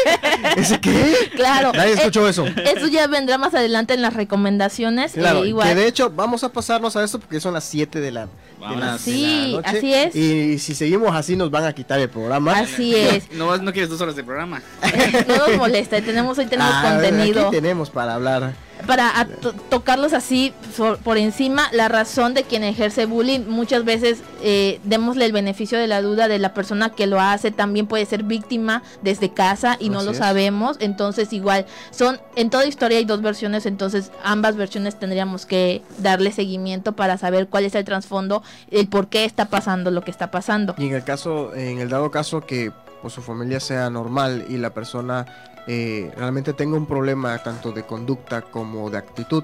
¿Ese 0.57 0.79
qué? 0.79 1.31
Claro, 1.35 1.71
Nadie 1.73 1.91
eh, 1.91 1.95
escuchó 1.97 2.27
eso. 2.29 2.45
eso 2.45 2.87
ya 2.87 3.07
vendrá 3.07 3.37
más 3.37 3.53
adelante 3.53 3.93
en 3.93 4.01
las 4.01 4.13
recomendaciones. 4.13 5.15
eh, 5.15 5.19
Claro, 5.19 5.43
igual. 5.45 5.67
que 5.67 5.75
de 5.75 5.87
hecho 5.87 6.09
vamos 6.09 6.43
a 6.43 6.49
pasarnos 6.53 6.95
a 6.95 7.03
esto 7.03 7.19
porque 7.19 7.39
son 7.39 7.53
las 7.53 7.63
7 7.65 7.99
de 7.99 8.11
la, 8.11 8.21
de 8.21 8.27
la- 8.27 8.31
Vámonos. 8.59 8.79
de 8.83 8.91
la 8.91 8.97
Sí, 8.99 9.51
noche. 9.53 9.69
así 9.77 9.93
es. 9.93 10.15
Y 10.15 10.59
si 10.59 10.75
seguimos 10.75 11.15
así 11.15 11.35
nos 11.35 11.49
van 11.51 11.65
a 11.65 11.73
quitar 11.73 11.99
el 11.99 12.09
programa. 12.09 12.57
Así 12.59 12.95
es. 12.95 13.31
No, 13.31 13.57
no 13.57 13.71
quieres 13.73 13.89
dos 13.89 13.99
horas 14.01 14.15
de 14.15 14.23
programa. 14.23 14.61
no 15.27 15.37
nos 15.37 15.57
molesta, 15.57 15.99
tenemos 16.01 16.37
hoy 16.37 16.45
tenemos 16.45 16.73
Ah, 16.75 16.91
contenido. 16.93 17.47
Aquí 17.47 17.55
tenemos 17.57 17.89
para 17.89 18.13
hablar. 18.13 18.53
Para 18.87 19.25
to- 19.41 19.53
tocarlos 19.69 20.13
así 20.13 20.53
por 21.03 21.17
encima, 21.17 21.67
la 21.71 21.87
razón 21.87 22.33
de 22.33 22.43
quien 22.43 22.63
ejerce 22.63 23.05
bullying, 23.05 23.41
muchas 23.47 23.85
veces 23.85 24.19
eh, 24.41 24.79
démosle 24.83 25.25
el 25.25 25.31
beneficio 25.31 25.77
de 25.77 25.87
la 25.87 26.01
duda 26.01 26.27
de 26.27 26.39
la 26.39 26.53
persona 26.53 26.89
que 26.89 27.07
lo 27.07 27.19
hace, 27.19 27.51
también 27.51 27.87
puede 27.87 28.05
ser 28.05 28.23
víctima 28.23 28.83
desde 29.01 29.31
casa 29.33 29.77
y 29.79 29.89
no 29.89 30.03
lo 30.03 30.11
es. 30.11 30.17
sabemos, 30.17 30.77
entonces 30.79 31.33
igual 31.33 31.65
son, 31.91 32.19
en 32.35 32.49
toda 32.49 32.65
historia 32.65 32.97
hay 32.97 33.05
dos 33.05 33.21
versiones, 33.21 33.65
entonces 33.65 34.11
ambas 34.23 34.55
versiones 34.55 34.97
tendríamos 34.99 35.45
que 35.45 35.81
darle 35.99 36.31
seguimiento 36.31 36.93
para 36.93 37.17
saber 37.17 37.47
cuál 37.47 37.65
es 37.65 37.75
el 37.75 37.85
trasfondo, 37.85 38.43
el 38.69 38.87
por 38.87 39.07
qué 39.07 39.25
está 39.25 39.45
pasando 39.45 39.91
lo 39.91 40.01
que 40.01 40.11
está 40.11 40.31
pasando. 40.31 40.75
Y 40.77 40.87
en 40.87 40.95
el 40.95 41.03
caso, 41.03 41.53
en 41.55 41.79
el 41.79 41.89
dado 41.89 42.11
caso 42.11 42.41
que 42.41 42.71
pues, 43.01 43.13
su 43.13 43.21
familia 43.21 43.59
sea 43.59 43.89
normal 43.89 44.45
y 44.49 44.57
la 44.57 44.71
persona 44.71 45.25
eh, 45.67 46.11
realmente 46.17 46.53
tenga 46.53 46.75
un 46.77 46.85
problema 46.85 47.37
tanto 47.39 47.71
de 47.71 47.83
conducta 47.83 48.41
como 48.41 48.89
de 48.89 48.97
actitud, 48.97 49.43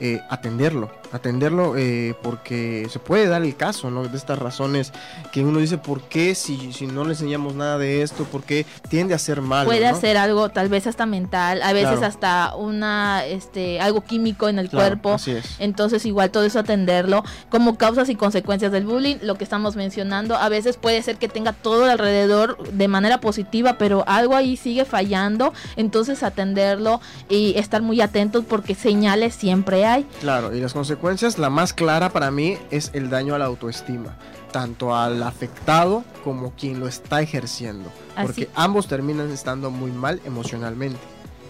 eh, 0.00 0.20
atenderlo, 0.30 0.90
atenderlo 1.12 1.74
eh, 1.76 2.14
porque 2.22 2.86
se 2.90 2.98
puede 2.98 3.26
dar 3.28 3.42
el 3.42 3.56
caso, 3.56 3.90
¿no? 3.90 4.06
De 4.06 4.16
estas 4.16 4.38
razones 4.38 4.92
que 5.32 5.44
uno 5.44 5.58
dice, 5.58 5.78
¿por 5.78 6.02
qué 6.02 6.34
si, 6.34 6.72
si 6.72 6.86
no 6.86 7.04
le 7.04 7.10
enseñamos 7.10 7.54
nada 7.54 7.78
de 7.78 8.02
esto? 8.02 8.24
¿Por 8.24 8.42
qué 8.42 8.64
tiende 8.88 9.14
a 9.14 9.18
ser 9.18 9.40
malo? 9.42 9.68
Puede 9.68 9.88
¿no? 9.90 9.96
hacer 9.96 10.16
algo 10.16 10.48
tal 10.48 10.68
vez 10.68 10.86
hasta 10.86 11.06
mental, 11.06 11.62
a 11.62 11.72
veces 11.72 11.88
Claro. 11.98 12.06
hasta 12.06 12.54
una 12.56 13.24
este 13.26 13.80
algo 13.80 14.02
químico 14.02 14.48
en 14.48 14.58
el 14.58 14.68
Claro, 14.68 14.86
cuerpo. 14.86 15.12
Así 15.14 15.32
es. 15.32 15.56
Entonces 15.58 16.04
igual 16.06 16.30
todo 16.30 16.44
eso 16.44 16.58
atenderlo 16.58 17.24
como 17.50 17.76
causas 17.76 18.08
y 18.08 18.14
consecuencias 18.14 18.72
del 18.72 18.84
bullying, 18.84 19.16
lo 19.22 19.36
que 19.36 19.44
estamos 19.44 19.76
mencionando, 19.76 20.36
a 20.36 20.48
veces 20.48 20.76
puede 20.76 21.02
ser 21.02 21.16
que 21.16 21.28
tenga 21.28 21.52
todo 21.52 21.84
alrededor 21.84 22.56
de 22.70 22.88
manera 22.88 23.20
positiva, 23.20 23.78
pero 23.78 24.04
algo 24.06 24.36
ahí 24.36 24.56
sigue 24.56 24.84
fallando, 24.84 25.52
entonces 25.76 26.22
atenderlo 26.22 27.00
y 27.28 27.56
estar 27.58 27.82
muy 27.82 28.00
atentos 28.00 28.44
porque 28.48 28.74
señales 28.74 29.34
siempre 29.34 29.84
hay. 29.84 30.06
Claro, 30.20 30.54
y 30.54 30.60
las 30.60 30.72
consecuencias, 30.72 31.38
la 31.38 31.50
más 31.50 31.72
clara 31.72 32.10
para 32.10 32.30
mí 32.30 32.56
es 32.70 32.90
el 32.94 33.10
daño 33.10 33.34
a 33.34 33.38
la 33.38 33.46
autoestima, 33.46 34.16
tanto 34.52 34.94
al 34.94 35.22
afectado 35.22 36.04
como 36.24 36.52
quien 36.52 36.80
lo 36.80 36.88
está 36.88 37.20
ejerciendo, 37.22 37.90
Así. 38.16 38.26
porque 38.26 38.48
ambos 38.54 38.86
terminan 38.88 39.30
estando 39.30 39.70
muy 39.70 39.90
mal 39.92 40.20
emocionalmente. 40.24 40.98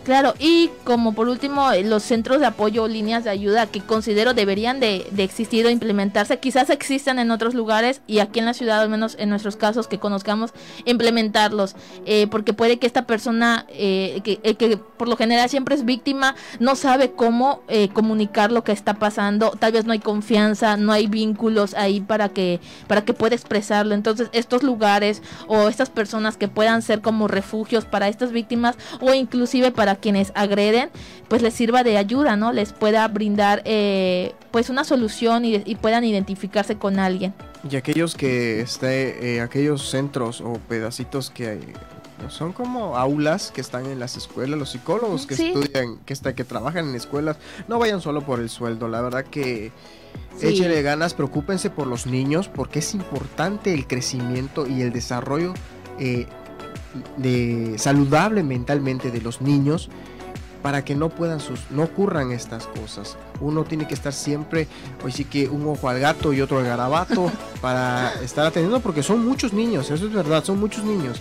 Claro, 0.08 0.32
y 0.38 0.70
como 0.84 1.12
por 1.12 1.28
último, 1.28 1.70
eh, 1.70 1.84
los 1.84 2.02
centros 2.02 2.40
de 2.40 2.46
apoyo 2.46 2.84
o 2.84 2.88
líneas 2.88 3.24
de 3.24 3.30
ayuda 3.30 3.66
que 3.66 3.82
considero 3.82 4.32
deberían 4.32 4.80
de, 4.80 5.06
de, 5.10 5.22
existir 5.22 5.66
o 5.66 5.68
implementarse, 5.68 6.38
quizás 6.38 6.70
existan 6.70 7.18
en 7.18 7.30
otros 7.30 7.52
lugares 7.52 8.00
y 8.06 8.20
aquí 8.20 8.38
en 8.38 8.46
la 8.46 8.54
ciudad, 8.54 8.80
al 8.80 8.88
menos 8.88 9.16
en 9.18 9.28
nuestros 9.28 9.56
casos 9.56 9.86
que 9.86 9.98
conozcamos, 9.98 10.54
implementarlos, 10.86 11.76
eh, 12.06 12.26
porque 12.30 12.54
puede 12.54 12.78
que 12.78 12.86
esta 12.86 13.02
persona, 13.06 13.66
eh, 13.68 14.22
que, 14.24 14.40
eh, 14.44 14.54
que, 14.54 14.78
por 14.78 15.08
lo 15.08 15.16
general 15.18 15.50
siempre 15.50 15.74
es 15.74 15.84
víctima, 15.84 16.34
no 16.58 16.74
sabe 16.74 17.12
cómo 17.12 17.60
eh, 17.68 17.90
comunicar 17.90 18.50
lo 18.50 18.64
que 18.64 18.72
está 18.72 18.94
pasando, 18.94 19.50
tal 19.58 19.72
vez 19.72 19.84
no 19.84 19.92
hay 19.92 19.98
confianza, 19.98 20.78
no 20.78 20.92
hay 20.92 21.06
vínculos 21.06 21.74
ahí 21.74 22.00
para 22.00 22.30
que, 22.30 22.60
para 22.86 23.04
que 23.04 23.12
pueda 23.12 23.34
expresarlo, 23.34 23.94
entonces 23.94 24.30
estos 24.32 24.62
lugares 24.62 25.22
o 25.48 25.68
estas 25.68 25.90
personas 25.90 26.38
que 26.38 26.48
puedan 26.48 26.80
ser 26.80 27.02
como 27.02 27.28
refugios 27.28 27.84
para 27.84 28.08
estas 28.08 28.32
víctimas 28.32 28.76
o 29.00 29.12
inclusive 29.12 29.70
para 29.70 29.97
quienes 30.00 30.32
agreden, 30.34 30.90
pues 31.28 31.42
les 31.42 31.54
sirva 31.54 31.82
de 31.82 31.98
ayuda, 31.98 32.36
¿no? 32.36 32.52
Les 32.52 32.72
pueda 32.72 33.06
brindar 33.08 33.62
eh, 33.64 34.32
pues 34.50 34.70
una 34.70 34.84
solución 34.84 35.44
y, 35.44 35.62
y, 35.64 35.76
puedan 35.76 36.04
identificarse 36.04 36.76
con 36.76 36.98
alguien. 36.98 37.34
Y 37.70 37.76
aquellos 37.76 38.14
que 38.14 38.60
esté, 38.60 39.36
eh, 39.36 39.40
aquellos 39.40 39.88
centros 39.88 40.40
o 40.40 40.54
pedacitos 40.68 41.30
que 41.30 41.48
hay, 41.48 41.60
son 42.28 42.52
como 42.52 42.96
aulas 42.96 43.52
que 43.52 43.60
están 43.60 43.86
en 43.86 44.00
las 44.00 44.16
escuelas, 44.16 44.58
los 44.58 44.70
psicólogos 44.70 45.26
que 45.26 45.36
sí. 45.36 45.48
estudian, 45.48 45.98
que 46.04 46.12
está, 46.12 46.34
que 46.34 46.44
trabajan 46.44 46.88
en 46.88 46.94
escuelas, 46.94 47.36
no 47.68 47.78
vayan 47.78 48.00
solo 48.00 48.22
por 48.22 48.40
el 48.40 48.50
sueldo, 48.50 48.88
la 48.88 49.00
verdad 49.00 49.24
que 49.24 49.70
sí. 50.36 50.48
échenle 50.48 50.82
ganas, 50.82 51.14
preocúpense 51.14 51.70
por 51.70 51.86
los 51.86 52.06
niños, 52.06 52.48
porque 52.48 52.80
es 52.80 52.94
importante 52.94 53.72
el 53.72 53.86
crecimiento 53.86 54.66
y 54.66 54.82
el 54.82 54.92
desarrollo 54.92 55.54
eh, 55.98 56.26
de 57.16 57.74
saludable 57.78 58.42
mentalmente 58.42 59.10
de 59.10 59.20
los 59.20 59.40
niños 59.40 59.90
para 60.62 60.84
que 60.84 60.94
no 60.94 61.08
puedan 61.08 61.40
sus 61.40 61.70
no 61.70 61.84
ocurran 61.84 62.32
estas 62.32 62.66
cosas. 62.66 63.16
Uno 63.40 63.64
tiene 63.64 63.86
que 63.86 63.94
estar 63.94 64.12
siempre, 64.12 64.66
hoy 65.04 65.12
sí 65.12 65.24
que 65.24 65.48
un 65.48 65.66
ojo 65.66 65.88
al 65.88 66.00
gato 66.00 66.32
y 66.32 66.40
otro 66.40 66.58
al 66.58 66.64
garabato 66.64 67.30
para 67.60 68.12
estar 68.22 68.46
atendiendo 68.46 68.80
porque 68.80 69.02
son 69.02 69.24
muchos 69.24 69.52
niños, 69.52 69.90
eso 69.90 70.06
es 70.06 70.12
verdad, 70.12 70.44
son 70.44 70.58
muchos 70.58 70.84
niños. 70.84 71.20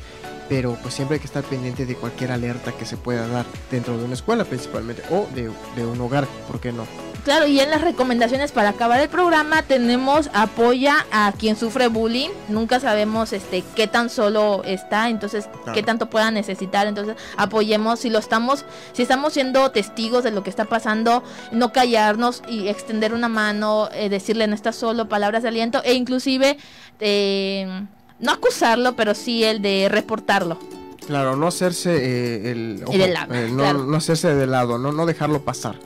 Pero 0.50 0.78
pues 0.82 0.94
siempre 0.94 1.16
hay 1.16 1.20
que 1.20 1.28
estar 1.28 1.44
pendiente 1.44 1.86
de 1.86 1.96
cualquier 1.96 2.32
alerta 2.32 2.72
que 2.72 2.86
se 2.86 2.98
pueda 2.98 3.28
dar 3.28 3.46
dentro 3.70 3.98
de 3.98 4.06
una 4.06 4.14
escuela 4.14 4.46
principalmente 4.46 5.04
o 5.10 5.28
de, 5.36 5.52
de 5.76 5.86
un 5.86 6.00
hogar, 6.00 6.26
¿por 6.48 6.60
qué 6.60 6.72
no? 6.72 6.86
Claro, 7.28 7.46
y 7.46 7.60
en 7.60 7.70
las 7.70 7.82
recomendaciones 7.82 8.54
para 8.54 8.70
acabar 8.70 9.02
el 9.02 9.10
programa 9.10 9.62
tenemos 9.62 10.30
apoya 10.32 11.06
a 11.12 11.34
quien 11.38 11.58
sufre 11.58 11.90
bullying. 11.90 12.30
Nunca 12.48 12.80
sabemos 12.80 13.34
este 13.34 13.66
qué 13.76 13.86
tan 13.86 14.10
solo 14.10 14.64
está, 14.64 15.10
entonces 15.10 15.50
claro. 15.52 15.74
qué 15.74 15.84
tanto 15.84 16.10
pueda 16.10 16.32
necesitar. 16.32 16.88
Entonces 16.88 17.18
apoyemos 17.36 18.00
si 18.00 18.10
lo 18.10 18.20
estamos, 18.20 18.64
si 18.94 19.02
estamos 19.02 19.34
siendo 19.34 19.70
testigos 19.72 20.24
de 20.24 20.32
lo 20.32 20.42
que 20.42 20.50
está 20.50 20.64
pasando, 20.64 21.22
no 21.52 21.74
callarnos 21.74 22.44
y 22.48 22.70
extender 22.70 23.14
una 23.14 23.28
mano, 23.28 23.90
eh, 23.92 24.08
decirle 24.08 24.48
no 24.48 24.56
estás 24.56 24.78
solo, 24.78 25.10
palabras 25.10 25.44
de 25.44 25.50
aliento 25.50 25.82
e 25.84 25.96
inclusive 25.96 26.58
eh, 27.02 27.88
no 28.20 28.32
acusarlo, 28.32 28.96
pero 28.96 29.14
sí 29.16 29.44
el 29.44 29.62
de 29.62 29.90
reportarlo. 29.90 30.58
Claro, 31.06 31.36
no 31.36 31.48
hacerse 31.48 31.96
eh, 31.96 32.52
el, 32.52 32.84
ojo, 32.86 32.98
lado, 32.98 33.34
no, 33.50 33.58
claro. 33.58 33.84
no 33.86 33.98
hacerse 33.98 34.34
de 34.34 34.46
lado, 34.46 34.78
no, 34.78 34.92
no 34.92 35.06
dejarlo 35.06 35.42
pasar. 35.44 35.80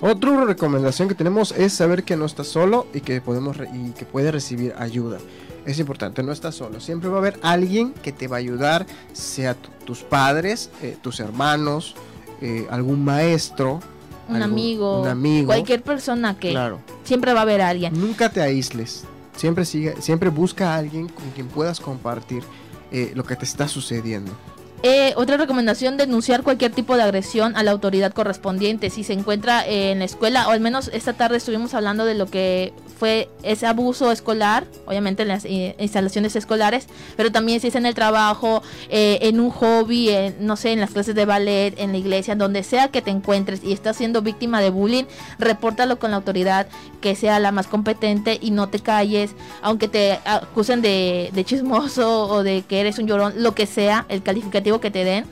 Otra 0.00 0.44
recomendación 0.44 1.08
que 1.08 1.16
tenemos 1.16 1.50
es 1.50 1.72
saber 1.72 2.04
que 2.04 2.16
no 2.16 2.24
estás 2.24 2.46
solo 2.46 2.86
y 2.94 3.00
que 3.00 3.20
podemos 3.20 3.56
y 3.74 3.90
que 3.90 4.04
puede 4.04 4.30
recibir 4.30 4.72
ayuda. 4.78 5.18
Es 5.66 5.80
importante, 5.80 6.22
no 6.22 6.30
estás 6.30 6.54
solo. 6.54 6.80
Siempre 6.80 7.08
va 7.08 7.16
a 7.16 7.18
haber 7.18 7.40
alguien 7.42 7.92
que 7.92 8.12
te 8.12 8.28
va 8.28 8.36
a 8.36 8.38
ayudar, 8.38 8.86
sea 9.12 9.56
tus 9.84 10.04
padres, 10.04 10.70
eh, 10.82 10.96
tus 11.02 11.18
hermanos, 11.18 11.96
eh, 12.40 12.68
algún 12.70 13.04
maestro, 13.04 13.80
un, 14.28 14.36
algún, 14.36 14.52
amigo, 14.52 15.02
un 15.02 15.08
amigo, 15.08 15.46
cualquier 15.46 15.82
persona 15.82 16.38
que 16.38 16.50
claro. 16.50 16.78
siempre 17.02 17.32
va 17.32 17.40
a 17.40 17.42
haber 17.42 17.60
alguien. 17.60 17.98
Nunca 17.98 18.30
te 18.30 18.40
aísles. 18.40 19.04
Siempre 19.38 19.64
sigue, 19.64 20.02
siempre 20.02 20.30
busca 20.30 20.74
a 20.74 20.78
alguien 20.78 21.08
con 21.08 21.30
quien 21.30 21.46
puedas 21.46 21.78
compartir 21.78 22.42
eh, 22.90 23.12
lo 23.14 23.22
que 23.22 23.36
te 23.36 23.44
está 23.44 23.68
sucediendo. 23.68 24.32
Eh, 24.84 25.12
otra 25.16 25.36
recomendación, 25.36 25.96
denunciar 25.96 26.44
cualquier 26.44 26.70
tipo 26.70 26.96
de 26.96 27.02
agresión 27.02 27.56
a 27.56 27.64
la 27.64 27.72
autoridad 27.72 28.12
correspondiente. 28.12 28.90
Si 28.90 29.02
se 29.02 29.12
encuentra 29.12 29.66
en 29.66 29.98
la 29.98 30.04
escuela, 30.04 30.46
o 30.46 30.52
al 30.52 30.60
menos 30.60 30.88
esta 30.92 31.14
tarde 31.14 31.38
estuvimos 31.38 31.74
hablando 31.74 32.04
de 32.04 32.14
lo 32.14 32.26
que 32.26 32.72
fue 32.96 33.28
ese 33.42 33.66
abuso 33.66 34.12
escolar, 34.12 34.66
obviamente 34.86 35.22
en 35.22 35.28
las 35.28 35.44
eh, 35.44 35.74
instalaciones 35.78 36.36
escolares, 36.36 36.86
pero 37.16 37.32
también 37.32 37.60
si 37.60 37.68
es 37.68 37.74
en 37.74 37.86
el 37.86 37.94
trabajo, 37.94 38.62
eh, 38.88 39.18
en 39.22 39.40
un 39.40 39.50
hobby, 39.50 40.10
en, 40.10 40.46
no 40.46 40.56
sé, 40.56 40.72
en 40.72 40.80
las 40.80 40.90
clases 40.90 41.14
de 41.14 41.24
ballet, 41.24 41.74
en 41.78 41.92
la 41.92 41.98
iglesia, 41.98 42.36
donde 42.36 42.62
sea 42.62 42.88
que 42.88 43.02
te 43.02 43.10
encuentres 43.10 43.62
y 43.64 43.72
estás 43.72 43.96
siendo 43.96 44.22
víctima 44.22 44.60
de 44.60 44.70
bullying, 44.70 45.04
repórtalo 45.38 45.98
con 45.98 46.10
la 46.10 46.18
autoridad 46.18 46.68
que 47.00 47.14
sea 47.14 47.38
la 47.38 47.52
más 47.52 47.66
competente 47.66 48.38
y 48.40 48.50
no 48.50 48.68
te 48.68 48.80
calles, 48.80 49.32
aunque 49.62 49.88
te 49.88 50.18
acusen 50.24 50.82
de, 50.82 51.30
de 51.32 51.44
chismoso 51.44 52.28
o 52.28 52.42
de 52.42 52.62
que 52.62 52.80
eres 52.80 52.98
un 52.98 53.06
llorón, 53.06 53.34
lo 53.36 53.54
que 53.54 53.66
sea, 53.66 54.06
el 54.08 54.22
calificativo 54.22 54.67
que 54.80 54.90
te 54.90 55.04
den 55.04 55.24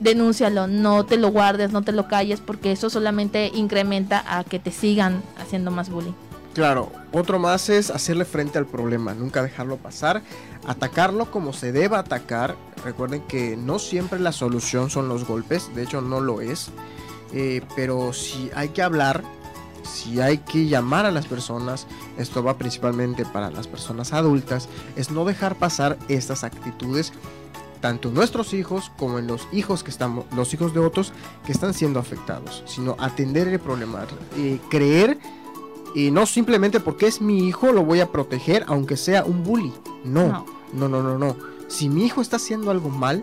denúncialo, 0.00 0.66
no 0.66 1.04
te 1.04 1.16
lo 1.16 1.28
guardes, 1.28 1.72
no 1.72 1.82
te 1.82 1.92
lo 1.92 2.08
calles, 2.08 2.40
porque 2.40 2.72
eso 2.72 2.90
solamente 2.90 3.50
incrementa 3.54 4.38
a 4.38 4.44
que 4.44 4.58
te 4.58 4.70
sigan 4.70 5.22
haciendo 5.38 5.70
más 5.70 5.90
bullying. 5.90 6.12
Claro, 6.54 6.90
otro 7.12 7.38
más 7.38 7.68
es 7.68 7.90
hacerle 7.90 8.24
frente 8.24 8.58
al 8.58 8.66
problema, 8.66 9.14
nunca 9.14 9.42
dejarlo 9.42 9.76
pasar, 9.76 10.22
atacarlo 10.66 11.30
como 11.30 11.52
se 11.52 11.72
deba 11.72 12.00
atacar. 12.00 12.56
Recuerden 12.84 13.22
que 13.22 13.56
no 13.56 13.78
siempre 13.78 14.18
la 14.18 14.32
solución 14.32 14.90
son 14.90 15.08
los 15.08 15.26
golpes, 15.26 15.72
de 15.74 15.84
hecho 15.84 16.00
no 16.00 16.20
lo 16.20 16.40
es, 16.40 16.70
eh, 17.32 17.62
pero 17.76 18.12
si 18.12 18.50
hay 18.56 18.70
que 18.70 18.82
hablar, 18.82 19.22
si 19.84 20.20
hay 20.20 20.38
que 20.38 20.66
llamar 20.66 21.06
a 21.06 21.12
las 21.12 21.26
personas, 21.26 21.86
esto 22.18 22.42
va 22.42 22.58
principalmente 22.58 23.24
para 23.24 23.50
las 23.50 23.68
personas 23.68 24.12
adultas, 24.12 24.68
es 24.96 25.10
no 25.10 25.24
dejar 25.24 25.54
pasar 25.54 25.96
estas 26.08 26.42
actitudes 26.42 27.12
tanto 27.80 28.08
en 28.08 28.14
nuestros 28.14 28.52
hijos 28.54 28.90
como 28.98 29.18
en 29.18 29.26
los 29.26 29.48
hijos 29.52 29.82
que 29.82 29.90
estamos, 29.90 30.24
los 30.34 30.52
hijos 30.54 30.74
de 30.74 30.80
otros 30.80 31.12
que 31.46 31.52
están 31.52 31.74
siendo 31.74 31.98
afectados, 32.00 32.62
sino 32.66 32.96
atender 32.98 33.48
el 33.48 33.58
problema, 33.58 34.06
eh, 34.36 34.58
creer 34.68 35.18
y 35.94 36.10
no 36.10 36.26
simplemente 36.26 36.80
porque 36.80 37.06
es 37.06 37.20
mi 37.20 37.48
hijo 37.48 37.72
lo 37.72 37.84
voy 37.84 38.00
a 38.00 38.10
proteger 38.12 38.64
aunque 38.68 38.96
sea 38.96 39.24
un 39.24 39.44
bully. 39.44 39.72
No, 40.04 40.46
no, 40.72 40.88
no, 40.88 41.02
no, 41.02 41.18
no. 41.18 41.36
Si 41.68 41.88
mi 41.90 42.06
hijo 42.06 42.22
está 42.22 42.36
haciendo 42.36 42.70
algo 42.70 42.88
mal, 42.88 43.22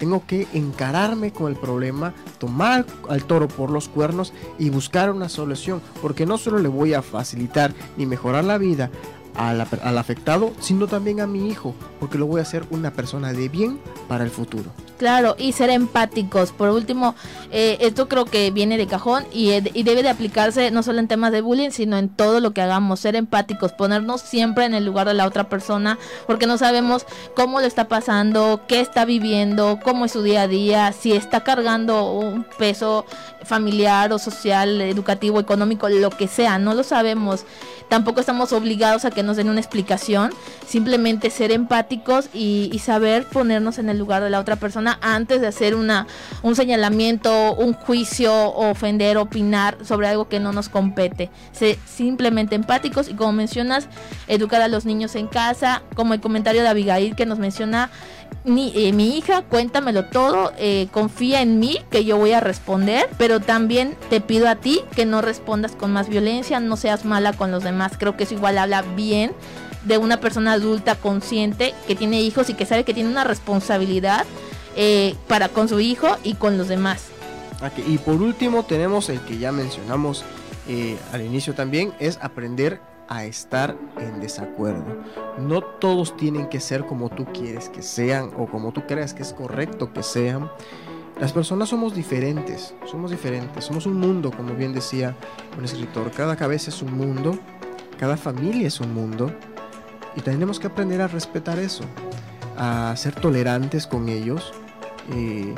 tengo 0.00 0.26
que 0.26 0.48
encararme 0.52 1.32
con 1.32 1.52
el 1.52 1.56
problema, 1.56 2.12
tomar 2.38 2.84
al 3.08 3.24
toro 3.24 3.46
por 3.46 3.70
los 3.70 3.88
cuernos 3.88 4.32
y 4.58 4.70
buscar 4.70 5.12
una 5.12 5.28
solución, 5.28 5.80
porque 6.02 6.26
no 6.26 6.36
solo 6.36 6.58
le 6.58 6.68
voy 6.68 6.92
a 6.92 7.02
facilitar 7.02 7.72
ni 7.96 8.04
mejorar 8.04 8.44
la 8.44 8.58
vida 8.58 8.90
al, 9.36 9.60
afectado, 9.98 10.52
sino 10.60 10.86
también 10.86 11.20
a 11.20 11.26
mi 11.26 11.48
hijo, 11.48 11.74
porque 12.00 12.18
lo 12.18 12.26
voy 12.26 12.40
a 12.40 12.42
hacer 12.42 12.64
una 12.70 12.92
persona 12.92 13.32
de 13.32 13.48
bien 13.48 13.80
para 14.08 14.24
el 14.24 14.30
futuro. 14.30 14.70
Claro, 14.98 15.34
y 15.38 15.52
ser 15.52 15.70
empáticos. 15.70 16.52
Por 16.52 16.70
último, 16.70 17.14
eh, 17.50 17.78
esto 17.80 18.08
creo 18.08 18.26
que 18.26 18.50
viene 18.52 18.78
de 18.78 18.86
cajón 18.86 19.24
y, 19.32 19.50
y, 19.50 19.82
debe 19.82 20.02
de 20.02 20.08
aplicarse 20.08 20.70
no 20.70 20.82
solo 20.82 21.00
en 21.00 21.08
temas 21.08 21.32
de 21.32 21.40
bullying, 21.40 21.70
sino 21.70 21.98
en 21.98 22.08
todo 22.08 22.40
lo 22.40 22.52
que 22.52 22.62
hagamos. 22.62 23.00
Ser 23.00 23.16
empáticos, 23.16 23.72
ponernos 23.72 24.20
siempre 24.20 24.64
en 24.64 24.74
el 24.74 24.84
lugar 24.84 25.08
de 25.08 25.14
la 25.14 25.26
otra 25.26 25.48
persona, 25.48 25.98
porque 26.26 26.46
no 26.46 26.58
sabemos 26.58 27.06
cómo 27.34 27.60
le 27.60 27.66
está 27.66 27.88
pasando, 27.88 28.62
qué 28.68 28.80
está 28.80 29.04
viviendo, 29.04 29.80
cómo 29.82 30.04
es 30.04 30.12
su 30.12 30.22
día 30.22 30.42
a 30.42 30.48
día, 30.48 30.92
si 30.92 31.12
está 31.12 31.42
cargando 31.42 32.12
un 32.12 32.46
peso 32.58 33.04
familiar 33.44 34.12
o 34.12 34.18
social, 34.18 34.80
educativo, 34.80 35.40
económico, 35.40 35.88
lo 35.88 36.10
que 36.10 36.28
sea, 36.28 36.58
no 36.58 36.74
lo 36.74 36.82
sabemos. 36.82 37.44
Tampoco 37.88 38.20
estamos 38.20 38.52
obligados 38.52 39.04
a 39.04 39.10
que 39.10 39.22
nos 39.22 39.36
den 39.36 39.50
una 39.50 39.60
explicación, 39.60 40.32
simplemente 40.66 41.30
ser 41.30 41.52
empáticos 41.52 42.28
y, 42.32 42.70
y 42.72 42.78
saber 42.78 43.26
ponernos 43.26 43.78
en 43.78 43.88
el 43.88 43.98
lugar 43.98 44.22
de 44.22 44.30
la 44.30 44.40
otra 44.40 44.56
persona 44.56 44.98
antes 45.02 45.40
de 45.40 45.46
hacer 45.46 45.74
una, 45.74 46.06
un 46.42 46.56
señalamiento, 46.56 47.54
un 47.54 47.74
juicio, 47.74 48.32
ofender, 48.54 49.18
opinar 49.18 49.76
sobre 49.84 50.08
algo 50.08 50.28
que 50.28 50.40
no 50.40 50.52
nos 50.52 50.68
compete. 50.68 51.30
Ser 51.52 51.76
simplemente 51.86 52.54
empáticos 52.54 53.08
y 53.08 53.14
como 53.14 53.32
mencionas, 53.32 53.88
educar 54.26 54.62
a 54.62 54.68
los 54.68 54.84
niños 54.84 55.14
en 55.14 55.26
casa, 55.26 55.82
como 55.94 56.14
el 56.14 56.20
comentario 56.20 56.62
de 56.62 56.68
Abigail 56.68 57.14
que 57.14 57.26
nos 57.26 57.38
menciona, 57.38 57.90
mi, 58.44 58.72
eh, 58.74 58.92
mi 58.92 59.16
hija, 59.16 59.42
cuéntamelo 59.42 60.04
todo, 60.06 60.52
eh, 60.58 60.88
confía 60.92 61.42
en 61.42 61.58
mí 61.58 61.78
que 61.90 62.04
yo 62.04 62.16
voy 62.16 62.32
a 62.32 62.40
responder, 62.40 63.08
pero 63.18 63.40
también 63.40 63.96
te 64.10 64.20
pido 64.20 64.48
a 64.48 64.56
ti 64.56 64.82
que 64.94 65.06
no 65.06 65.22
respondas 65.22 65.72
con 65.72 65.92
más 65.92 66.08
violencia, 66.08 66.60
no 66.60 66.76
seas 66.76 67.04
mala 67.04 67.32
con 67.32 67.50
los 67.50 67.64
demás. 67.64 67.92
Creo 67.98 68.16
que 68.16 68.24
eso 68.24 68.34
igual 68.34 68.58
habla 68.58 68.82
bien 68.82 69.32
de 69.84 69.98
una 69.98 70.20
persona 70.20 70.52
adulta 70.52 70.94
consciente 70.96 71.74
que 71.86 71.94
tiene 71.94 72.22
hijos 72.22 72.50
y 72.50 72.54
que 72.54 72.66
sabe 72.66 72.84
que 72.84 72.94
tiene 72.94 73.10
una 73.10 73.24
responsabilidad 73.24 74.24
eh, 74.76 75.14
para 75.28 75.48
con 75.48 75.68
su 75.68 75.80
hijo 75.80 76.16
y 76.22 76.34
con 76.34 76.58
los 76.58 76.68
demás. 76.68 77.06
Y 77.86 77.98
por 77.98 78.20
último 78.20 78.64
tenemos 78.64 79.08
el 79.08 79.20
que 79.20 79.38
ya 79.38 79.52
mencionamos 79.52 80.24
eh, 80.68 80.98
al 81.12 81.22
inicio 81.22 81.54
también, 81.54 81.92
es 81.98 82.18
aprender 82.20 82.80
a 83.08 83.24
estar 83.24 83.76
en 83.98 84.20
desacuerdo. 84.20 84.84
No 85.38 85.62
todos 85.62 86.16
tienen 86.16 86.48
que 86.48 86.60
ser 86.60 86.86
como 86.86 87.10
tú 87.10 87.26
quieres 87.26 87.68
que 87.68 87.82
sean 87.82 88.30
o 88.36 88.46
como 88.46 88.72
tú 88.72 88.86
creas 88.86 89.14
que 89.14 89.22
es 89.22 89.32
correcto 89.32 89.92
que 89.92 90.02
sean. 90.02 90.50
las 91.20 91.32
personas 91.32 91.68
somos 91.68 91.94
diferentes, 91.94 92.74
somos 92.86 93.10
diferentes, 93.10 93.64
somos 93.64 93.86
un 93.86 94.00
mundo, 94.00 94.32
como 94.32 94.54
bien 94.54 94.72
decía 94.72 95.16
un 95.56 95.64
escritor, 95.64 96.10
cada 96.10 96.34
cabeza 96.34 96.70
es 96.70 96.82
un 96.82 96.92
mundo, 96.96 97.38
cada 98.00 98.16
familia 98.16 98.66
es 98.66 98.80
un 98.80 98.92
mundo, 98.92 99.30
y 100.16 100.20
tenemos 100.22 100.58
que 100.58 100.66
aprender 100.66 101.00
a 101.00 101.06
respetar 101.06 101.58
eso, 101.58 101.84
a 102.56 102.94
ser 102.96 103.14
tolerantes 103.14 103.86
con 103.86 104.08
ellos. 104.08 104.52
eh, 105.14 105.54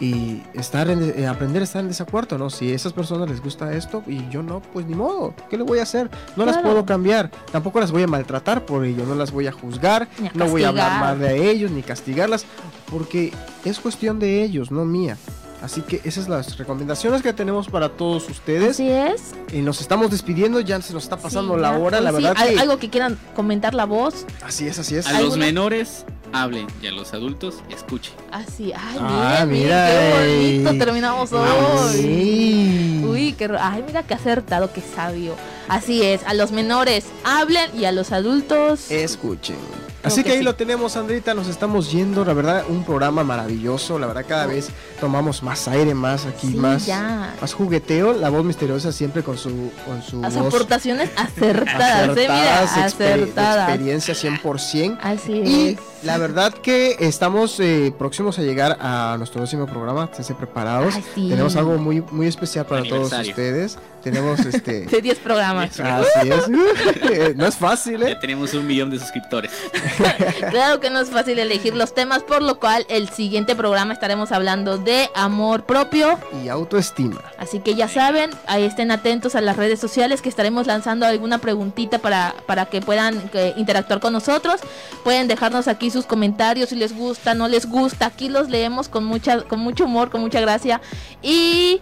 y 0.00 0.42
estar 0.54 0.88
en, 0.88 1.12
eh, 1.16 1.26
aprender 1.26 1.60
a 1.60 1.64
estar 1.64 1.82
en 1.82 1.88
desacuerdo, 1.88 2.38
¿no? 2.38 2.48
Si 2.50 2.72
a 2.72 2.74
esas 2.74 2.92
personas 2.94 3.28
les 3.28 3.42
gusta 3.42 3.72
esto 3.74 4.02
y 4.06 4.26
yo 4.30 4.42
no, 4.42 4.60
pues 4.60 4.86
ni 4.86 4.94
modo, 4.94 5.34
¿qué 5.50 5.58
le 5.58 5.62
voy 5.62 5.78
a 5.78 5.82
hacer? 5.82 6.10
No 6.36 6.46
las 6.46 6.56
Claro. 6.56 6.70
puedo 6.70 6.86
cambiar, 6.86 7.30
tampoco 7.52 7.80
las 7.80 7.90
voy 7.92 8.02
a 8.02 8.06
maltratar 8.06 8.64
por 8.64 8.84
ello, 8.84 9.04
no 9.06 9.14
las 9.14 9.30
voy 9.30 9.46
a 9.46 9.52
juzgar, 9.52 10.04
a 10.04 10.30
no 10.32 10.46
voy 10.48 10.64
a 10.64 10.68
hablar 10.68 11.00
mal 11.00 11.18
de 11.20 11.50
ellos 11.50 11.70
ni 11.70 11.82
castigarlas, 11.82 12.46
porque 12.90 13.32
es 13.64 13.78
cuestión 13.78 14.18
de 14.18 14.42
ellos, 14.42 14.70
no 14.70 14.84
mía. 14.84 15.16
Así 15.62 15.82
que 15.82 16.00
esas 16.04 16.24
son 16.24 16.32
las 16.38 16.56
recomendaciones 16.56 17.20
que 17.20 17.34
tenemos 17.34 17.68
para 17.68 17.90
todos 17.90 18.26
ustedes. 18.30 18.70
Así 18.70 18.88
es. 18.88 19.34
Y 19.52 19.58
nos 19.58 19.82
estamos 19.82 20.10
despidiendo, 20.10 20.58
ya 20.60 20.80
se 20.80 20.94
nos 20.94 21.02
está 21.02 21.18
pasando 21.18 21.54
Sí, 21.56 21.60
la 21.60 21.78
hora, 21.78 22.00
la 22.00 22.08
sí, 22.12 22.16
verdad 22.16 22.34
al- 22.38 22.48
que... 22.54 22.58
Algo 22.60 22.78
que 22.78 22.88
quieran 22.88 23.18
comentar 23.36 23.74
la 23.74 23.84
voz. 23.84 24.24
Así 24.42 24.66
es, 24.66 24.78
así 24.78 24.96
es. 24.96 25.06
A 25.06 25.10
los 25.12 25.20
¿Alguna? 25.20 25.44
menores 25.44 26.06
hablen 26.32 26.66
y 26.82 26.86
a 26.86 26.92
los 26.92 27.12
adultos 27.14 27.56
escuchen. 27.70 28.12
Así, 28.32 28.72
ay, 28.72 28.96
Ah, 29.00 29.44
miren, 29.46 29.62
mira, 29.64 29.86
qué 29.88 30.10
bonito 30.58 30.70
ey. 30.70 30.78
terminamos 30.78 31.32
hoy. 31.32 31.48
Sí. 31.92 33.02
Uy, 33.04 33.32
qué, 33.32 33.50
ay, 33.58 33.82
mira 33.86 34.02
qué 34.04 34.14
acertado, 34.14 34.72
qué 34.72 34.80
sabio. 34.80 35.34
Así 35.68 36.02
es, 36.02 36.22
a 36.24 36.34
los 36.34 36.52
menores 36.52 37.06
hablen 37.24 37.70
y 37.78 37.84
a 37.84 37.92
los 37.92 38.12
adultos. 38.12 38.90
Escuchen. 38.90 39.56
Así 40.02 40.22
que 40.22 40.28
que 40.28 40.32
ahí 40.32 40.38
sí. 40.38 40.44
lo 40.44 40.54
tenemos, 40.54 40.96
Andrita, 40.96 41.34
nos 41.34 41.46
estamos 41.48 41.90
yendo, 41.92 42.24
la 42.24 42.32
verdad, 42.32 42.64
un 42.68 42.84
programa 42.84 43.22
maravilloso, 43.24 43.98
la 43.98 44.06
verdad, 44.06 44.24
cada 44.26 44.46
vez 44.46 44.68
tomamos 45.00 45.42
más 45.42 45.68
aire, 45.68 45.94
más 45.94 46.26
aquí, 46.26 46.48
Sí, 46.48 46.54
más, 46.56 46.86
ya. 46.86 47.34
más 47.40 47.52
jugueteo, 47.52 48.12
la 48.14 48.28
voz 48.30 48.44
misteriosa 48.44 48.92
siempre 48.92 49.22
con 49.22 49.36
su, 49.36 49.70
con 49.86 50.02
su 50.02 50.20
Las 50.20 50.36
voz 50.36 50.46
aportaciones 50.46 51.10
acertadas, 51.16 52.08
eh, 52.16 52.20
mira, 52.20 52.60
acertadas, 52.62 52.76
exper- 52.94 52.98
de 52.98 53.12
acertadas. 53.12 53.68
experiencia 53.70 54.14
100%. 54.14 54.98
Así 55.02 55.32
Y 55.32 55.68
es. 55.70 55.78
la 56.04 56.16
verdad 56.18 56.52
que 56.54 56.96
estamos 57.00 57.58
eh, 57.60 57.92
próximos 57.98 58.38
a 58.38 58.42
llegar 58.42 58.78
a 58.80 59.16
nuestro 59.18 59.40
próximo 59.40 59.66
programa, 59.66 60.04
esténse 60.04 60.34
preparados. 60.34 60.94
Ay, 60.96 61.04
sí. 61.14 61.28
Tenemos 61.28 61.56
algo 61.56 61.76
muy, 61.78 62.02
muy 62.10 62.26
especial 62.26 62.64
para 62.66 62.82
todos 62.84 63.12
ustedes. 63.12 63.78
Tenemos 64.02 64.40
este... 64.46 64.86
De 64.86 65.02
10 65.02 65.18
programas. 65.18 65.78
Así 65.78 66.28
es. 66.30 66.48
no 67.36 67.46
es 67.46 67.56
fácil, 67.56 68.02
¿eh? 68.02 68.10
Ya 68.10 68.20
tenemos 68.20 68.54
un 68.54 68.66
millón 68.66 68.90
de 68.90 68.98
suscriptores. 68.98 69.50
Claro 70.50 70.80
que 70.80 70.90
no 70.90 71.00
es 71.00 71.10
fácil 71.10 71.38
elegir 71.38 71.74
los 71.74 71.94
temas, 71.94 72.22
por 72.22 72.42
lo 72.42 72.58
cual 72.58 72.86
el 72.88 73.08
siguiente 73.08 73.54
programa 73.54 73.92
estaremos 73.92 74.32
hablando 74.32 74.78
de 74.78 75.10
amor 75.14 75.64
propio. 75.64 76.18
Y 76.44 76.48
autoestima. 76.48 77.20
Así 77.38 77.60
que 77.60 77.74
ya 77.74 77.88
saben, 77.88 78.30
ahí 78.46 78.64
estén 78.64 78.90
atentos 78.90 79.34
a 79.34 79.40
las 79.40 79.56
redes 79.56 79.80
sociales 79.80 80.22
que 80.22 80.28
estaremos 80.28 80.66
lanzando 80.66 81.06
alguna 81.06 81.38
preguntita 81.38 81.98
para, 81.98 82.34
para 82.46 82.66
que 82.66 82.80
puedan 82.80 83.30
eh, 83.34 83.54
interactuar 83.56 84.00
con 84.00 84.12
nosotros. 84.12 84.60
Pueden 85.04 85.28
dejarnos 85.28 85.68
aquí 85.68 85.90
sus 85.90 86.06
comentarios 86.06 86.70
si 86.70 86.76
les 86.76 86.94
gusta, 86.96 87.34
no 87.34 87.48
les 87.48 87.66
gusta. 87.66 88.06
Aquí 88.06 88.28
los 88.28 88.48
leemos 88.48 88.88
con 88.88 89.04
mucha, 89.04 89.42
con 89.42 89.60
mucho 89.60 89.84
humor, 89.84 90.10
con 90.10 90.20
mucha 90.20 90.40
gracia. 90.40 90.80
Y 91.22 91.80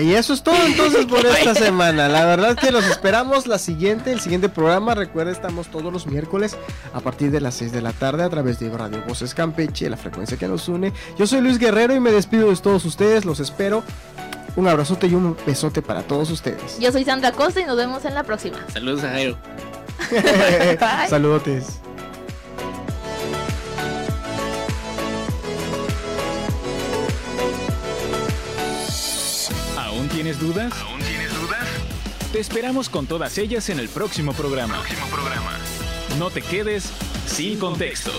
Y 0.00 0.14
eso 0.14 0.34
es 0.34 0.42
todo 0.42 0.56
entonces 0.66 1.06
por 1.06 1.24
esta 1.26 1.54
semana. 1.54 2.08
La 2.08 2.24
verdad 2.26 2.56
que 2.56 2.70
los 2.70 2.84
esperamos 2.86 3.46
la 3.46 3.58
siguiente, 3.58 4.12
el 4.12 4.20
siguiente 4.20 4.48
programa. 4.48 4.94
Recuerda, 4.94 5.32
estamos 5.32 5.68
todos 5.68 5.92
los 5.92 6.06
miércoles 6.06 6.56
a 6.92 7.00
partir 7.00 7.30
de 7.30 7.40
las 7.40 7.54
6 7.54 7.72
de 7.72 7.82
la 7.82 7.92
tarde 7.92 8.22
a 8.22 8.28
través 8.28 8.58
de 8.58 8.70
Radio 8.70 9.02
Voces 9.06 9.34
Campeche, 9.34 9.88
la 9.88 9.96
frecuencia 9.96 10.36
que 10.36 10.48
nos 10.48 10.68
une. 10.68 10.92
Yo 11.18 11.26
soy 11.26 11.40
Luis 11.40 11.58
Guerrero 11.58 11.94
y 11.94 12.00
me 12.00 12.10
despido 12.10 12.50
de 12.50 12.56
todos 12.56 12.84
ustedes. 12.84 13.24
Los 13.24 13.40
espero. 13.40 13.82
Un 14.56 14.68
abrazote 14.68 15.06
y 15.06 15.14
un 15.14 15.36
besote 15.46 15.82
para 15.82 16.02
todos 16.02 16.30
ustedes. 16.30 16.78
yo 16.78 16.90
soy 16.90 17.04
Sandra 17.04 17.32
Costa 17.32 17.60
y 17.60 17.64
nos 17.66 17.76
vemos 17.76 18.04
en 18.06 18.14
la 18.14 18.22
próxima. 18.22 18.58
Saludos 18.72 19.04
a 19.04 19.10
Jairo. 19.10 19.36
Bye. 20.10 21.08
Saludotes. 21.08 21.80
tienes 30.26 30.40
dudas? 30.40 30.72
¿Aún 30.82 31.00
tienes 31.02 31.32
dudas? 31.40 31.64
Te 32.32 32.40
esperamos 32.40 32.88
con 32.88 33.06
todas 33.06 33.38
ellas 33.38 33.68
en 33.68 33.78
el 33.78 33.88
próximo 33.88 34.32
programa. 34.32 34.74
Próximo 34.74 35.06
programa. 35.06 35.52
No 36.18 36.30
te 36.30 36.42
quedes 36.42 36.90
sin, 37.26 37.60
contexto. 37.60 38.10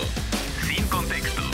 Sin 0.66 0.86
contexto. 0.86 1.47